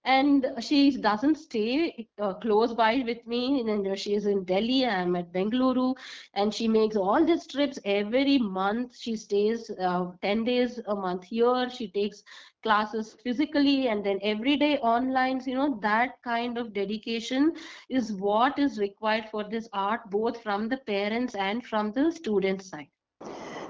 and 0.06 0.46
she 0.60 0.98
doesn't 0.98 1.36
stay 1.36 2.08
uh, 2.20 2.34
close 2.36 2.74
by 2.74 3.04
with 3.06 3.26
me. 3.28 3.62
And 3.62 3.98
she 4.00 4.14
is 4.16 4.26
in 4.26 4.44
delhi 4.44 4.86
i'm 4.86 5.16
at 5.16 5.32
bengaluru. 5.34 5.96
And 6.34 6.54
she 6.54 6.68
makes 6.68 6.96
all 6.96 7.26
these 7.26 7.48
trips 7.48 7.80
every 7.86 8.38
month. 8.40 8.98
She 8.98 9.16
stays 9.16 9.70
uh, 9.80 10.12
10 10.22 10.44
days 10.46 10.80
a 10.88 10.96
month 10.96 11.24
here. 11.26 11.70
She 11.70 11.88
takes 11.90 12.24
classes 12.64 13.16
physically 13.24 13.88
and 13.88 14.04
then 14.04 14.20
every 14.22 14.58
day 14.58 14.78
online. 14.80 15.42
You 15.46 15.56
know 15.56 15.80
that 15.82 16.22
kind 16.24 16.58
of 16.58 16.74
dedication 16.74 17.54
is 17.90 18.12
what 18.14 18.58
is 18.60 18.80
required 18.80 19.26
for 19.32 19.44
this 19.44 19.70
art 19.74 20.10
both 20.10 20.42
from 20.42 20.70
the 20.70 20.78
parents 20.78 21.36
and 21.36 21.66
from 21.66 21.92
the 21.92 22.12
student 22.12 22.62
side. 22.62 22.90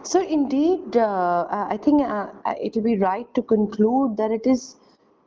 So 0.03 0.21
indeed, 0.21 0.95
uh, 0.97 1.45
I 1.49 1.77
think 1.77 2.01
uh, 2.03 2.27
it 2.59 2.75
will 2.75 2.83
be 2.83 2.97
right 2.97 3.31
to 3.33 3.41
conclude 3.41 4.17
that 4.17 4.31
it 4.31 4.45
is 4.47 4.75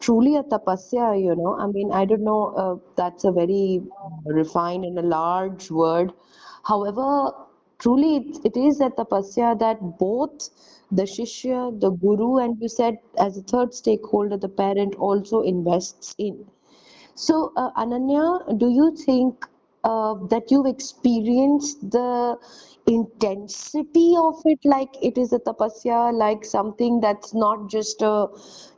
truly 0.04 0.36
a 0.36 0.42
tapasya, 0.42 1.06
you 1.26 1.34
know. 1.36 1.52
I 1.58 1.66
mean, 1.66 1.92
I 1.92 2.04
don't 2.04 2.24
know, 2.24 2.42
uh, 2.62 2.74
that's 2.96 3.24
a 3.24 3.32
very 3.32 3.82
refined 4.24 4.84
and 4.84 4.98
a 4.98 5.02
large 5.02 5.70
word. 5.70 6.12
However, 6.64 7.32
truly 7.78 8.16
it, 8.16 8.38
it 8.44 8.56
is 8.56 8.80
a 8.80 8.90
tapasya 8.90 9.58
that 9.60 9.80
both 9.98 10.48
the 10.90 11.02
shishya, 11.04 11.80
the 11.80 11.90
guru, 11.90 12.36
and 12.38 12.60
you 12.60 12.68
said 12.68 12.98
as 13.18 13.36
a 13.38 13.42
third 13.42 13.74
stakeholder, 13.74 14.36
the 14.36 14.48
parent 14.48 14.94
also 14.96 15.40
invests 15.42 16.14
in. 16.18 16.44
So, 17.14 17.52
uh, 17.56 17.70
Ananya, 17.72 18.58
do 18.58 18.68
you 18.68 18.94
think 18.96 19.46
uh, 19.84 20.14
that 20.30 20.50
you've 20.50 20.66
experienced 20.66 21.90
the 21.90 22.38
intensity 22.86 24.14
of 24.18 24.36
it 24.44 24.58
like 24.64 24.94
it 25.02 25.18
is 25.18 25.32
a 25.32 25.38
tapasya, 25.38 26.12
like 26.12 26.44
something 26.44 27.00
that's 27.00 27.34
not 27.34 27.68
just 27.68 28.02
a, 28.02 28.28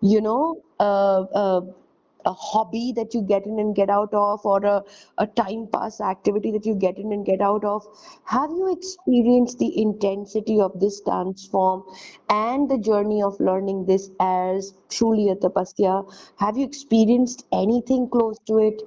you 0.01 0.21
know, 0.21 0.57
a 0.81 2.33
hobby 2.33 2.93
that 2.93 3.15
you 3.15 3.23
get 3.23 3.47
in 3.47 3.59
and 3.61 3.75
get 3.75 3.89
out 3.89 4.13
of, 4.13 4.45
or 4.45 4.65
a, 4.65 4.83
a 5.19 5.27
time 5.27 5.69
pass 5.73 6.01
activity 6.01 6.51
that 6.51 6.67
you 6.67 6.75
get 6.75 6.99
in 6.99 7.13
and 7.13 7.25
get 7.25 7.41
out 7.41 7.65
of? 7.65 7.87
Have 8.25 8.51
you 8.51 8.73
experienced 8.73 9.59
the 9.59 9.81
intensity 9.81 10.61
of 10.61 10.79
this 10.81 11.01
dance 11.01 11.47
form 11.47 11.85
and 12.29 12.69
the 12.69 12.79
journey 12.79 13.23
of 13.23 13.39
learning 13.39 13.87
this 13.87 14.11
as 14.21 14.75
truly 14.89 15.29
a 15.31 15.37
tapasya? 15.37 16.13
Have 16.39 16.57
you 16.57 16.65
experienced 16.67 17.47
anything 17.53 18.09
close 18.09 18.39
to 18.47 18.59
it? 18.59 18.83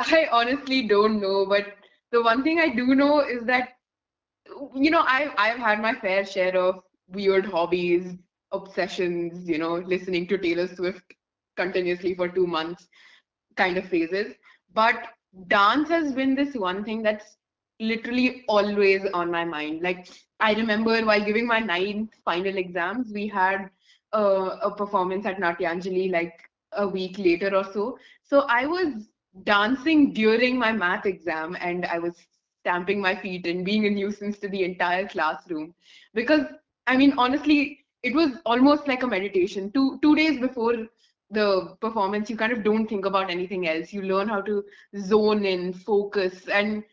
I 0.00 0.28
honestly 0.30 0.86
don't 0.86 1.20
know, 1.20 1.46
but 1.46 1.66
the 2.12 2.22
one 2.22 2.42
thing 2.42 2.60
I 2.60 2.68
do 2.68 2.94
know 2.94 3.20
is 3.20 3.44
that 3.44 3.70
you 4.74 4.90
know 4.90 5.04
I've 5.06 5.32
I've 5.36 5.58
had 5.58 5.80
my 5.80 5.94
fair 5.94 6.24
share 6.24 6.56
of 6.56 6.82
weird 7.08 7.46
hobbies, 7.46 8.16
obsessions, 8.54 9.48
you 9.48 9.58
know, 9.58 9.76
listening 9.76 10.28
to 10.28 10.38
Taylor 10.38 10.68
Swift 10.68 11.14
continuously 11.56 12.14
for 12.14 12.28
two 12.28 12.46
months 12.46 12.88
kind 13.56 13.76
of 13.78 13.88
phases. 13.88 14.34
But 14.74 15.06
dance 15.48 15.88
has 15.88 16.12
been 16.12 16.34
this 16.34 16.54
one 16.54 16.84
thing 16.84 17.02
that's 17.02 17.36
literally 17.80 18.44
always 18.48 19.06
on 19.14 19.30
my 19.30 19.44
mind. 19.44 19.82
Like 19.82 20.08
I 20.40 20.54
remember 20.54 21.04
while 21.04 21.24
giving 21.24 21.46
my 21.46 21.60
ninth 21.60 22.10
final 22.24 22.56
exams, 22.56 23.12
we 23.12 23.28
had 23.28 23.70
a 24.12 24.70
performance 24.76 25.26
at 25.26 25.38
Natyanjali 25.38 26.10
like 26.12 26.34
a 26.72 26.86
week 26.88 27.18
later 27.18 27.54
or 27.54 27.64
so. 27.64 27.98
So 28.22 28.40
I 28.48 28.66
was 28.66 29.08
dancing 29.44 30.12
during 30.12 30.58
my 30.58 30.72
math 30.72 31.06
exam 31.06 31.56
and 31.60 31.84
I 31.86 31.98
was 31.98 32.14
stamping 32.60 33.00
my 33.00 33.14
feet 33.16 33.46
and 33.46 33.64
being 33.64 33.86
a 33.86 33.90
nuisance 33.90 34.38
to 34.40 34.48
the 34.48 34.64
entire 34.64 35.06
classroom 35.08 35.74
because 36.14 36.42
I 36.86 36.96
mean 36.96 37.14
honestly 37.18 37.83
it 38.04 38.14
was 38.14 38.32
almost 38.46 38.88
like 38.88 39.02
a 39.04 39.08
meditation. 39.08 39.70
Two 39.72 39.98
two 40.02 40.16
days 40.16 40.40
before 40.40 40.74
the 41.30 41.76
performance 41.80 42.30
you 42.30 42.36
kind 42.36 42.52
of 42.52 42.64
don't 42.64 42.86
think 42.88 43.06
about 43.06 43.30
anything 43.30 43.66
else 43.68 43.92
you 43.92 44.02
learn 44.02 44.28
how 44.28 44.40
to 44.42 44.64
zone 44.98 45.44
in 45.44 45.72
focus 45.72 46.48
and 46.48 46.84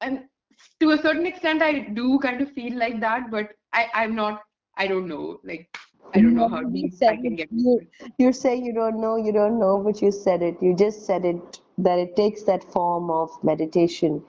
and 0.00 0.24
to 0.80 0.90
a 0.90 0.98
certain 0.98 1.26
extent 1.26 1.62
i 1.62 1.72
do 2.00 2.18
kind 2.18 2.42
of 2.42 2.50
feel 2.52 2.76
like 2.78 3.00
that 3.00 3.30
but 3.30 3.50
i 3.72 3.86
i'm 3.94 4.14
not 4.14 4.42
i 4.76 4.86
don't 4.86 5.08
know 5.08 5.40
like 5.44 5.68
i 6.14 6.20
don't 6.20 6.34
know 6.34 6.48
No, 6.48 6.48
how 6.48 6.62
you 6.62 6.90
deep 6.90 6.94
i 7.08 7.16
can 7.16 7.36
get 7.36 7.50
You 7.50 7.80
you're 8.18 8.32
saying 8.32 8.64
you 8.64 8.72
don't 8.72 9.00
know, 9.00 9.16
you 9.16 9.32
don't 9.32 9.58
know, 9.58 9.78
but 9.84 10.00
you 10.02 10.10
said 10.12 10.42
it. 10.42 10.62
You 10.62 10.74
just 10.74 11.04
said 11.06 11.24
it 11.24 11.60
that 11.78 11.98
it 11.98 12.16
takes 12.16 12.42
that 12.44 12.64
form 12.64 13.10
of 13.10 13.30
meditation. 13.44 14.22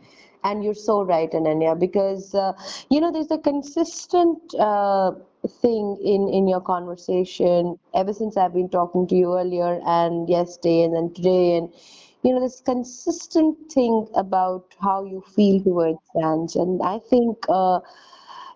And 0.43 0.63
you're 0.63 0.73
so 0.75 1.03
right, 1.03 1.31
Ananya, 1.31 1.77
because 1.79 2.33
uh, 2.35 2.53
you 2.89 2.99
know 3.01 3.11
there's 3.11 3.31
a 3.31 3.37
consistent 3.37 4.53
uh, 4.59 5.11
thing 5.61 5.97
in 6.03 6.27
in 6.29 6.47
your 6.47 6.61
conversation 6.61 7.77
ever 7.93 8.13
since 8.13 8.37
I've 8.37 8.53
been 8.53 8.69
talking 8.69 9.07
to 9.07 9.15
you 9.15 9.37
earlier 9.37 9.79
and 9.85 10.27
yesterday 10.27 10.83
and 10.83 10.95
then 10.95 11.13
today 11.13 11.57
and 11.57 11.69
you 12.23 12.33
know 12.33 12.41
this 12.41 12.61
consistent 12.61 13.71
thing 13.71 14.07
about 14.15 14.75
how 14.81 15.05
you 15.05 15.23
feel 15.35 15.63
towards 15.63 15.99
dance 16.19 16.55
and 16.55 16.81
I 16.81 16.99
think 16.99 17.37
uh, 17.47 17.79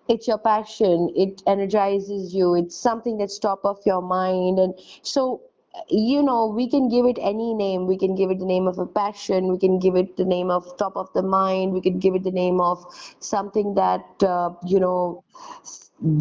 it's 0.08 0.26
your 0.28 0.38
passion. 0.38 1.12
It 1.16 1.42
energizes 1.46 2.34
you. 2.34 2.54
It's 2.54 2.76
something 2.76 3.18
that's 3.18 3.38
top 3.38 3.60
of 3.64 3.78
your 3.86 4.02
mind. 4.02 4.58
And 4.58 4.74
so 5.02 5.42
you 5.88 6.22
know 6.22 6.46
we 6.46 6.68
can 6.68 6.88
give 6.88 7.06
it 7.06 7.18
any 7.20 7.54
name. 7.54 7.86
We 7.86 7.96
can 7.96 8.14
give 8.14 8.30
it 8.30 8.38
the 8.38 8.44
name 8.44 8.66
of 8.66 8.78
a 8.78 8.86
passion. 8.86 9.48
We 9.48 9.58
can 9.58 9.78
give 9.78 9.96
it 9.96 10.16
the 10.16 10.24
name 10.24 10.50
of 10.50 10.76
top 10.76 10.96
of 10.96 11.12
the 11.14 11.22
mind. 11.22 11.72
We 11.72 11.80
can 11.80 11.98
give 11.98 12.14
it 12.14 12.24
the 12.24 12.30
name 12.30 12.60
of 12.60 12.84
something 13.20 13.74
that 13.74 14.04
uh, 14.22 14.50
you 14.66 14.80
know 14.80 15.24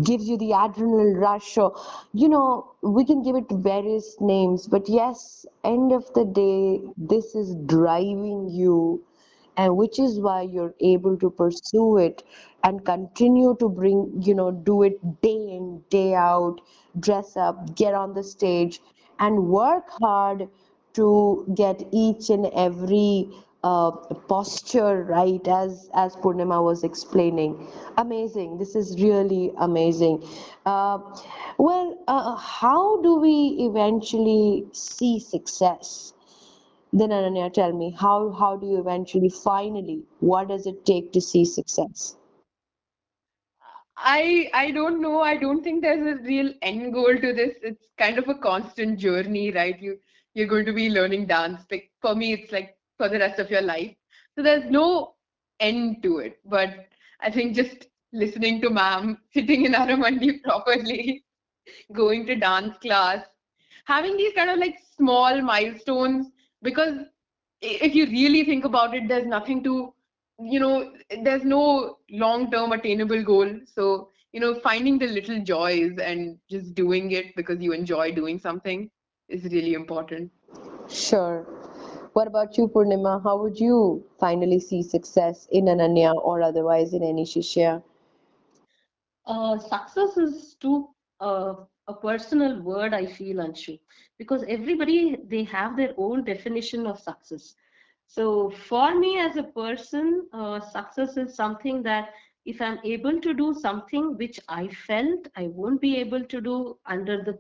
gives 0.04 0.28
you 0.28 0.38
the 0.38 0.52
adrenaline 0.52 1.20
rush. 1.20 1.58
Or 1.58 1.74
you 2.14 2.30
know 2.30 2.74
we 2.82 3.06
can 3.06 3.22
give 3.24 3.36
it 3.36 3.46
various 3.52 4.16
names 4.20 4.68
but 4.68 4.88
yes 4.90 5.46
end 5.64 5.92
of 5.92 6.12
the 6.14 6.26
day 6.26 6.82
this 6.98 7.36
is 7.36 7.56
driving 7.66 8.50
you 8.50 9.04
and 9.58 9.76
which 9.78 10.00
is 10.00 10.20
why 10.20 10.42
you're 10.42 10.74
able 10.80 11.18
to 11.18 11.30
pursue 11.30 11.98
it 11.98 12.24
and 12.64 12.86
continue 12.86 13.56
to 13.60 13.70
bring 13.70 14.22
you 14.22 14.34
know 14.34 14.52
do 14.52 14.84
it 14.84 15.00
day 15.22 15.42
in 15.58 15.82
day 15.90 16.14
out 16.16 16.62
dress 17.00 17.36
up 17.38 17.76
get 17.76 17.94
on 17.94 18.14
the 18.14 18.24
stage 18.24 18.80
and 19.20 19.48
work 19.48 19.90
hard 20.02 20.48
to 20.94 21.46
get 21.56 21.84
each 21.92 22.30
and 22.30 22.46
every 22.54 23.30
uh, 23.64 23.91
posture 24.34 25.03
right 25.03 25.47
as 25.47 25.89
as 25.93 26.16
Poornima 26.16 26.64
was 26.64 26.84
explaining 26.84 27.68
amazing 27.97 28.57
this 28.57 28.76
is 28.76 29.01
really 29.01 29.51
amazing 29.59 30.24
uh, 30.66 30.99
well 31.57 31.97
uh, 32.07 32.36
how 32.36 33.01
do 33.01 33.16
we 33.16 33.57
eventually 33.70 34.66
see 34.74 35.20
success 35.20 36.14
then 36.93 37.09
Ananya, 37.09 37.53
tell 37.53 37.72
me, 37.72 37.91
how 37.91 38.32
how 38.32 38.57
do 38.57 38.68
you 38.68 38.80
eventually, 38.80 39.30
finally, 39.30 40.03
what 40.20 40.49
does 40.49 40.66
it 40.66 40.86
take 40.86 41.12
to 41.14 41.22
see 41.22 41.45
success? 41.45 42.18
I 43.97 44.49
I 44.53 44.72
don't 44.72 45.01
know. 45.01 45.22
I 45.22 45.38
don't 45.38 45.64
think 45.64 45.82
there's 45.82 46.05
a 46.05 46.22
real 46.24 46.53
end 46.62 46.93
goal 46.93 47.16
to 47.18 47.34
this. 47.34 47.55
It's 47.62 47.88
kind 47.97 48.18
of 48.18 48.28
a 48.28 48.36
constant 48.36 48.99
journey, 48.99 49.51
right? 49.51 49.80
You 49.80 49.99
you're 50.34 50.47
going 50.47 50.66
to 50.66 50.74
be 50.74 50.89
learning 50.89 51.28
dance. 51.28 51.64
Like 51.72 51.91
for 52.01 52.16
me, 52.16 52.34
it's 52.34 52.51
like 52.51 52.76
for 53.02 53.10
the 53.10 53.20
rest 53.20 53.39
of 53.39 53.49
your 53.49 53.62
life. 53.62 53.95
So 54.36 54.43
there's 54.43 54.70
no 54.70 55.16
end 55.60 56.04
to 56.04 56.20
it. 56.20 56.39
But 56.45 56.88
I 57.20 57.32
think 57.32 57.56
just 57.56 57.88
listening 58.14 58.62
to 58.62 58.70
ma'am, 58.70 59.18
sitting 59.34 59.66
in 59.66 59.74
Aramandi 59.74 60.43
properly, 60.43 61.24
going 61.93 62.26
to 62.28 62.36
dance 62.36 62.78
class, 62.78 63.26
having 63.86 64.18
these 64.18 64.34
kind 64.34 64.49
of 64.49 64.60
like 64.60 64.78
small 64.97 65.41
milestones 65.41 66.28
because 66.62 66.95
if 67.62 67.95
you 67.95 68.06
really 68.08 68.43
think 68.43 68.66
about 68.66 68.95
it, 68.95 69.08
there's 69.08 69.26
nothing 69.26 69.64
to, 69.64 69.93
you 70.39 70.60
know, 70.60 70.91
there's 71.24 71.43
no 71.43 71.97
long-term 72.10 72.72
attainable 72.72 73.24
goal. 73.24 73.49
So, 73.66 74.10
you 74.34 74.39
know, 74.39 74.60
finding 74.62 74.97
the 74.99 75.08
little 75.08 75.39
joys 75.43 75.97
and 75.97 76.38
just 76.49 76.76
doing 76.76 77.12
it 77.12 77.36
because 77.36 77.62
you 77.62 77.74
enjoy 77.74 78.12
doing 78.12 78.39
something 78.39 78.89
is 79.30 79.43
really 79.45 79.74
important. 79.74 80.32
Sure. 80.89 81.45
What 82.14 82.28
about 82.28 82.57
you, 82.57 82.68
Poornima? 82.68 83.22
How 83.24 83.38
would 83.41 83.59
you 83.59 84.03
finally 84.20 84.59
see 84.59 84.82
success 84.84 85.47
in 85.51 85.66
Ananya 85.66 86.14
or 86.16 86.41
otherwise 86.41 86.93
in 86.93 87.03
any 87.03 87.24
Shishya? 87.26 87.84
Uh, 89.26 89.57
success 89.57 90.18
is 90.18 90.55
too 90.55 90.89
uh, 91.20 91.55
a 91.88 91.93
personal 91.93 92.62
word, 92.62 92.93
I 92.93 93.05
feel, 93.05 93.38
Anshu, 93.38 93.80
because 94.18 94.43
everybody 94.47 95.18
they 95.28 95.43
have 95.45 95.76
their 95.78 95.93
own 95.97 96.24
definition 96.24 96.86
of 96.88 96.99
success. 96.99 97.55
So 98.07 98.49
for 98.49 98.97
me 98.97 99.20
as 99.20 99.38
a 99.38 99.43
person, 99.43 100.28
uh, 100.34 100.59
success 100.59 101.18
is 101.18 101.36
something 101.36 101.82
that 101.84 102.09
if 102.45 102.62
I'm 102.62 102.80
able 102.84 103.20
to 103.22 103.34
do 103.34 103.53
something 103.53 104.18
which 104.18 104.39
I 104.49 104.68
felt 104.68 105.28
I 105.36 105.47
won't 105.47 105.80
be 105.82 105.97
able 105.97 106.24
to 106.24 106.41
do 106.41 106.78
under 106.86 107.24
the 107.24 107.39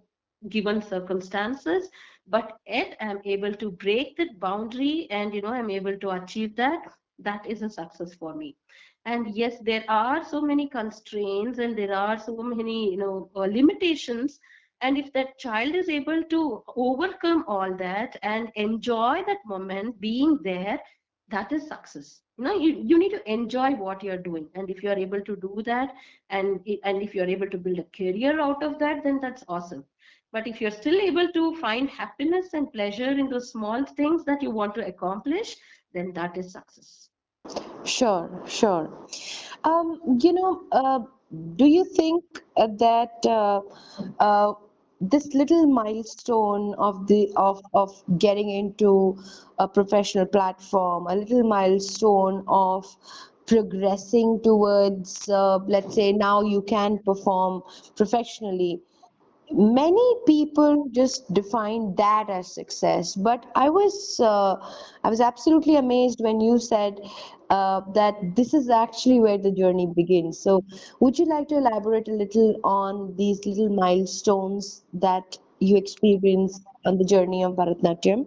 given 0.49 0.81
circumstances, 0.81 1.89
but 2.31 2.57
yet 2.67 2.97
I'm 3.01 3.21
able 3.25 3.53
to 3.55 3.71
break 3.71 4.17
that 4.17 4.39
boundary 4.39 5.07
and 5.11 5.33
you 5.35 5.41
know 5.41 5.49
I'm 5.49 5.71
able 5.71 5.97
to 5.99 6.11
achieve 6.11 6.55
that, 6.57 6.81
that 7.19 7.45
is 7.47 7.63
a 7.63 7.69
success 7.69 8.15
for 8.15 8.35
me. 8.35 8.57
And 9.05 9.35
yes 9.35 9.57
there 9.61 9.85
are 9.89 10.23
so 10.23 10.41
many 10.41 10.69
constraints 10.69 11.59
and 11.59 11.77
there 11.77 11.95
are 11.95 12.19
so 12.19 12.37
many 12.43 12.91
you 12.91 12.97
know 12.97 13.29
uh, 13.35 13.41
limitations. 13.41 14.39
And 14.81 14.97
if 14.97 15.13
that 15.13 15.39
child 15.39 15.75
is 15.75 15.89
able 15.89 16.23
to 16.23 16.63
overcome 16.75 17.45
all 17.47 17.75
that 17.77 18.17
and 18.23 18.49
enjoy 18.55 19.23
that 19.27 19.39
moment 19.45 20.01
being 20.01 20.39
there 20.43 20.79
that 21.29 21.51
is 21.53 21.67
success. 21.67 22.21
You 22.37 22.45
know 22.45 22.55
you, 22.55 22.83
you 22.85 22.99
need 22.99 23.11
to 23.11 23.31
enjoy 23.31 23.71
what 23.71 24.03
you're 24.03 24.17
doing. 24.17 24.47
And 24.55 24.69
if 24.69 24.83
you're 24.83 24.97
able 24.97 25.21
to 25.21 25.35
do 25.37 25.61
that 25.65 25.93
and 26.29 26.59
and 26.83 27.01
if 27.01 27.15
you're 27.15 27.33
able 27.35 27.49
to 27.49 27.57
build 27.57 27.79
a 27.79 27.85
career 27.97 28.39
out 28.39 28.63
of 28.63 28.79
that 28.79 29.03
then 29.03 29.19
that's 29.21 29.43
awesome 29.47 29.85
but 30.31 30.47
if 30.47 30.61
you're 30.61 30.77
still 30.79 30.99
able 30.99 31.31
to 31.33 31.55
find 31.57 31.89
happiness 31.89 32.53
and 32.53 32.71
pleasure 32.71 33.11
in 33.11 33.29
those 33.29 33.51
small 33.51 33.85
things 33.85 34.25
that 34.25 34.41
you 34.41 34.51
want 34.51 34.73
to 34.75 34.85
accomplish 34.85 35.55
then 35.93 36.11
that 36.13 36.37
is 36.37 36.51
success 36.51 37.09
Sure, 37.83 38.29
sure. 38.45 38.89
Um, 39.63 39.99
you 40.21 40.33
know, 40.33 40.63
uh, 40.71 40.99
do 41.55 41.65
you 41.65 41.83
think 41.83 42.23
uh, 42.57 42.67
that 42.77 43.25
uh, 43.25 43.61
uh, 44.19 44.53
this 44.99 45.33
little 45.33 45.65
milestone 45.65 46.75
of 46.75 47.07
the 47.07 47.31
of 47.35 47.61
of 47.73 47.91
getting 48.19 48.49
into 48.49 49.17
a 49.57 49.67
professional 49.67 50.25
platform, 50.25 51.07
a 51.07 51.15
little 51.15 51.43
milestone 51.43 52.43
of 52.47 52.85
progressing 53.47 54.39
towards, 54.43 55.27
uh, 55.29 55.57
let's 55.67 55.95
say, 55.95 56.11
now 56.11 56.41
you 56.41 56.61
can 56.61 56.99
perform 56.99 57.61
professionally, 57.95 58.81
many 59.53 60.15
people 60.25 60.87
just 60.91 61.31
define 61.33 61.95
that 61.95 62.29
as 62.29 62.53
success 62.53 63.15
but 63.15 63.45
i 63.55 63.69
was 63.69 64.19
uh, 64.19 64.55
i 65.03 65.09
was 65.09 65.21
absolutely 65.21 65.75
amazed 65.75 66.19
when 66.21 66.39
you 66.41 66.57
said 66.59 66.99
uh, 67.51 67.81
that 67.93 68.15
this 68.35 68.53
is 68.53 68.69
actually 68.69 69.19
where 69.19 69.37
the 69.37 69.51
journey 69.51 69.85
begins. 69.85 70.39
So 70.39 70.63
would 71.01 71.19
you 71.19 71.25
like 71.25 71.49
to 71.49 71.57
elaborate 71.57 72.07
a 72.07 72.13
little 72.13 72.57
on 72.63 73.15
these 73.17 73.45
little 73.45 73.69
milestones 73.69 74.83
that 74.93 75.37
you 75.59 75.75
experienced 75.75 76.61
on 76.85 76.97
the 76.97 77.03
journey 77.03 77.43
of 77.43 77.55
bharatnatyam? 77.55 78.25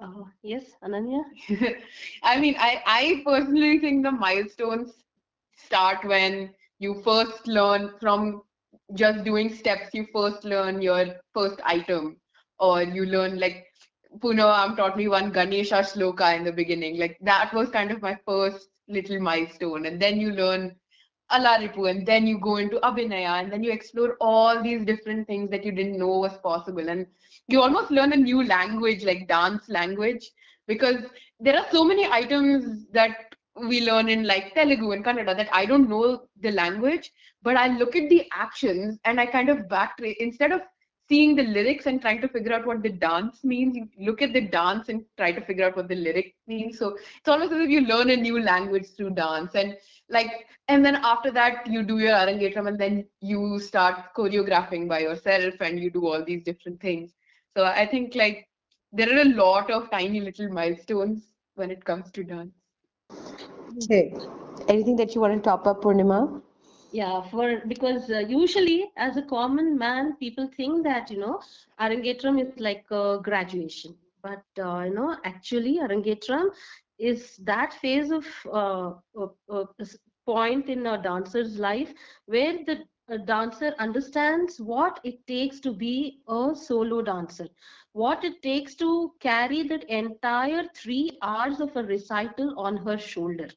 Uh, 0.00 0.24
yes 0.42 0.64
ananya. 0.82 1.22
I 2.22 2.40
mean, 2.40 2.56
I, 2.58 2.82
I 2.86 3.22
personally 3.24 3.78
think 3.78 4.04
the 4.04 4.10
milestones 4.12 4.92
start 5.56 6.04
when 6.04 6.54
you 6.78 7.02
first 7.02 7.46
learn 7.46 7.92
from 8.00 8.42
just 8.94 9.24
doing 9.24 9.52
steps, 9.52 9.92
you 9.92 10.06
first 10.12 10.44
learn 10.44 10.80
your 10.80 11.16
first 11.34 11.60
item, 11.64 12.16
or 12.58 12.82
you 12.82 13.06
learn 13.06 13.38
like 13.38 13.66
Punawam 14.18 14.76
taught 14.76 14.96
me 14.96 15.08
one 15.08 15.30
Ganesha 15.30 15.76
shloka 15.76 16.36
in 16.36 16.44
the 16.44 16.52
beginning. 16.52 16.98
Like 16.98 17.18
that 17.20 17.52
was 17.52 17.68
kind 17.70 17.90
of 17.90 18.00
my 18.00 18.16
first 18.26 18.68
little 18.88 19.20
milestone. 19.20 19.86
And 19.86 20.00
then 20.00 20.18
you 20.20 20.30
learn 20.30 20.76
Alaripu, 21.32 21.90
and 21.90 22.06
then 22.06 22.26
you 22.26 22.38
go 22.38 22.56
into 22.56 22.78
Abhinaya, 22.80 23.42
and 23.42 23.52
then 23.52 23.64
you 23.64 23.72
explore 23.72 24.16
all 24.20 24.62
these 24.62 24.84
different 24.84 25.26
things 25.26 25.50
that 25.50 25.64
you 25.64 25.72
didn't 25.72 25.98
know 25.98 26.18
was 26.18 26.36
possible. 26.38 26.88
And 26.88 27.06
you 27.48 27.60
almost 27.60 27.90
learn 27.90 28.12
a 28.12 28.16
new 28.16 28.44
language, 28.44 29.04
like 29.04 29.26
dance 29.26 29.68
language, 29.68 30.30
because 30.68 31.02
there 31.40 31.58
are 31.58 31.66
so 31.72 31.84
many 31.84 32.06
items 32.06 32.86
that 32.92 33.34
we 33.68 33.80
learn 33.80 34.08
in 34.08 34.24
like 34.24 34.54
Telugu 34.54 34.92
and 34.92 35.04
Kannada 35.04 35.36
that 35.36 35.48
I 35.52 35.66
don't 35.66 35.88
know 35.88 36.28
the 36.40 36.52
language, 36.52 37.10
but 37.46 37.56
I 37.56 37.68
look 37.68 37.94
at 37.94 38.08
the 38.08 38.28
actions 38.32 38.98
and 39.04 39.20
I 39.20 39.26
kind 39.26 39.48
of 39.48 39.58
backtrace 39.74 40.16
instead 40.18 40.50
of 40.50 40.62
seeing 41.08 41.36
the 41.36 41.44
lyrics 41.44 41.86
and 41.86 42.00
trying 42.00 42.20
to 42.22 42.28
figure 42.28 42.52
out 42.52 42.66
what 42.66 42.82
the 42.82 42.88
dance 42.88 43.44
means. 43.44 43.76
You 43.76 43.88
look 44.00 44.20
at 44.20 44.32
the 44.32 44.40
dance 44.40 44.88
and 44.88 45.04
try 45.16 45.30
to 45.30 45.40
figure 45.40 45.64
out 45.66 45.76
what 45.76 45.86
the 45.86 45.94
lyric 45.94 46.34
means. 46.48 46.76
So 46.76 46.96
it's 47.18 47.28
almost 47.28 47.52
as 47.52 47.60
if 47.60 47.70
you 47.70 47.82
learn 47.82 48.10
a 48.10 48.16
new 48.16 48.40
language 48.42 48.86
through 48.96 49.10
dance. 49.10 49.54
And 49.54 49.76
like, 50.08 50.48
and 50.66 50.84
then 50.84 50.96
after 50.96 51.30
that, 51.30 51.68
you 51.68 51.84
do 51.84 51.98
your 51.98 52.14
arangetram 52.14 52.66
and 52.66 52.80
then 52.80 53.06
you 53.20 53.60
start 53.60 54.12
choreographing 54.16 54.88
by 54.88 54.98
yourself 55.00 55.54
and 55.60 55.78
you 55.78 55.88
do 55.88 56.04
all 56.04 56.24
these 56.24 56.42
different 56.42 56.80
things. 56.80 57.14
So 57.56 57.64
I 57.64 57.86
think 57.86 58.16
like 58.16 58.48
there 58.92 59.16
are 59.16 59.22
a 59.22 59.34
lot 59.36 59.70
of 59.70 59.88
tiny 59.92 60.20
little 60.20 60.48
milestones 60.48 61.28
when 61.54 61.70
it 61.70 61.84
comes 61.84 62.10
to 62.10 62.24
dance. 62.24 62.56
okay 63.84 64.12
anything 64.68 64.96
that 64.96 65.14
you 65.14 65.20
want 65.20 65.34
to 65.34 65.40
top 65.48 65.66
up 65.70 65.82
poornima 65.82 66.18
Yeah, 66.96 67.22
for 67.30 67.62
because 67.68 68.10
uh, 68.10 68.20
usually 68.20 68.90
as 68.96 69.16
a 69.16 69.22
common 69.22 69.78
man, 69.78 70.16
people 70.16 70.48
think 70.56 70.84
that 70.84 71.10
you 71.10 71.18
know 71.20 71.40
Arangetram 71.80 72.40
is 72.42 72.58
like 72.60 72.84
a 72.90 73.18
graduation, 73.22 73.94
but 74.22 74.44
uh, 74.64 74.82
you 74.84 74.94
know 74.94 75.16
actually 75.24 75.78
Arangetram 75.78 76.48
is 76.98 77.36
that 77.44 77.74
phase 77.74 78.10
of 78.10 78.26
uh, 78.52 78.92
point 80.26 80.68
in 80.68 80.86
a 80.86 81.02
dancer's 81.02 81.58
life 81.58 81.92
where 82.26 82.54
the 82.64 82.78
uh, 83.12 83.18
dancer 83.18 83.74
understands 83.78 84.60
what 84.60 85.00
it 85.04 85.26
takes 85.26 85.60
to 85.60 85.72
be 85.72 86.20
a 86.28 86.54
solo 86.54 87.02
dancer, 87.02 87.48
what 88.02 88.24
it 88.24 88.42
takes 88.42 88.74
to 88.76 88.90
carry 89.20 89.62
that 89.68 89.84
entire 90.00 90.64
three 90.76 91.18
hours 91.22 91.60
of 91.60 91.76
a 91.76 91.82
recital 91.84 92.54
on 92.58 92.76
her 92.78 92.98
shoulder. 92.98 93.48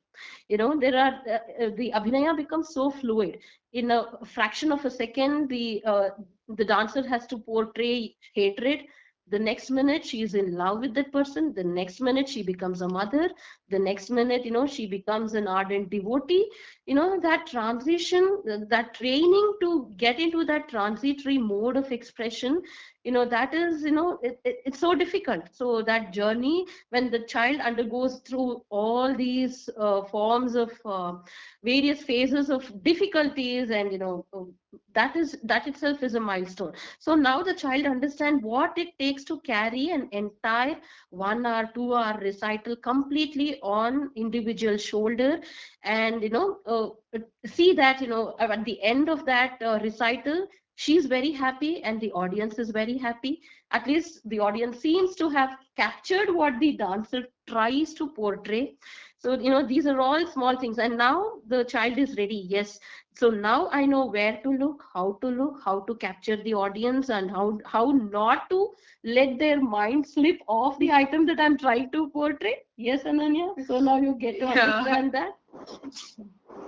You 0.50 0.58
know 0.58 0.80
there 0.80 0.98
are 0.98 1.14
uh, 1.30 1.66
uh, 1.66 1.70
the 1.78 1.92
abhinaya 1.96 2.36
becomes 2.36 2.74
so 2.74 2.90
fluid. 2.90 3.40
In 3.74 3.92
a 3.92 4.04
fraction 4.26 4.72
of 4.72 4.86
a 4.86 4.92
second 4.92 5.50
the 5.50 5.84
uh, 5.86 6.10
the 6.58 6.66
dancer 6.66 7.08
has 7.08 7.28
to 7.28 7.38
portray 7.38 8.16
hatred. 8.34 8.82
The 9.30 9.40
next 9.40 9.70
minute 9.72 10.06
she 10.06 10.22
is 10.24 10.34
in 10.36 10.54
love 10.56 10.80
with 10.82 10.94
that 10.96 11.12
person. 11.12 11.54
The 11.54 11.64
next 11.64 12.02
minute 12.02 12.28
she 12.30 12.44
becomes 12.44 12.82
a 12.82 12.88
mother. 12.90 13.30
The 13.70 13.80
next 13.80 14.10
minute 14.10 14.46
you 14.46 14.52
know 14.52 14.66
she 14.68 14.88
becomes 14.88 15.34
an 15.36 15.48
ardent 15.48 15.90
devotee. 15.90 16.46
You 16.86 16.96
know 16.96 17.20
that 17.22 17.48
transition 17.48 18.42
that 18.70 18.94
training 18.96 19.54
to 19.62 19.94
get 19.98 20.20
into 20.20 20.46
that 20.46 20.70
transitory 20.70 21.38
mode 21.38 21.78
of 21.78 21.92
expression 21.92 22.62
you 23.04 23.12
know 23.12 23.26
that 23.26 23.54
is 23.54 23.84
you 23.84 23.92
know 23.92 24.20
it, 24.24 24.40
it, 24.44 24.58
it's 24.66 24.80
so 24.80 24.94
difficult. 24.96 25.44
So 25.52 25.82
that 25.84 26.12
journey 26.14 26.66
when 26.90 27.10
the 27.10 27.20
child 27.20 27.60
undergoes 27.62 28.22
through 28.28 28.62
all 28.70 29.16
these 29.16 29.70
uh, 29.78 30.04
forms 30.04 30.56
of 30.56 30.72
uh, 30.86 31.14
various 31.64 32.02
phases 32.04 32.50
of 32.50 32.84
difficulties 32.84 33.72
and 33.72 33.92
you 33.92 33.98
know 34.00 34.26
um, 34.34 34.54
that 34.94 35.16
is 35.16 35.38
that 35.44 35.68
itself 35.68 36.04
is 36.04 36.16
a 36.16 36.20
milestone. 36.20 36.74
So 37.00 37.16
now 37.16 37.42
the 37.44 37.54
child 37.54 37.86
understand 37.86 38.44
what 38.44 38.78
it 38.78 38.98
takes 39.00 39.24
to 39.26 39.40
carry 39.42 39.90
an 39.90 40.08
entire 40.12 40.78
one 41.10 41.46
hour 41.46 41.70
two 41.74 41.94
hour 41.94 42.20
recital 42.20 42.76
completely 42.76 43.60
on 43.62 44.12
individual 44.16 44.78
shoulder 44.78 45.40
and 45.84 46.22
you 46.24 46.30
know 46.30 46.58
uh, 46.66 47.20
see 47.46 47.74
that 47.74 48.02
you 48.02 48.08
know 48.08 48.36
at 48.40 48.64
the 48.66 48.82
end 48.84 49.10
of 49.10 49.26
that 49.26 49.62
uh, 49.62 49.80
recital 49.82 50.48
she's 50.86 51.06
very 51.14 51.32
happy 51.32 51.72
and 51.84 52.00
the 52.02 52.12
audience 52.12 52.60
is 52.60 52.72
very 52.72 52.98
happy. 52.98 53.42
At 53.72 53.88
least 53.88 54.28
the 54.30 54.40
audience 54.40 54.80
seems 54.80 55.16
to 55.16 55.30
have 55.30 55.58
captured 55.76 56.34
what 56.34 56.60
the 56.60 56.72
dancer 56.78 57.24
tries 57.48 57.94
to 57.96 58.08
portray. 58.10 58.78
So 59.18 59.34
you 59.40 59.50
know 59.52 59.66
these 59.66 59.88
are 59.88 60.00
all 60.00 60.26
small 60.28 60.58
things. 60.58 60.80
And 60.80 60.98
now 60.98 61.42
the 61.48 61.64
child 61.66 61.98
is 61.98 62.18
ready 62.18 62.46
yes. 62.56 62.80
So 63.22 63.30
now 63.30 63.70
i 63.80 63.86
know 63.86 64.06
where 64.16 64.38
to 64.44 64.52
look 64.64 64.84
how 64.94 65.06
to 65.22 65.28
look 65.40 65.60
how 65.66 65.76
to 65.90 65.96
capture 66.04 66.38
the 66.44 66.54
audience 66.64 67.10
and 67.18 67.30
how 67.38 67.46
how 67.74 67.84
not 68.18 68.50
to 68.50 68.60
let 69.20 69.38
their 69.40 69.60
mind 69.76 70.08
slip 70.16 70.40
off 70.60 70.80
the 70.80 70.92
item 71.02 71.26
that 71.32 71.40
i'm 71.40 71.58
trying 71.66 71.90
to 71.98 72.08
portray. 72.20 72.56
Yes 72.90 73.04
ananya? 73.14 73.48
So 73.70 73.80
now 73.80 73.98
you 74.08 74.16
get 74.28 74.40
to 74.40 74.48
Yeah. 74.56 74.58
understand 74.58 75.12
that. 75.14 75.34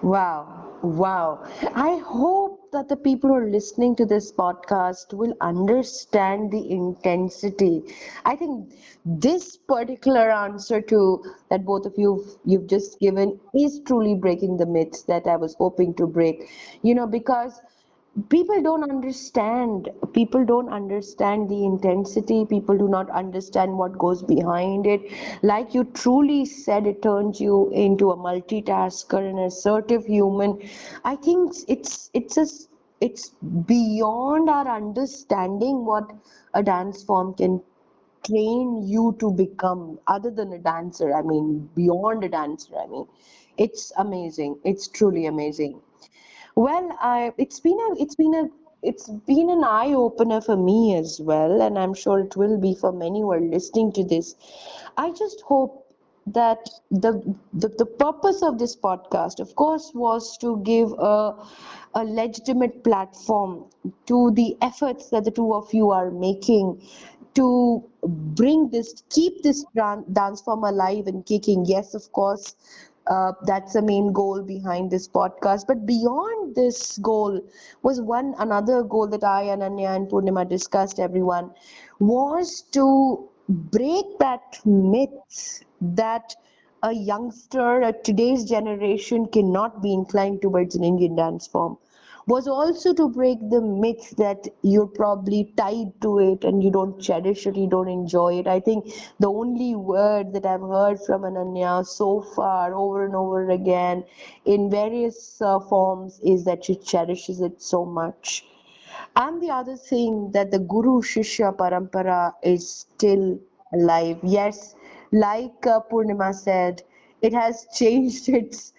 Wow, 0.01 0.77
wow. 0.83 1.39
I 1.73 1.97
hope 2.05 2.50
that 2.71 2.87
the 2.89 2.95
people 2.95 3.29
who 3.29 3.35
are 3.35 3.49
listening 3.49 3.95
to 3.95 4.05
this 4.05 4.31
podcast 4.31 5.13
will 5.13 5.33
understand 5.41 6.51
the 6.51 6.69
intensity. 6.71 7.83
I 8.25 8.35
think 8.35 8.73
this 9.05 9.57
particular 9.57 10.29
answer 10.31 10.81
to 10.81 11.23
that 11.49 11.65
both 11.65 11.85
of 11.85 11.93
you 11.97 12.25
you've 12.45 12.67
just 12.67 12.99
given 12.99 13.39
is 13.53 13.79
truly 13.85 14.15
breaking 14.15 14.57
the 14.57 14.65
myths 14.65 15.03
that 15.03 15.27
I 15.27 15.35
was 15.37 15.55
hoping 15.55 15.93
to 15.95 16.07
break. 16.07 16.49
You 16.81 16.95
know, 16.95 17.07
because 17.07 17.61
people 18.29 18.61
don't 18.61 18.83
understand 18.83 19.89
people 20.13 20.43
don't 20.45 20.69
understand 20.77 21.49
the 21.49 21.63
intensity 21.65 22.45
people 22.45 22.77
do 22.77 22.87
not 22.87 23.09
understand 23.09 23.77
what 23.77 23.97
goes 23.97 24.21
behind 24.23 24.85
it. 24.85 25.01
Like 25.43 25.73
you 25.73 25.83
truly 25.85 26.45
said 26.45 26.87
it 26.87 27.01
turns 27.01 27.39
you 27.41 27.69
into 27.71 28.11
a 28.11 28.17
multitasker 28.17 29.29
an 29.29 29.39
assertive 29.39 30.05
human. 30.05 30.61
I 31.05 31.15
think 31.15 31.53
it's 31.67 32.09
it's 32.13 32.37
a 32.37 32.47
it's 32.99 33.29
beyond 33.65 34.49
our 34.49 34.67
understanding 34.67 35.85
what 35.85 36.11
a 36.53 36.63
dance 36.63 37.03
form 37.03 37.33
can 37.33 37.61
train 38.27 38.83
you 38.87 39.15
to 39.19 39.31
become 39.31 39.99
other 40.07 40.29
than 40.29 40.53
a 40.53 40.59
dancer 40.59 41.11
i 41.15 41.21
mean 41.23 41.67
beyond 41.75 42.23
a 42.23 42.29
dancer 42.29 42.75
i 42.77 42.87
mean. 42.87 43.07
It's 43.57 43.91
amazing. 43.97 44.59
It's 44.63 44.87
truly 44.87 45.25
amazing 45.27 45.81
well, 46.55 46.97
I 47.01 47.33
it's 47.37 47.59
been 47.59 47.79
a 47.89 48.01
it's 48.01 48.15
been 48.15 48.33
a 48.35 48.49
it's 48.83 49.07
been 49.09 49.49
an 49.49 49.63
eye 49.63 49.93
opener 49.93 50.41
for 50.41 50.57
me 50.57 50.95
as 50.95 51.19
well, 51.21 51.61
and 51.61 51.77
I'm 51.77 51.93
sure 51.93 52.19
it 52.19 52.35
will 52.35 52.57
be 52.57 52.73
for 52.75 52.91
many 52.91 53.21
who 53.21 53.31
are 53.31 53.39
listening 53.41 53.91
to 53.93 54.03
this. 54.03 54.35
I 54.97 55.11
just 55.11 55.41
hope 55.41 55.85
that 56.27 56.69
the 56.91 57.13
the, 57.53 57.67
the 57.69 57.85
purpose 57.85 58.41
of 58.43 58.59
this 58.59 58.75
podcast, 58.75 59.39
of 59.39 59.55
course, 59.55 59.91
was 59.93 60.37
to 60.39 60.57
give 60.63 60.91
a 60.93 61.35
a 61.95 62.03
legitimate 62.05 62.83
platform 62.83 63.65
to 64.07 64.31
the 64.31 64.57
efforts 64.61 65.09
that 65.09 65.25
the 65.25 65.31
two 65.31 65.53
of 65.53 65.73
you 65.73 65.91
are 65.91 66.09
making 66.11 66.81
to 67.33 67.81
bring 68.03 68.69
this, 68.69 69.03
keep 69.09 69.41
this 69.43 69.65
dance 70.13 70.41
form 70.41 70.63
alive 70.63 71.07
and 71.07 71.25
kicking. 71.25 71.65
Yes, 71.65 71.93
of 71.93 72.11
course, 72.11 72.55
uh, 73.11 73.33
that's 73.45 73.73
the 73.73 73.81
main 73.81 74.11
goal 74.13 74.41
behind 74.43 74.91
this 74.91 75.07
podcast. 75.07 75.67
But 75.67 75.85
beyond 75.85 76.55
this 76.55 76.97
goal 76.99 77.41
was 77.83 78.01
one 78.01 78.33
another 78.39 78.83
goal 78.83 79.07
that 79.07 79.23
I, 79.23 79.43
and 79.43 79.61
Ananya, 79.61 79.95
and 79.95 80.09
Poornima 80.09 80.47
discussed, 80.49 80.99
everyone, 80.99 81.51
was 81.99 82.61
to 82.71 83.29
break 83.49 84.17
that 84.19 84.59
myth 84.65 85.63
that 85.81 86.35
a 86.83 86.91
youngster, 86.93 87.81
a 87.81 87.93
today's 87.93 88.45
generation 88.45 89.25
cannot 89.27 89.81
be 89.81 89.93
inclined 89.93 90.41
towards 90.41 90.75
an 90.75 90.83
Indian 90.83 91.15
dance 91.15 91.47
form 91.47 91.77
was 92.31 92.47
also 92.47 92.93
to 92.93 93.09
break 93.09 93.39
the 93.49 93.59
myth 93.59 94.15
that 94.17 94.47
you're 94.61 94.87
probably 94.87 95.53
tied 95.57 95.89
to 96.01 96.19
it 96.19 96.45
and 96.45 96.63
you 96.63 96.71
don't 96.71 97.01
cherish 97.01 97.45
it, 97.45 97.57
you 97.57 97.67
don't 97.67 97.89
enjoy 97.89 98.39
it. 98.39 98.47
I 98.47 98.61
think 98.61 98.93
the 99.19 99.29
only 99.29 99.75
word 99.75 100.31
that 100.33 100.45
I've 100.45 100.61
heard 100.61 101.01
from 101.01 101.23
Ananya 101.23 101.85
so 101.85 102.21
far, 102.21 102.73
over 102.73 103.03
and 103.05 103.15
over 103.15 103.49
again, 103.49 104.05
in 104.45 104.69
various 104.69 105.41
uh, 105.41 105.59
forms, 105.59 106.21
is 106.23 106.45
that 106.45 106.63
she 106.63 106.75
cherishes 106.77 107.41
it 107.41 107.61
so 107.61 107.83
much. 107.83 108.45
And 109.17 109.41
the 109.41 109.49
other 109.49 109.75
thing 109.75 110.31
that 110.31 110.51
the 110.51 110.59
Guru 110.59 111.01
Shishya 111.01 111.57
Parampara 111.57 112.33
is 112.43 112.69
still 112.69 113.39
alive. 113.73 114.19
Yes, 114.23 114.75
like 115.11 115.67
uh, 115.67 115.81
Poornima 115.91 116.33
said, 116.33 116.81
it 117.21 117.33
has 117.33 117.67
changed 117.75 118.29
its 118.29 118.71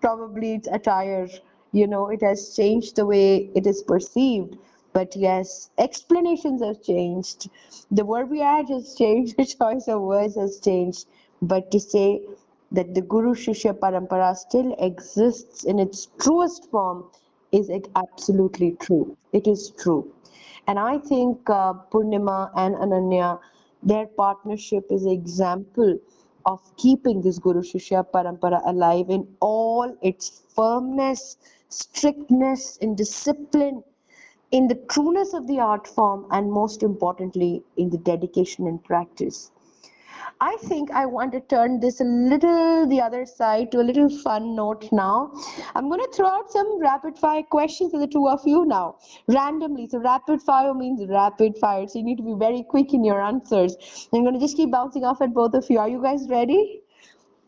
probably 0.00 0.54
its 0.54 0.68
attire, 0.68 1.28
you 1.72 1.86
know, 1.86 2.08
it 2.08 2.22
has 2.22 2.54
changed 2.56 2.96
the 2.96 3.06
way 3.06 3.50
it 3.54 3.66
is 3.66 3.82
perceived. 3.82 4.56
But 4.92 5.14
yes, 5.16 5.70
explanations 5.78 6.62
have 6.62 6.82
changed, 6.82 7.48
the 7.90 8.04
verbiage 8.04 8.68
has 8.70 8.94
changed, 8.94 9.36
the 9.38 9.44
choice 9.46 9.86
of 9.88 10.02
words 10.02 10.36
has 10.36 10.58
changed. 10.60 11.06
But 11.42 11.70
to 11.70 11.80
say 11.80 12.22
that 12.72 12.94
the 12.94 13.02
Guru 13.02 13.34
Shishya 13.34 13.74
Parampara 13.78 14.36
still 14.36 14.74
exists 14.78 15.64
in 15.64 15.78
its 15.78 16.06
truest 16.20 16.70
form 16.70 17.04
is 17.52 17.68
it 17.68 17.88
absolutely 17.96 18.72
true. 18.80 19.16
It 19.32 19.46
is 19.46 19.70
true. 19.70 20.12
And 20.66 20.78
I 20.78 20.98
think 20.98 21.48
uh, 21.50 21.74
Poornima 21.90 22.50
and 22.56 22.74
Ananya, 22.76 23.40
their 23.82 24.06
partnership 24.06 24.86
is 24.90 25.04
an 25.04 25.10
example 25.10 25.98
of 26.46 26.60
keeping 26.76 27.20
this 27.22 27.38
Guru 27.38 27.62
Shishya 27.62 28.06
Parampara 28.12 28.60
alive 28.66 29.10
in 29.10 29.26
all 29.40 29.96
its 30.02 30.42
firmness, 30.54 31.36
strictness, 31.70 32.76
in 32.78 32.94
discipline, 32.94 33.82
in 34.50 34.68
the 34.68 34.74
trueness 34.90 35.32
of 35.32 35.46
the 35.46 35.60
art 35.60 35.86
form, 35.86 36.26
and 36.30 36.50
most 36.50 36.82
importantly, 36.82 37.62
in 37.76 37.90
the 37.90 37.98
dedication 37.98 38.66
and 38.66 38.82
practice. 38.84 39.50
I 40.42 40.56
think 40.62 40.90
I 40.90 41.04
want 41.06 41.32
to 41.32 41.40
turn 41.40 41.80
this 41.80 42.00
a 42.00 42.04
little 42.04 42.86
the 42.86 43.00
other 43.00 43.26
side 43.26 43.70
to 43.72 43.80
a 43.80 43.84
little 43.84 44.08
fun 44.08 44.54
note 44.54 44.88
now. 44.90 45.32
I'm 45.74 45.88
going 45.88 46.00
to 46.00 46.10
throw 46.14 46.28
out 46.28 46.50
some 46.50 46.80
rapid 46.80 47.18
fire 47.18 47.42
questions 47.42 47.92
to 47.92 47.98
the 47.98 48.06
two 48.06 48.26
of 48.26 48.40
you 48.46 48.64
now, 48.64 48.96
randomly. 49.28 49.86
So, 49.88 49.98
rapid 49.98 50.40
fire 50.40 50.72
means 50.72 51.06
rapid 51.08 51.58
fire. 51.58 51.86
So, 51.86 51.98
you 51.98 52.04
need 52.04 52.16
to 52.16 52.22
be 52.22 52.34
very 52.38 52.62
quick 52.62 52.94
in 52.94 53.04
your 53.04 53.20
answers. 53.20 53.76
I'm 54.12 54.22
going 54.22 54.34
to 54.34 54.40
just 54.40 54.56
keep 54.56 54.70
bouncing 54.70 55.04
off 55.04 55.20
at 55.20 55.34
both 55.34 55.54
of 55.54 55.68
you. 55.68 55.78
Are 55.78 55.88
you 55.88 56.02
guys 56.02 56.26
ready? 56.28 56.80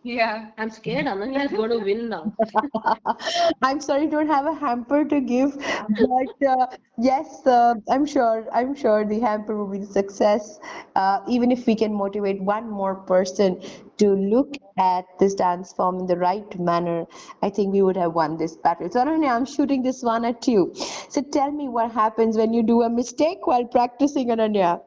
Yeah. 0.03 0.51
I'm 0.59 0.71
scared 0.71 1.07
Ananya 1.07 1.45
is 1.45 1.53
going 1.53 1.71
to 1.71 1.79
win 1.79 2.09
now. 2.09 2.35
I'm 3.63 3.81
sorry, 3.81 4.07
don't 4.07 4.27
have 4.27 4.47
a 4.47 4.55
hamper 4.55 5.05
to 5.05 5.21
give, 5.21 5.57
but 5.89 6.49
uh, 6.49 6.67
yes, 6.99 7.47
uh, 7.47 7.75
I'm 7.91 8.05
sure. 8.07 8.47
I'm 8.53 8.75
sure 8.75 9.05
the 9.05 9.21
hamper 9.21 9.57
will 9.57 9.71
be 9.71 9.79
the 9.79 9.87
success. 9.87 10.59
Uh, 10.97 11.21
even 11.29 11.51
if 11.51 11.67
we 11.67 11.75
can 11.75 11.95
motivate 11.95 12.43
one 12.43 12.71
more 12.71 12.95
person 12.95 13.61
to 13.99 14.09
look 14.15 14.57
at 14.79 15.05
this 15.19 15.35
dance 15.35 15.73
form 15.73 15.99
in 16.01 16.07
the 16.07 16.17
right 16.17 16.59
manner, 16.59 17.07
I 17.43 17.51
think 17.51 17.73
we 17.73 17.83
would 17.83 17.97
have 17.97 18.13
won 18.15 18.37
this 18.37 18.57
battle. 18.57 18.91
So, 18.91 19.05
Ananya, 19.05 19.35
I'm 19.37 19.45
shooting 19.47 19.83
this 19.83 20.03
one 20.03 20.25
at 20.25 20.47
you. 20.49 20.73
So, 21.09 21.23
tell 21.23 21.51
me 21.51 21.69
what 21.69 21.93
happens 21.93 22.37
when 22.37 22.53
you 22.53 22.63
do 22.63 22.83
a 22.83 22.91
mistake 22.91 23.47
while 23.47 23.65
practicing, 23.67 24.29
Ananya. 24.29 24.81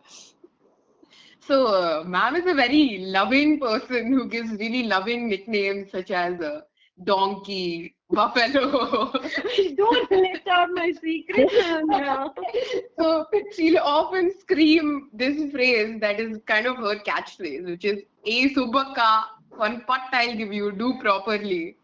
So, 1.47 1.67
uh, 1.67 2.03
ma'am 2.05 2.35
is 2.35 2.45
a 2.47 2.55
very 2.55 2.99
loving 3.05 3.59
person 3.59 4.11
who 4.11 4.27
gives 4.27 4.49
really 4.51 4.83
loving 4.83 5.29
nicknames 5.29 5.91
such 5.91 6.09
as 6.09 6.41
uh, 6.41 6.61
donkey, 7.03 7.95
buffalo. 8.09 9.11
Don't 9.77 10.11
let 10.11 10.47
out 10.47 10.69
my 10.73 10.91
secret, 10.91 11.49
Ananya. 11.51 12.33
so, 12.99 13.25
she'll 13.55 13.77
often 13.77 14.31
scream 14.39 15.09
this 15.13 15.51
phrase 15.51 15.99
that 16.01 16.19
is 16.19 16.39
kind 16.47 16.65
of 16.65 16.77
her 16.77 16.95
catchphrase, 16.95 17.65
which 17.65 17.85
is 17.85 18.01
A 18.25 18.49
Subaka, 18.55 19.25
one 19.49 19.81
pot 19.81 20.01
I'll 20.13 20.35
give 20.35 20.51
you, 20.51 20.71
do 20.71 20.97
properly. 20.99 21.77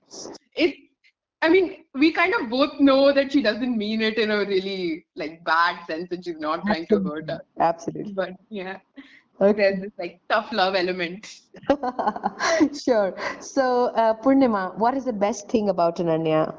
It 0.56 0.76
I 1.44 1.50
mean, 1.50 1.86
we 1.96 2.12
kind 2.12 2.34
of 2.36 2.50
both 2.50 2.80
know 2.80 3.12
that 3.12 3.32
she 3.32 3.42
doesn't 3.42 3.76
mean 3.76 4.02
it 4.02 4.20
in 4.20 4.30
a 4.30 4.46
really 4.46 5.06
like 5.16 5.44
bad 5.44 5.84
sense 5.88 6.12
and 6.12 6.24
she's 6.24 6.38
not 6.38 6.64
trying 6.66 6.86
to 6.88 7.00
hurt 7.00 7.30
us. 7.32 7.42
Absolutely. 7.60 8.14
But 8.14 8.34
yeah, 8.50 8.78
there's 9.50 9.80
Okay. 9.80 9.82
this 9.82 9.92
like 9.98 10.20
tough 10.30 10.52
love 10.52 10.76
element. 10.76 11.42
Sure. 12.84 13.14
So, 13.40 13.86
uh, 13.88 14.14
Poornima, 14.22 14.78
what 14.78 14.96
is 14.96 15.06
the 15.06 15.14
best 15.14 15.50
thing 15.50 15.70
about 15.70 15.98
Ananya? 15.98 16.54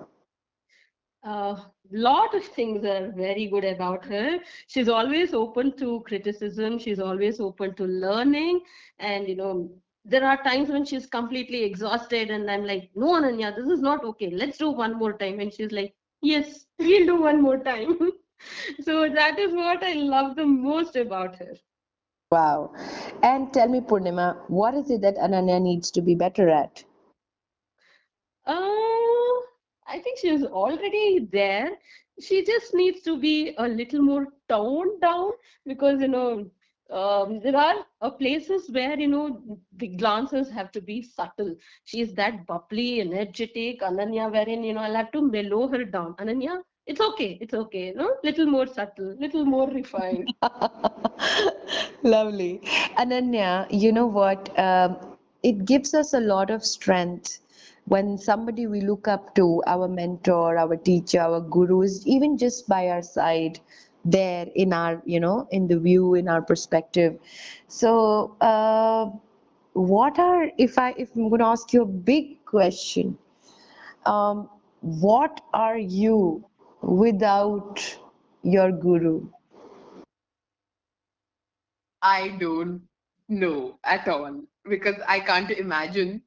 A 1.24 1.56
lot 1.92 2.34
of 2.34 2.44
things 2.44 2.84
are 2.84 3.10
very 3.12 3.46
good 3.46 3.64
about 3.64 4.04
her. 4.06 4.38
She's 4.66 4.88
always 4.88 5.32
open 5.34 5.76
to 5.78 6.00
criticism. 6.02 6.78
She's 6.78 7.00
always 7.00 7.40
open 7.40 7.74
to 7.76 7.84
learning. 7.84 8.60
And, 8.98 9.28
you 9.28 9.36
know, 9.36 9.70
there 10.04 10.24
are 10.26 10.42
times 10.42 10.68
when 10.70 10.84
she's 10.84 11.06
completely 11.06 11.62
exhausted 11.64 12.30
and 12.30 12.50
I'm 12.50 12.64
like, 12.64 12.90
no, 12.94 13.08
Ananya, 13.14 13.54
this 13.54 13.66
is 13.68 13.80
not 13.80 14.04
okay. 14.04 14.30
Let's 14.30 14.58
do 14.58 14.70
one 14.70 14.98
more 14.98 15.12
time. 15.12 15.40
And 15.40 15.52
she's 15.52 15.72
like, 15.72 15.94
yes, 16.22 16.66
we'll 16.78 17.06
do 17.06 17.20
one 17.20 17.40
more 17.42 17.58
time. 17.58 17.98
so 18.82 19.08
that 19.08 19.38
is 19.38 19.52
what 19.52 19.82
I 19.82 19.94
love 19.94 20.36
the 20.36 20.46
most 20.46 20.96
about 20.96 21.36
her. 21.36 21.54
Wow. 22.32 22.72
And 23.22 23.52
tell 23.52 23.68
me, 23.68 23.80
Poornima, 23.80 24.38
what 24.48 24.74
is 24.74 24.90
it 24.90 25.02
that 25.02 25.16
Ananya 25.16 25.60
needs 25.60 25.90
to 25.90 26.00
be 26.00 26.14
better 26.14 26.48
at? 26.48 26.82
Uh, 28.46 29.36
I 29.86 30.00
think 30.02 30.18
she's 30.18 30.42
already 30.44 31.28
there. 31.30 31.72
She 32.20 32.44
just 32.44 32.74
needs 32.74 33.02
to 33.02 33.18
be 33.18 33.54
a 33.58 33.68
little 33.68 34.00
more 34.02 34.28
toned 34.48 35.00
down 35.02 35.32
because, 35.66 36.00
you 36.00 36.08
know, 36.08 36.50
um, 36.90 37.40
there 37.40 37.56
are 37.56 37.86
uh, 38.00 38.10
places 38.10 38.70
where, 38.70 38.98
you 38.98 39.08
know, 39.08 39.58
the 39.76 39.88
glances 39.88 40.50
have 40.50 40.72
to 40.72 40.80
be 40.80 41.02
subtle. 41.02 41.56
She's 41.84 42.14
that 42.14 42.46
bubbly, 42.46 43.02
energetic, 43.02 43.80
Ananya, 43.82 44.30
wherein, 44.32 44.64
you 44.64 44.72
know, 44.74 44.80
I'll 44.80 44.94
have 44.94 45.12
to 45.12 45.22
mellow 45.22 45.68
her 45.68 45.84
down. 45.84 46.14
Ananya, 46.14 46.62
it's 46.86 47.00
okay, 47.00 47.38
it's 47.40 47.54
okay, 47.54 47.92
know, 47.92 48.16
little 48.24 48.46
more 48.46 48.66
subtle, 48.66 49.14
little 49.18 49.44
more 49.44 49.68
refined. 49.70 50.32
Lovely. 52.02 52.60
Ananya, 52.98 53.66
you 53.70 53.92
know 53.92 54.06
what? 54.06 54.56
Um, 54.58 54.96
it 55.42 55.64
gives 55.64 55.94
us 55.94 56.12
a 56.12 56.20
lot 56.20 56.50
of 56.50 56.64
strength 56.64 57.38
when 57.86 58.18
somebody 58.18 58.66
we 58.66 58.80
look 58.80 59.08
up 59.08 59.34
to, 59.34 59.62
our 59.66 59.88
mentor, 59.88 60.56
our 60.56 60.76
teacher, 60.76 61.20
our 61.20 61.40
guru 61.40 61.82
is 61.82 62.06
even 62.06 62.36
just 62.38 62.68
by 62.68 62.88
our 62.88 63.02
side, 63.02 63.60
there 64.04 64.46
in 64.54 64.72
our, 64.72 65.00
you 65.04 65.20
know, 65.20 65.46
in 65.52 65.68
the 65.68 65.78
view, 65.78 66.14
in 66.14 66.28
our 66.28 66.42
perspective. 66.42 67.18
So, 67.68 68.36
uh, 68.40 69.10
what 69.74 70.18
are, 70.18 70.50
if 70.58 70.78
I, 70.78 70.94
if 70.96 71.14
I'm 71.14 71.28
going 71.28 71.38
to 71.40 71.46
ask 71.46 71.72
you 71.72 71.82
a 71.82 71.86
big 71.86 72.44
question, 72.44 73.16
um, 74.06 74.48
what 74.80 75.40
are 75.54 75.78
you 75.78 76.44
without 76.82 77.98
your 78.42 78.72
guru? 78.72 79.28
I 82.02 82.28
don't 82.40 82.82
know 83.28 83.78
at 83.84 84.08
all 84.08 84.42
because 84.68 84.96
I 85.06 85.20
can't 85.20 85.50
imagine 85.50 86.22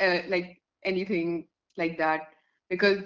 uh, 0.00 0.18
like 0.28 0.60
anything 0.84 1.46
like 1.76 1.98
that 1.98 2.28
because 2.68 3.02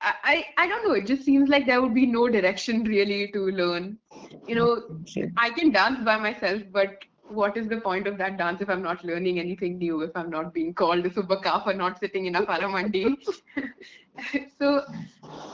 I, 0.00 0.14
I 0.24 0.44
I 0.56 0.68
don't 0.68 0.86
know. 0.86 0.94
It 0.94 1.06
just 1.06 1.24
seems 1.24 1.48
like 1.48 1.66
there 1.66 1.82
would 1.82 1.94
be 1.94 2.06
no 2.06 2.28
direction 2.28 2.84
really 2.84 3.30
to 3.32 3.46
learn. 3.50 3.98
You 4.46 4.54
know, 4.54 4.82
I 5.36 5.50
can 5.50 5.72
dance 5.72 6.04
by 6.04 6.16
myself, 6.16 6.62
but 6.72 7.04
what 7.28 7.56
is 7.56 7.68
the 7.68 7.80
point 7.80 8.06
of 8.06 8.16
that 8.18 8.38
dance 8.38 8.62
if 8.62 8.70
I'm 8.70 8.82
not 8.82 9.04
learning 9.04 9.38
anything 9.38 9.78
new, 9.78 10.00
if 10.02 10.10
I'm 10.16 10.30
not 10.30 10.54
being 10.54 10.72
called 10.72 11.04
a 11.04 11.10
subaka 11.10 11.62
for 11.64 11.74
not 11.74 11.98
sitting 11.98 12.26
in 12.26 12.36
a 12.36 12.42
paramandi? 12.52 13.16
so 14.58 14.84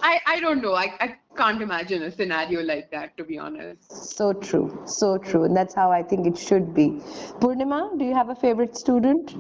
I 0.03 0.21
I 0.27 0.41
don't 0.41 0.63
know. 0.63 0.75
I, 0.75 0.93
I 1.01 1.17
can't 1.37 1.61
imagine 1.63 2.03
a 2.03 2.11
scenario 2.11 2.63
like 2.63 2.91
that 2.91 3.17
to 3.17 3.25
be 3.25 3.39
honest. 3.39 3.91
So 4.17 4.33
true, 4.33 4.83
so 4.87 5.19
true, 5.19 5.45
and 5.45 5.57
that's 5.57 5.75
how 5.75 5.91
I 5.91 6.03
think 6.03 6.27
it 6.27 6.39
should 6.39 6.75
be. 6.75 6.89
Purnima, 7.41 7.99
do 7.99 8.05
you 8.05 8.15
have 8.15 8.31
a 8.31 8.35
favorite 8.35 8.77
student? 8.77 9.35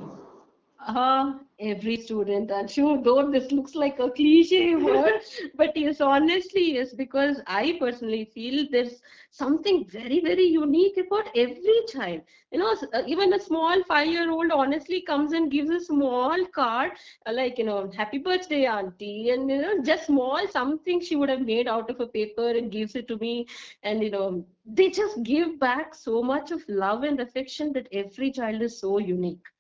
Uh, 0.87 1.33
every 1.59 1.97
student, 1.97 2.51
and 2.51 2.71
sure, 2.71 3.01
though 3.03 3.31
this 3.31 3.51
looks 3.53 3.75
like 3.75 3.99
a 3.99 4.11
cliche 4.11 4.75
word, 4.87 5.21
but 5.57 5.77
yes, 5.77 6.01
honestly, 6.01 6.75
yes, 6.75 6.93
because 6.93 7.41
I 7.47 7.77
personally 7.81 8.25
feel 8.35 8.67
there's 8.71 9.01
something 9.31 9.85
very, 9.87 10.21
very 10.21 10.45
unique 10.45 10.97
about 10.99 11.29
every 11.37 11.79
child. 11.89 12.21
You 12.53 12.59
know, 12.59 12.75
uh, 12.93 13.03
even 13.07 13.33
a 13.33 13.41
small 13.41 13.83
five-year-old 13.85 14.51
honestly 14.53 15.01
comes 15.03 15.33
and 15.33 15.51
gives 15.51 15.71
a 15.71 15.81
small 15.81 16.45
card, 16.55 16.93
uh, 17.27 17.33
like, 17.33 17.59
you 17.59 17.65
know, 17.65 17.91
happy 17.97 18.19
birthday, 18.19 18.67
auntie, 18.67 19.31
and, 19.31 19.51
you 19.51 19.63
know, 19.63 19.83
just 19.83 20.07
small 20.07 20.47
something 20.49 21.01
she 21.01 21.17
would 21.17 21.31
have 21.31 21.43
made 21.43 21.67
out 21.69 21.91
of 21.91 22.01
a 22.01 22.07
paper 22.07 22.51
and 22.51 22.71
gives 22.71 22.95
it 22.95 23.09
to 23.09 23.17
me. 23.19 23.47
And, 23.83 24.03
you 24.03 24.11
know, 24.11 24.45
they 24.67 24.91
just 24.91 25.23
give 25.23 25.59
back 25.59 25.95
so 25.95 26.23
much 26.23 26.51
of 26.51 26.63
love 26.69 27.03
and 27.05 27.21
affection 27.21 27.73
that 27.73 27.89
every 27.93 28.31
child 28.33 28.63
is 28.63 28.79
so 28.81 28.99
unique. 28.99 29.54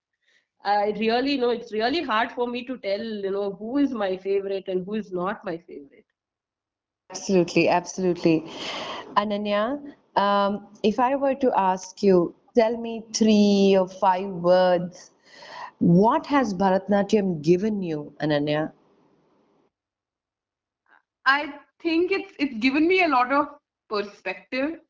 I 0.64 0.90
really 0.98 1.36
know 1.36 1.50
it's 1.50 1.72
really 1.72 2.02
hard 2.02 2.32
for 2.32 2.46
me 2.48 2.64
to 2.66 2.78
tell, 2.78 3.02
you 3.02 3.30
know, 3.30 3.52
who 3.52 3.78
is 3.78 3.92
my 3.92 4.16
favorite 4.16 4.68
and 4.68 4.84
who 4.84 4.94
is 4.94 5.12
not 5.12 5.44
my 5.44 5.58
favorite. 5.58 6.06
Absolutely, 7.00 7.68
absolutely. 7.68 8.44
Ananya, 9.16 9.80
um, 10.16 10.66
if 10.82 10.98
I 10.98 11.14
were 11.16 11.34
to 11.34 11.52
ask 11.58 12.02
you, 12.02 12.34
tell 12.54 12.76
me 12.76 13.04
three 13.12 13.76
or 13.78 13.88
five 13.88 14.28
words, 14.28 15.10
what 15.78 16.26
has 16.26 16.54
Bharatnatyam 16.54 17.42
given 17.42 17.82
you, 17.82 18.12
Ananya? 18.20 18.72
I 21.26 21.52
think 21.80 22.10
it's 22.12 22.32
it's 22.38 22.56
given 22.58 22.86
me 22.88 23.02
a 23.04 23.08
lot 23.08 23.32
of 23.32 23.48
perspective 23.88 24.80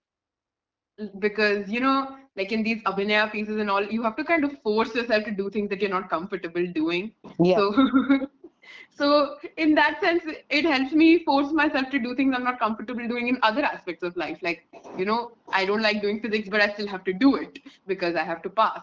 because 1.18 1.70
you 1.70 1.80
know 1.80 2.16
like 2.36 2.52
in 2.52 2.62
these 2.62 2.82
abhinaya 2.82 3.30
pieces 3.30 3.58
and 3.58 3.70
all 3.70 3.84
you 3.84 4.02
have 4.02 4.16
to 4.16 4.24
kind 4.24 4.44
of 4.44 4.60
force 4.62 4.94
yourself 4.94 5.24
to 5.24 5.30
do 5.30 5.50
things 5.50 5.68
that 5.70 5.80
you're 5.80 5.90
not 5.90 6.10
comfortable 6.10 6.66
doing. 6.74 7.12
Yeah. 7.38 7.56
so 7.56 8.28
so 8.90 9.36
in 9.56 9.74
that 9.74 10.00
sense 10.00 10.22
it 10.48 10.64
helps 10.64 10.92
me 10.92 11.24
force 11.24 11.52
myself 11.52 11.90
to 11.90 11.98
do 11.98 12.14
things 12.14 12.34
i'm 12.36 12.44
not 12.44 12.58
comfortable 12.58 13.06
doing 13.06 13.28
in 13.28 13.38
other 13.42 13.64
aspects 13.64 14.02
of 14.02 14.16
life. 14.16 14.38
Like 14.42 14.66
you 14.94 15.04
know 15.04 15.32
i 15.52 15.64
don't 15.64 15.82
like 15.82 16.02
doing 16.02 16.20
physics 16.20 16.48
but 16.48 16.60
i 16.60 16.72
still 16.72 16.86
have 16.88 17.04
to 17.04 17.12
do 17.12 17.36
it 17.36 17.58
because 17.86 18.16
i 18.16 18.22
have 18.24 18.42
to 18.42 18.50
pass. 18.50 18.80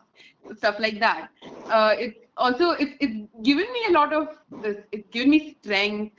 Stuff 0.58 0.80
like 0.80 1.00
that. 1.00 1.30
Uh, 1.70 1.96
it 1.98 2.30
also 2.38 2.72
it's 2.72 2.94
it's 3.00 3.28
given 3.44 3.72
me 3.72 3.86
a 3.90 3.92
lot 3.92 4.14
of 4.14 4.28
this 4.62 4.78
it's 4.92 5.10
given 5.10 5.30
me 5.30 5.56
strength. 5.62 6.16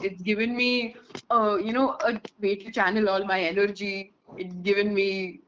It's 0.00 0.22
given 0.22 0.56
me 0.56 0.96
uh, 1.30 1.56
you 1.56 1.72
know 1.72 1.96
a 2.04 2.20
way 2.40 2.56
to 2.56 2.70
channel 2.70 3.08
all 3.08 3.24
my 3.24 3.40
energy. 3.42 4.14
It's 4.36 4.54
given 4.56 4.94
me 4.94 5.40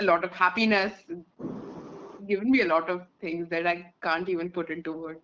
a 0.00 0.04
lot 0.04 0.24
of 0.24 0.30
happiness, 0.32 0.92
given 2.26 2.50
me 2.50 2.60
a 2.62 2.66
lot 2.66 2.88
of 2.90 3.02
things 3.20 3.48
that 3.50 3.66
I 3.66 3.92
can't 4.02 4.28
even 4.28 4.50
put 4.50 4.70
into 4.70 4.92
words. 4.92 5.20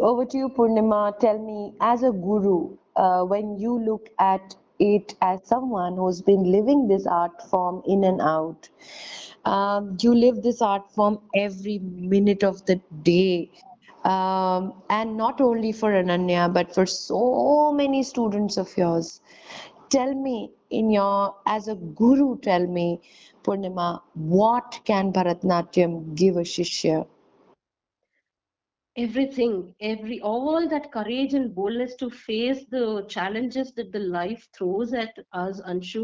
Over 0.00 0.24
to 0.26 0.36
you, 0.38 0.48
Poornima. 0.48 1.18
Tell 1.20 1.38
me, 1.38 1.74
as 1.80 2.02
a 2.02 2.10
guru, 2.10 2.76
uh, 2.96 3.22
when 3.24 3.58
you 3.58 3.78
look 3.78 4.08
at 4.18 4.56
it 4.78 5.14
as 5.22 5.46
someone 5.46 5.96
who's 5.96 6.20
been 6.20 6.50
living 6.50 6.88
this 6.88 7.06
art 7.06 7.40
form 7.50 7.82
in 7.86 8.04
and 8.04 8.20
out, 8.20 8.68
um, 9.44 9.96
you 10.00 10.14
live 10.14 10.42
this 10.42 10.60
art 10.62 10.90
form 10.92 11.20
every 11.34 11.78
minute 11.78 12.42
of 12.42 12.64
the 12.66 12.80
day. 13.02 13.50
Um, 14.04 14.74
and 14.90 15.16
not 15.16 15.40
only 15.40 15.72
for 15.72 15.92
Ananya, 15.92 16.52
but 16.52 16.74
for 16.74 16.84
so 16.86 17.72
many 17.72 18.02
students 18.02 18.56
of 18.58 18.76
yours. 18.76 19.20
Tell 19.90 20.14
me, 20.14 20.50
in 20.70 20.90
your 20.90 21.34
as 21.46 21.68
a 21.68 21.74
guru, 21.76 22.38
tell 22.40 22.66
me, 22.66 23.00
Poornima, 23.44 24.02
what 24.14 24.80
can 24.84 25.12
Bharatnatyam 25.12 26.14
give 26.14 26.36
a 26.36 26.40
Shishya? 26.40 27.06
everything 28.96 29.74
every 29.80 30.20
all 30.20 30.68
that 30.68 30.92
courage 30.92 31.34
and 31.34 31.54
boldness 31.54 31.96
to 31.96 32.08
face 32.08 32.64
the 32.70 33.04
challenges 33.08 33.72
that 33.74 33.90
the 33.90 33.98
life 33.98 34.46
throws 34.56 34.92
at 34.92 35.18
us 35.32 35.60
anshu 35.72 36.02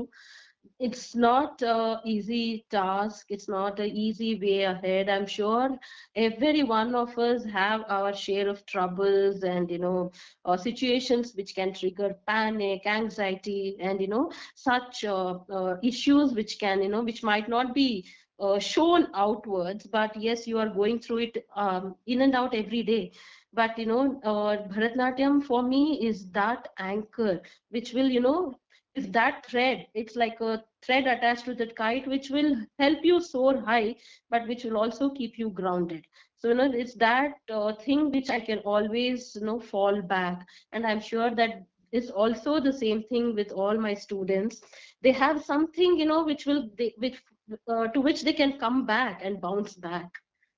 it's 0.78 1.14
not 1.14 1.62
a 1.62 2.00
easy 2.04 2.64
task. 2.70 3.26
It's 3.30 3.48
not 3.48 3.78
an 3.80 3.90
easy 3.90 4.38
way 4.40 4.62
ahead 4.64 5.08
i'm 5.08 5.26
sure. 5.26 5.78
Every 6.14 6.62
one 6.62 6.94
of 6.94 7.18
us 7.18 7.44
have 7.44 7.82
our 7.88 8.12
share 8.14 8.48
of 8.48 8.64
troubles 8.66 9.42
and 9.42 9.70
you 9.70 9.78
know 9.78 10.10
uh, 10.44 10.56
situations 10.56 11.34
which 11.36 11.54
can 11.54 11.72
trigger 11.74 12.14
panic 12.26 12.86
anxiety 12.86 13.76
and 13.80 14.00
you 14.00 14.08
know 14.08 14.30
such 14.54 15.04
uh, 15.04 15.38
uh, 15.58 15.76
issues 15.82 16.32
which 16.34 16.58
can 16.58 16.82
you 16.82 16.88
know 16.88 17.02
which 17.02 17.22
might 17.22 17.48
not 17.48 17.74
be 17.74 18.04
uh, 18.40 18.58
shown 18.58 19.06
outwards 19.14 19.86
but 19.86 20.14
yes 20.20 20.46
you 20.46 20.58
are 20.58 20.68
going 20.68 20.98
through 20.98 21.18
it 21.28 21.46
um, 21.56 21.94
in 22.06 22.22
and 22.22 22.34
out 22.34 22.54
every 22.54 22.82
day. 22.82 23.12
But 23.52 23.78
you 23.78 23.86
know 23.86 24.20
uh, 24.24 24.56
bharatnatyam 24.74 25.42
for 25.44 25.62
me 25.62 26.00
is 26.06 26.30
that 26.32 26.68
anchor 26.78 27.40
which 27.70 27.92
will 27.94 28.08
you 28.08 28.20
know 28.20 28.54
is 28.94 29.08
that 29.12 29.46
thread. 29.46 29.86
It's 29.94 30.16
like 30.16 30.40
a 30.40 30.62
thread 30.82 31.06
attached 31.06 31.44
to 31.44 31.54
that 31.54 31.76
kite 31.76 32.06
which 32.06 32.30
will 32.30 32.56
help 32.78 32.98
you 33.02 33.20
soar 33.20 33.60
high 33.60 33.96
but 34.30 34.48
which 34.48 34.64
will 34.64 34.76
also 34.76 35.10
keep 35.10 35.38
you 35.38 35.50
grounded. 35.50 36.04
So 36.38 36.48
you 36.48 36.54
know 36.54 36.70
it's 36.72 36.94
that 36.94 37.34
uh, 37.50 37.74
thing 37.74 38.10
which 38.10 38.30
i 38.30 38.40
can 38.40 38.58
always 38.60 39.36
you 39.38 39.46
know 39.46 39.60
fall 39.60 40.02
back. 40.02 40.46
And 40.72 40.86
i'm 40.86 41.00
sure 41.00 41.34
that 41.34 41.66
is 41.92 42.10
also 42.10 42.60
the 42.60 42.72
same 42.72 43.02
thing 43.04 43.34
with 43.34 43.52
all 43.52 43.76
my 43.76 43.94
students. 43.94 44.60
They 45.02 45.12
have 45.12 45.44
something 45.44 45.98
you 45.98 46.06
know 46.06 46.24
which 46.24 46.46
will 46.46 46.68
they, 46.76 46.94
which 46.98 47.22
uh, 47.68 47.88
to 47.88 48.00
which 48.00 48.22
they 48.22 48.32
can 48.32 48.58
come 48.58 48.86
back 48.86 49.20
and 49.22 49.40
bounce 49.40 49.74
back. 49.74 50.10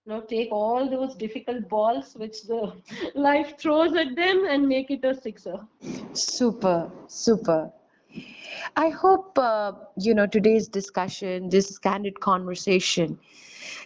You 0.06 0.12
know 0.12 0.20
take 0.22 0.50
all 0.52 0.88
those 0.88 1.14
difficult 1.16 1.68
balls 1.68 2.14
which 2.16 2.42
the 2.44 2.72
life 3.14 3.58
throws 3.58 3.94
at 3.94 4.16
them 4.16 4.46
and 4.48 4.66
make 4.66 4.90
it 4.90 5.04
a 5.04 5.14
sixer. 5.14 5.58
Super, 6.14 6.90
super. 7.08 7.72
I 8.76 8.88
hope, 8.90 9.38
uh, 9.38 9.72
you 9.98 10.14
know, 10.14 10.26
today's 10.26 10.68
discussion, 10.68 11.48
this 11.50 11.78
candid 11.78 12.20
conversation, 12.20 13.18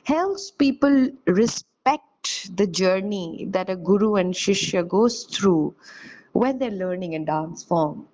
helps 0.05 0.51
people 0.51 1.09
respect 1.27 2.57
the 2.57 2.67
journey 2.67 3.47
that 3.51 3.69
a 3.71 3.77
guru 3.77 4.15
and 4.17 4.35
shishya 4.35 4.87
goes 4.89 5.25
through 5.25 5.75
when 6.33 6.59
they're 6.59 6.71
learning 6.71 7.15
in 7.15 7.25
dance 7.25 7.65
form. 7.65 8.07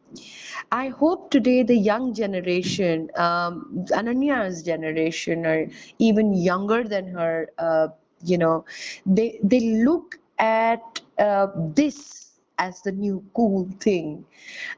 I 0.73 0.89
hope 0.89 1.31
today 1.31 1.63
the 1.63 1.77
young 1.77 2.15
generation, 2.15 3.11
um, 3.17 3.87
Ananya's 3.91 4.63
generation, 4.63 5.47
or 5.47 5.69
even 5.99 6.33
younger 6.35 6.85
than 6.85 7.09
her, 7.09 7.51
uh, 7.59 7.89
you 8.25 8.39
know, 8.39 8.65
they 9.07 9.39
they 9.43 9.61
look 9.85 10.19
at 10.39 11.01
uh, 11.19 11.49
this 11.57 12.32
as 12.59 12.83
the 12.83 12.93
new 12.93 13.25
cool 13.35 13.69
thing. 13.81 14.25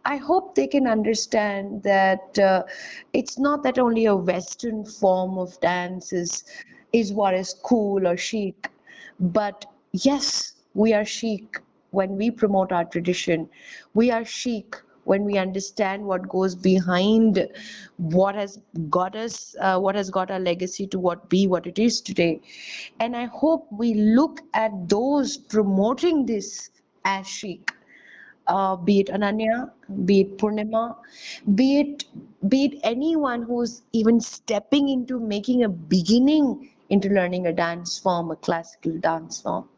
I 0.04 0.16
hope 0.16 0.54
they 0.54 0.66
can 0.66 0.86
understand 0.86 1.82
that 1.82 2.38
uh, 2.38 2.64
it's 3.12 3.38
not 3.38 3.62
that 3.64 3.78
only 3.78 4.06
a 4.06 4.14
Western 4.16 4.84
form 4.84 5.38
of 5.38 5.58
dance 5.60 6.12
is 6.12 6.44
is 6.92 7.12
what 7.12 7.34
is 7.34 7.54
cool 7.64 8.06
or 8.06 8.16
chic, 8.16 8.70
but 9.18 9.66
yes, 9.92 10.54
we 10.74 10.92
are 10.92 11.04
chic 11.04 11.58
when 11.90 12.16
we 12.16 12.30
promote 12.30 12.72
our 12.72 12.84
tradition. 12.84 13.48
We 13.94 14.10
are 14.10 14.24
chic 14.24 14.76
when 15.04 15.24
we 15.24 15.36
understand 15.38 16.04
what 16.04 16.28
goes 16.28 16.54
behind 16.54 17.48
what 17.96 18.34
has 18.34 18.58
got 18.88 19.14
us, 19.16 19.54
uh, 19.60 19.78
what 19.78 19.94
has 19.94 20.10
got 20.10 20.30
our 20.30 20.38
legacy 20.40 20.86
to 20.88 20.98
what 20.98 21.28
be 21.28 21.46
what 21.46 21.66
it 21.66 21.78
is 21.78 22.00
today. 22.00 22.40
And 23.00 23.16
I 23.16 23.26
hope 23.26 23.66
we 23.70 23.94
look 23.94 24.40
at 24.54 24.88
those 24.88 25.36
promoting 25.36 26.26
this 26.26 26.70
as 27.04 27.26
chic 27.28 27.72
uh, 28.46 28.76
be 28.76 29.00
it 29.00 29.08
Ananya, 29.08 29.70
be 30.04 30.20
it 30.22 30.38
Poornima, 30.38 30.96
be 31.54 31.80
it 31.80 32.04
be 32.48 32.64
it 32.66 32.80
anyone 32.84 33.42
who's 33.42 33.82
even 33.92 34.20
stepping 34.20 34.88
into 34.88 35.18
making 35.20 35.62
a 35.64 35.68
beginning 35.68 36.70
into 36.90 37.08
learning 37.08 37.46
a 37.46 37.52
dance 37.52 37.98
form, 37.98 38.30
a 38.30 38.36
classical 38.36 38.98
dance 38.98 39.40
form. 39.40 39.68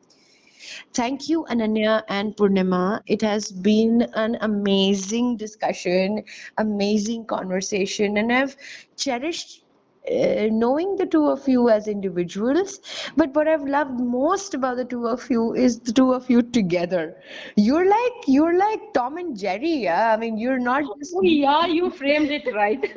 Thank 0.94 1.28
you, 1.28 1.44
Ananya 1.50 2.02
and 2.08 2.36
Poornima. 2.36 3.02
It 3.06 3.22
has 3.22 3.52
been 3.52 4.02
an 4.14 4.36
amazing 4.40 5.36
discussion, 5.36 6.24
amazing 6.58 7.26
conversation, 7.26 8.16
and 8.16 8.32
I've 8.32 8.56
cherished 8.96 9.64
uh, 10.11 10.48
knowing 10.50 10.96
the 10.96 11.07
two 11.07 11.26
of 11.26 11.46
you 11.48 11.68
as 11.68 11.88
individuals. 11.88 12.80
But 13.16 13.34
what 13.34 13.48
I've 13.48 13.66
loved 13.66 13.98
most 14.00 14.54
about 14.54 14.76
the 14.76 14.84
two 14.84 15.07
of 15.09 15.28
you 15.30 15.54
is 15.54 15.80
the 15.80 15.92
two 15.92 16.12
of 16.12 16.28
you 16.30 16.42
together. 16.42 17.16
You're 17.57 17.88
like 17.88 18.12
you're 18.26 18.57
like 18.59 18.92
Tom 18.94 19.16
and 19.18 19.36
Jerry. 19.38 19.74
Yeah? 19.84 20.12
I 20.12 20.16
mean, 20.16 20.38
you're 20.38 20.59
not 20.59 20.84
just 20.98 21.14
Oh, 21.16 21.22
yeah, 21.22 21.66
you 21.66 21.90
framed 21.90 22.30
it 22.30 22.52
right. 22.54 22.80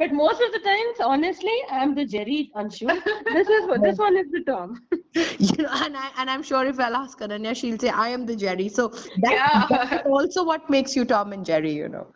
But 0.00 0.12
most 0.12 0.40
of 0.42 0.52
the 0.52 0.58
times, 0.58 0.96
honestly, 1.00 1.56
I'm 1.70 1.94
the 1.94 2.04
Jerry 2.04 2.50
Anshu. 2.56 2.88
This 3.32 3.48
is 3.48 3.66
what 3.68 3.82
this 3.84 3.98
one 3.98 4.16
is 4.16 4.26
the 4.32 4.40
Tom. 4.40 4.82
you 5.14 5.62
know, 5.62 5.68
and 5.72 5.96
I 5.96 6.10
and 6.18 6.28
I'm 6.28 6.42
sure 6.42 6.66
if 6.66 6.80
I'll 6.80 6.96
ask 6.96 7.20
Ananya, 7.20 7.54
she'll 7.54 7.78
say 7.78 7.90
I 7.90 8.08
am 8.08 8.26
the 8.26 8.34
Jerry. 8.34 8.68
So 8.68 8.88
that, 8.88 9.32
Yeah. 9.32 9.66
that's 9.70 10.06
also 10.06 10.44
what 10.44 10.68
makes 10.68 10.96
you 10.96 11.04
Tom 11.04 11.32
and 11.32 11.44
Jerry. 11.46 11.72
You 11.72 11.88
know. 11.88 12.06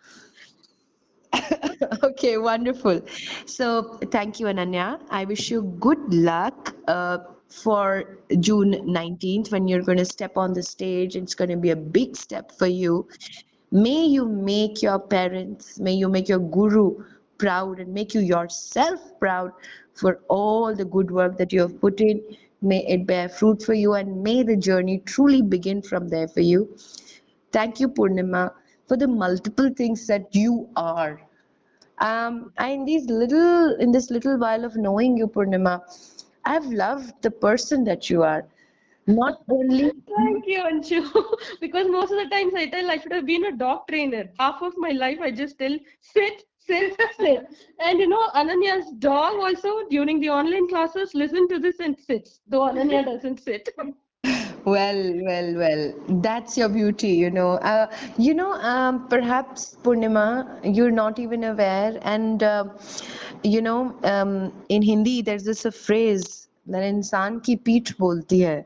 Okay, 2.02 2.36
wonderful. 2.38 3.00
So 3.46 3.98
thank 4.10 4.40
you, 4.40 4.46
Ananya. 4.46 5.00
I 5.10 5.24
wish 5.24 5.50
you 5.50 5.62
good 5.80 6.12
luck 6.12 6.74
uh, 6.88 7.18
for 7.48 8.18
June 8.40 8.74
19th 8.86 9.50
when 9.52 9.68
you're 9.68 9.82
going 9.82 9.98
to 9.98 10.04
step 10.04 10.36
on 10.36 10.52
the 10.52 10.62
stage. 10.62 11.16
It's 11.16 11.34
going 11.34 11.50
to 11.50 11.56
be 11.56 11.70
a 11.70 11.76
big 11.76 12.16
step 12.16 12.52
for 12.52 12.66
you. 12.66 13.08
May 13.72 14.04
you 14.06 14.26
make 14.26 14.82
your 14.82 14.98
parents, 14.98 15.78
may 15.78 15.92
you 15.92 16.08
make 16.08 16.28
your 16.28 16.40
guru 16.40 17.04
proud 17.38 17.78
and 17.80 17.94
make 17.94 18.14
you 18.14 18.20
yourself 18.20 19.00
proud 19.20 19.52
for 19.94 20.20
all 20.28 20.74
the 20.74 20.84
good 20.84 21.10
work 21.10 21.36
that 21.38 21.52
you 21.52 21.60
have 21.60 21.80
put 21.80 22.00
in. 22.00 22.20
May 22.62 22.84
it 22.86 23.06
bear 23.06 23.28
fruit 23.28 23.62
for 23.62 23.74
you 23.74 23.94
and 23.94 24.22
may 24.22 24.42
the 24.42 24.56
journey 24.56 24.98
truly 25.06 25.40
begin 25.42 25.82
from 25.82 26.08
there 26.08 26.28
for 26.28 26.40
you. 26.40 26.76
Thank 27.52 27.80
you, 27.80 27.88
Poornima, 27.88 28.52
for 28.90 28.96
the 28.96 29.06
multiple 29.06 29.70
things 29.76 30.04
that 30.08 30.34
you 30.34 30.68
are. 30.74 31.20
Um, 31.98 32.52
in 32.58 32.84
these 32.84 33.04
little, 33.08 33.76
in 33.76 33.92
this 33.92 34.10
little 34.10 34.36
while 34.36 34.64
of 34.64 34.74
knowing 34.74 35.16
you, 35.16 35.28
Poornima, 35.28 35.80
I've 36.44 36.66
loved 36.66 37.22
the 37.22 37.30
person 37.30 37.84
that 37.84 38.10
you 38.10 38.24
are. 38.24 38.44
Not 39.06 39.44
only, 39.48 39.92
Thank 40.16 40.44
you, 40.48 40.58
Anshu. 40.70 41.00
Because 41.60 41.86
most 41.86 42.10
of 42.10 42.18
the 42.18 42.28
times 42.30 42.52
I 42.56 42.66
tell 42.66 42.90
I 42.90 42.96
should 42.96 43.12
have 43.12 43.26
been 43.26 43.44
a 43.44 43.56
dog 43.56 43.86
trainer. 43.88 44.24
Half 44.40 44.60
of 44.60 44.72
my 44.76 44.90
life 44.90 45.20
I 45.20 45.30
just 45.30 45.60
tell 45.60 45.78
sit, 46.00 46.42
sit, 46.58 47.00
sit. 47.20 47.46
And 47.78 48.00
you 48.00 48.08
know, 48.08 48.26
Ananya's 48.34 48.90
dog 48.98 49.34
also 49.36 49.88
during 49.88 50.18
the 50.18 50.30
online 50.30 50.68
classes 50.68 51.14
listen 51.14 51.46
to 51.48 51.60
this 51.60 51.78
and 51.78 51.96
sits, 51.96 52.40
though 52.48 52.62
Ananya 52.62 53.04
doesn't 53.04 53.38
sit. 53.38 53.68
Well, 54.64 55.00
well, 55.24 55.54
well. 55.56 55.94
That's 56.22 56.56
your 56.56 56.68
beauty, 56.68 57.08
you 57.08 57.30
know. 57.30 57.52
Uh, 57.72 57.86
you 58.18 58.34
know, 58.34 58.52
um, 58.54 59.08
perhaps 59.08 59.76
Poornima, 59.82 60.60
you're 60.62 60.90
not 60.90 61.18
even 61.18 61.44
aware. 61.44 61.98
And 62.02 62.42
uh, 62.42 62.64
you 63.42 63.62
know, 63.62 63.94
um, 64.04 64.52
in 64.68 64.82
Hindi, 64.82 65.22
there's 65.22 65.44
this 65.44 65.64
a 65.64 65.72
phrase 65.72 66.48
that 66.66 66.82
"insan 66.82 67.42
ki 67.42 67.56
peeth 67.56 67.94
bolti 68.04 68.44
hai." 68.46 68.64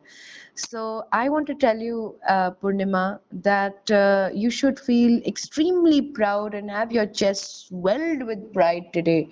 So 0.57 1.05
I 1.13 1.29
want 1.29 1.47
to 1.49 1.55
tell 1.55 1.79
you, 1.79 2.17
uh, 2.29 2.51
Poornima, 2.53 3.21
that 3.33 3.91
uh, 3.91 4.31
you 4.33 4.51
should 4.51 4.79
feel 4.79 5.21
extremely 5.27 6.01
proud 6.03 6.55
and 6.55 6.71
have 6.71 6.93
your 6.93 7.07
chest 7.07 7.67
swelled 7.69 8.23
with 8.25 8.53
pride 8.53 8.93
today, 8.93 9.29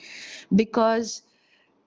because 0.54 1.22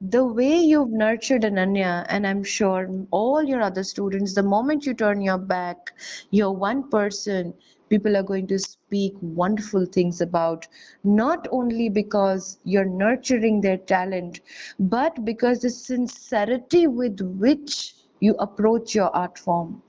the 0.10 0.24
way 0.24 0.58
you've 0.58 0.92
nurtured 0.92 1.42
Ananya, 1.44 2.06
and 2.10 2.28
I'm 2.28 2.44
sure 2.44 2.90
all 3.12 3.44
your 3.44 3.62
other 3.62 3.84
students, 3.84 4.36
the 4.36 4.44
moment 4.44 4.86
you 4.86 4.94
turn 4.94 5.22
your 5.22 5.38
back, 5.38 5.94
you're 6.30 6.52
one 6.52 6.90
person 6.90 7.54
people 7.90 8.16
are 8.18 8.24
going 8.24 8.48
to 8.48 8.60
speak 8.60 9.14
wonderful 9.22 9.86
things 9.86 10.22
about, 10.22 10.68
not 11.04 11.48
only 11.52 11.90
because 11.90 12.58
you're 12.64 12.86
nurturing 12.86 13.62
their 13.62 13.78
talent, 13.78 14.42
but 14.80 15.24
because 15.26 15.60
the 15.60 15.70
sincerity 15.70 16.88
with 16.88 17.20
which 17.22 17.96
you 18.20 18.36
approach 18.40 18.96
your 18.96 19.16
art 19.16 19.38
form. 19.38 19.82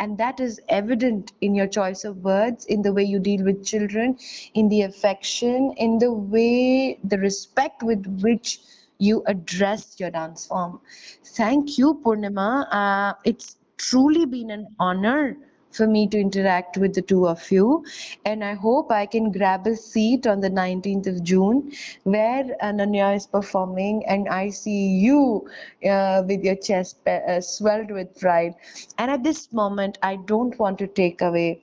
And 0.00 0.16
that 0.18 0.40
is 0.40 0.60
evident 0.68 1.32
in 1.40 1.54
your 1.54 1.66
choice 1.66 2.04
of 2.04 2.24
words, 2.24 2.64
in 2.66 2.82
the 2.82 2.92
way 2.92 3.02
you 3.04 3.18
deal 3.18 3.44
with 3.44 3.64
children, 3.64 4.18
in 4.54 4.68
the 4.68 4.82
affection, 4.82 5.72
in 5.76 5.98
the 5.98 6.12
way, 6.12 6.98
the 7.04 7.18
respect 7.18 7.82
with 7.82 8.06
which 8.22 8.60
you 8.98 9.22
address 9.26 9.96
your 9.98 10.10
dance 10.10 10.46
form. 10.46 10.80
Thank 11.24 11.78
you, 11.78 12.00
Poornima. 12.04 12.66
Uh, 12.70 13.14
it's 13.24 13.56
truly 13.76 14.26
been 14.26 14.50
an 14.50 14.66
honor 14.78 15.36
for 15.70 15.86
me 15.86 16.08
to 16.08 16.18
interact 16.18 16.76
with 16.76 16.94
the 16.94 17.02
two 17.02 17.26
of 17.28 17.50
you. 17.50 17.84
And 18.24 18.44
I 18.44 18.54
hope 18.54 18.90
I 18.90 19.06
can 19.06 19.30
grab 19.30 19.66
a 19.66 19.76
seat 19.76 20.26
on 20.26 20.40
the 20.40 20.50
19th 20.50 21.06
of 21.06 21.22
June 21.22 21.72
where 22.04 22.44
Ananya 22.62 23.14
is 23.16 23.26
performing 23.26 24.04
and 24.06 24.28
I 24.28 24.50
see 24.50 24.88
you 24.88 25.48
uh, 25.88 26.22
with 26.26 26.42
your 26.42 26.56
chest 26.56 27.06
uh, 27.06 27.40
swelled 27.40 27.90
with 27.90 28.18
pride. 28.18 28.54
And 28.98 29.10
at 29.10 29.22
this 29.22 29.52
moment, 29.52 29.98
I 30.02 30.16
don't 30.16 30.58
want 30.58 30.78
to 30.78 30.86
take 30.86 31.20
away 31.20 31.62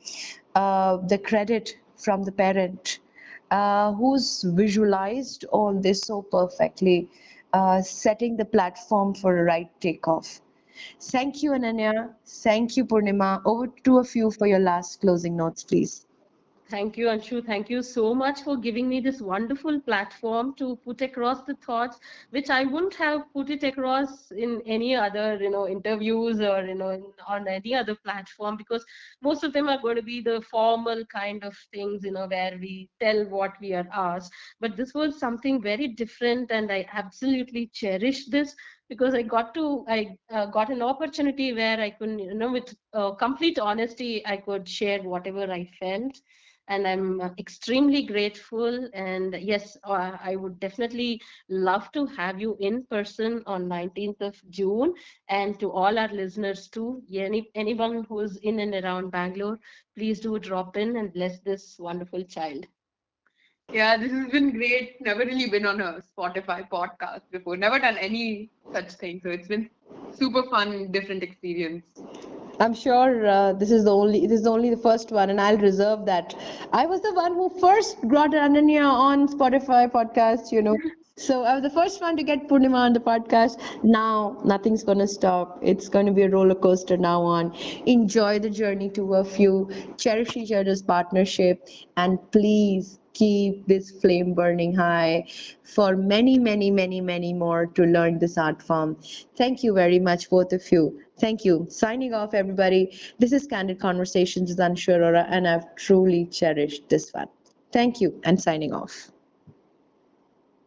uh, 0.55 0.97
the 0.97 1.17
credit 1.17 1.77
from 1.97 2.23
the 2.23 2.31
parent 2.31 2.99
uh, 3.51 3.93
who's 3.93 4.43
visualized 4.43 5.45
all 5.45 5.73
this 5.79 6.01
so 6.01 6.21
perfectly, 6.21 7.09
uh, 7.53 7.81
setting 7.81 8.37
the 8.37 8.45
platform 8.45 9.13
for 9.13 9.37
a 9.39 9.43
right 9.43 9.69
takeoff. 9.81 10.41
Thank 10.99 11.41
you, 11.43 11.51
Ananya. 11.51 12.13
Thank 12.25 12.77
you, 12.77 12.85
Poornima. 12.85 13.41
Over 13.45 13.67
to 13.83 13.99
a 13.99 14.03
few 14.03 14.31
for 14.31 14.47
your 14.47 14.59
last 14.59 15.01
closing 15.01 15.35
notes, 15.37 15.63
please. 15.63 16.04
Thank 16.68 16.97
you, 16.97 17.05
Anshu. 17.07 17.45
Thank 17.45 17.70
you 17.70 17.84
so 17.84 18.16
much 18.16 18.41
for 18.41 18.57
giving 18.57 18.89
me 18.89 18.99
this 18.99 19.22
wonderful 19.22 19.80
platform 19.82 20.55
to 20.55 20.76
put 20.78 20.99
across 21.01 21.43
the 21.43 21.53
thoughts, 21.55 21.99
which 22.32 22.49
I 22.49 22.63
wouldn't 22.63 22.95
have 22.95 23.32
put 23.34 23.51
it 23.51 23.63
across 23.63 24.32
in 24.32 24.61
any 24.66 24.95
other, 24.95 25.38
you 25.39 25.51
know, 25.51 25.68
interviews 25.68 26.41
or, 26.41 26.66
you 26.66 26.74
know, 26.74 27.13
on 27.28 27.47
any 27.47 27.76
other 27.76 27.93
platform, 27.93 28.57
because 28.57 28.84
most 29.22 29.43
of 29.43 29.53
them 29.53 29.70
are 29.70 29.80
going 29.80 29.97
to 29.97 30.01
be 30.01 30.22
the 30.22 30.41
formal 30.49 31.05
kind 31.05 31.43
of 31.43 31.55
things, 31.72 32.03
you 32.03 32.11
know, 32.11 32.26
where 32.28 32.57
we 32.59 32.89
tell 32.99 33.26
what 33.26 33.53
we 33.61 33.74
are 33.74 33.88
asked. 33.93 34.34
But 34.59 34.76
this 34.76 34.95
was 34.95 35.20
something 35.20 35.61
very 35.61 35.88
different, 35.89 36.49
and 36.51 36.72
I 36.72 36.88
absolutely 36.91 37.68
cherish 37.74 38.26
this 38.26 38.55
because 38.89 39.13
I 39.13 39.21
got 39.23 39.53
to, 39.55 39.86
I 39.88 40.17
uh, 40.31 40.45
got 40.47 40.69
an 40.69 40.81
opportunity 40.81 41.53
where 41.53 41.79
I 41.79 41.89
could, 41.91 42.19
you 42.19 42.33
know, 42.33 42.51
with 42.51 42.75
uh, 42.93 43.11
complete 43.11 43.59
honesty, 43.59 44.25
I 44.25 44.38
could 44.38 44.67
share 44.67 45.01
whatever 45.03 45.51
I 45.51 45.65
felt 45.79 46.19
and 46.67 46.88
I'm 46.88 47.21
uh, 47.21 47.29
extremely 47.38 48.03
grateful. 48.03 48.89
And 48.93 49.36
yes, 49.39 49.77
uh, 49.83 50.17
I 50.21 50.36
would 50.36 50.59
definitely 50.59 51.21
love 51.49 51.91
to 51.93 52.05
have 52.07 52.39
you 52.39 52.55
in 52.59 52.86
person 52.86 53.43
on 53.45 53.67
19th 53.67 54.21
of 54.21 54.41
June. 54.49 54.93
And 55.29 55.59
to 55.59 55.71
all 55.71 55.97
our 55.97 56.09
listeners 56.09 56.67
too, 56.67 57.01
any 57.13 57.49
anyone 57.55 58.03
who's 58.09 58.38
in 58.38 58.59
and 58.59 58.73
around 58.75 59.11
Bangalore, 59.11 59.59
please 59.95 60.19
do 60.19 60.39
drop 60.39 60.77
in 60.77 60.97
and 60.97 61.13
bless 61.13 61.39
this 61.39 61.77
wonderful 61.79 62.23
child. 62.23 62.65
Yeah, 63.72 63.97
this 63.97 64.11
has 64.11 64.30
been 64.32 64.51
great. 64.51 65.01
Never 65.01 65.26
really 65.26 65.49
been 65.49 65.66
on 65.66 65.82
a 65.82 66.01
Spotify 66.18 66.68
podcast 66.70 67.22
before. 67.32 67.57
Never 67.57 67.80
done 67.80 67.97
any 67.97 68.49
such 68.72 68.93
thing. 68.93 69.20
So 69.24 69.30
it's 69.30 69.47
been 69.47 69.70
super 70.11 70.43
fun, 70.43 70.91
different 70.91 71.24
experience. 71.24 71.84
I'm 72.59 72.74
sure 72.74 73.28
uh, 73.28 73.53
this 73.53 73.72
is 73.72 73.84
the 73.84 73.93
only 73.93 74.28
this 74.28 74.39
is 74.41 74.47
only 74.47 74.70
the 74.70 74.78
first 74.78 75.11
one, 75.11 75.30
and 75.30 75.41
I'll 75.41 75.57
reserve 75.57 76.05
that. 76.05 76.36
I 76.72 76.86
was 76.86 77.01
the 77.01 77.13
one 77.13 77.34
who 77.34 77.49
first 77.59 78.01
brought 78.03 78.32
Ananya 78.32 78.89
on 78.89 79.28
Spotify 79.28 79.91
podcast, 79.91 80.51
you 80.51 80.61
know. 80.61 80.78
So 81.18 81.45
I 81.45 81.53
was 81.53 81.63
the 81.63 81.70
first 81.70 82.01
one 82.01 82.18
to 82.18 82.24
get 82.24 82.49
Poornima 82.49 82.76
on 82.76 82.91
the 82.91 82.99
podcast. 82.99 83.61
Now 83.86 84.41
nothing's 84.43 84.84
gonna 84.84 85.07
stop. 85.07 85.59
It's 85.61 85.88
gonna 85.88 86.11
be 86.11 86.24
a 86.24 86.30
roller 86.30 86.55
coaster 86.55 86.97
now 86.97 87.22
on. 87.22 87.55
Enjoy 87.86 88.38
the 88.38 88.49
journey 88.49 88.89
to 88.89 89.13
a 89.16 89.24
few. 89.24 89.70
Cherish 89.95 90.36
each 90.36 90.51
other's 90.51 90.82
partnership, 90.82 91.70
and 91.95 92.20
please 92.34 92.99
keep 93.13 93.66
this 93.66 93.91
flame 93.91 94.34
burning 94.34 94.76
high 94.76 95.26
for 95.63 95.95
many, 95.95 96.38
many, 96.38 96.70
many, 96.70 96.99
many 96.99 97.32
more 97.32 97.66
to 97.68 97.86
learn 97.86 98.20
this 98.20 98.38
art 98.38 98.61
form. 98.61 98.97
Thank 99.38 99.63
you 99.63 99.74
very 99.74 99.99
much, 99.99 100.30
both 100.30 100.51
of 100.51 100.70
you. 100.70 100.99
Thank 101.18 101.45
you. 101.45 101.66
Signing 101.70 102.13
off, 102.13 102.34
everybody. 102.34 102.99
This 103.20 103.32
is 103.32 103.47
Candid 103.47 103.80
Conversations 103.80 104.49
with 104.49 104.59
Anshu 104.59 104.93
Arora, 104.97 105.26
and 105.30 105.47
I've 105.47 105.76
truly 105.76 106.26
cherished 106.26 106.89
this 106.89 107.11
one. 107.13 107.30
Thank 107.72 108.01
you, 108.01 108.20
and 108.26 108.41
signing 108.41 108.74
off. 108.74 109.14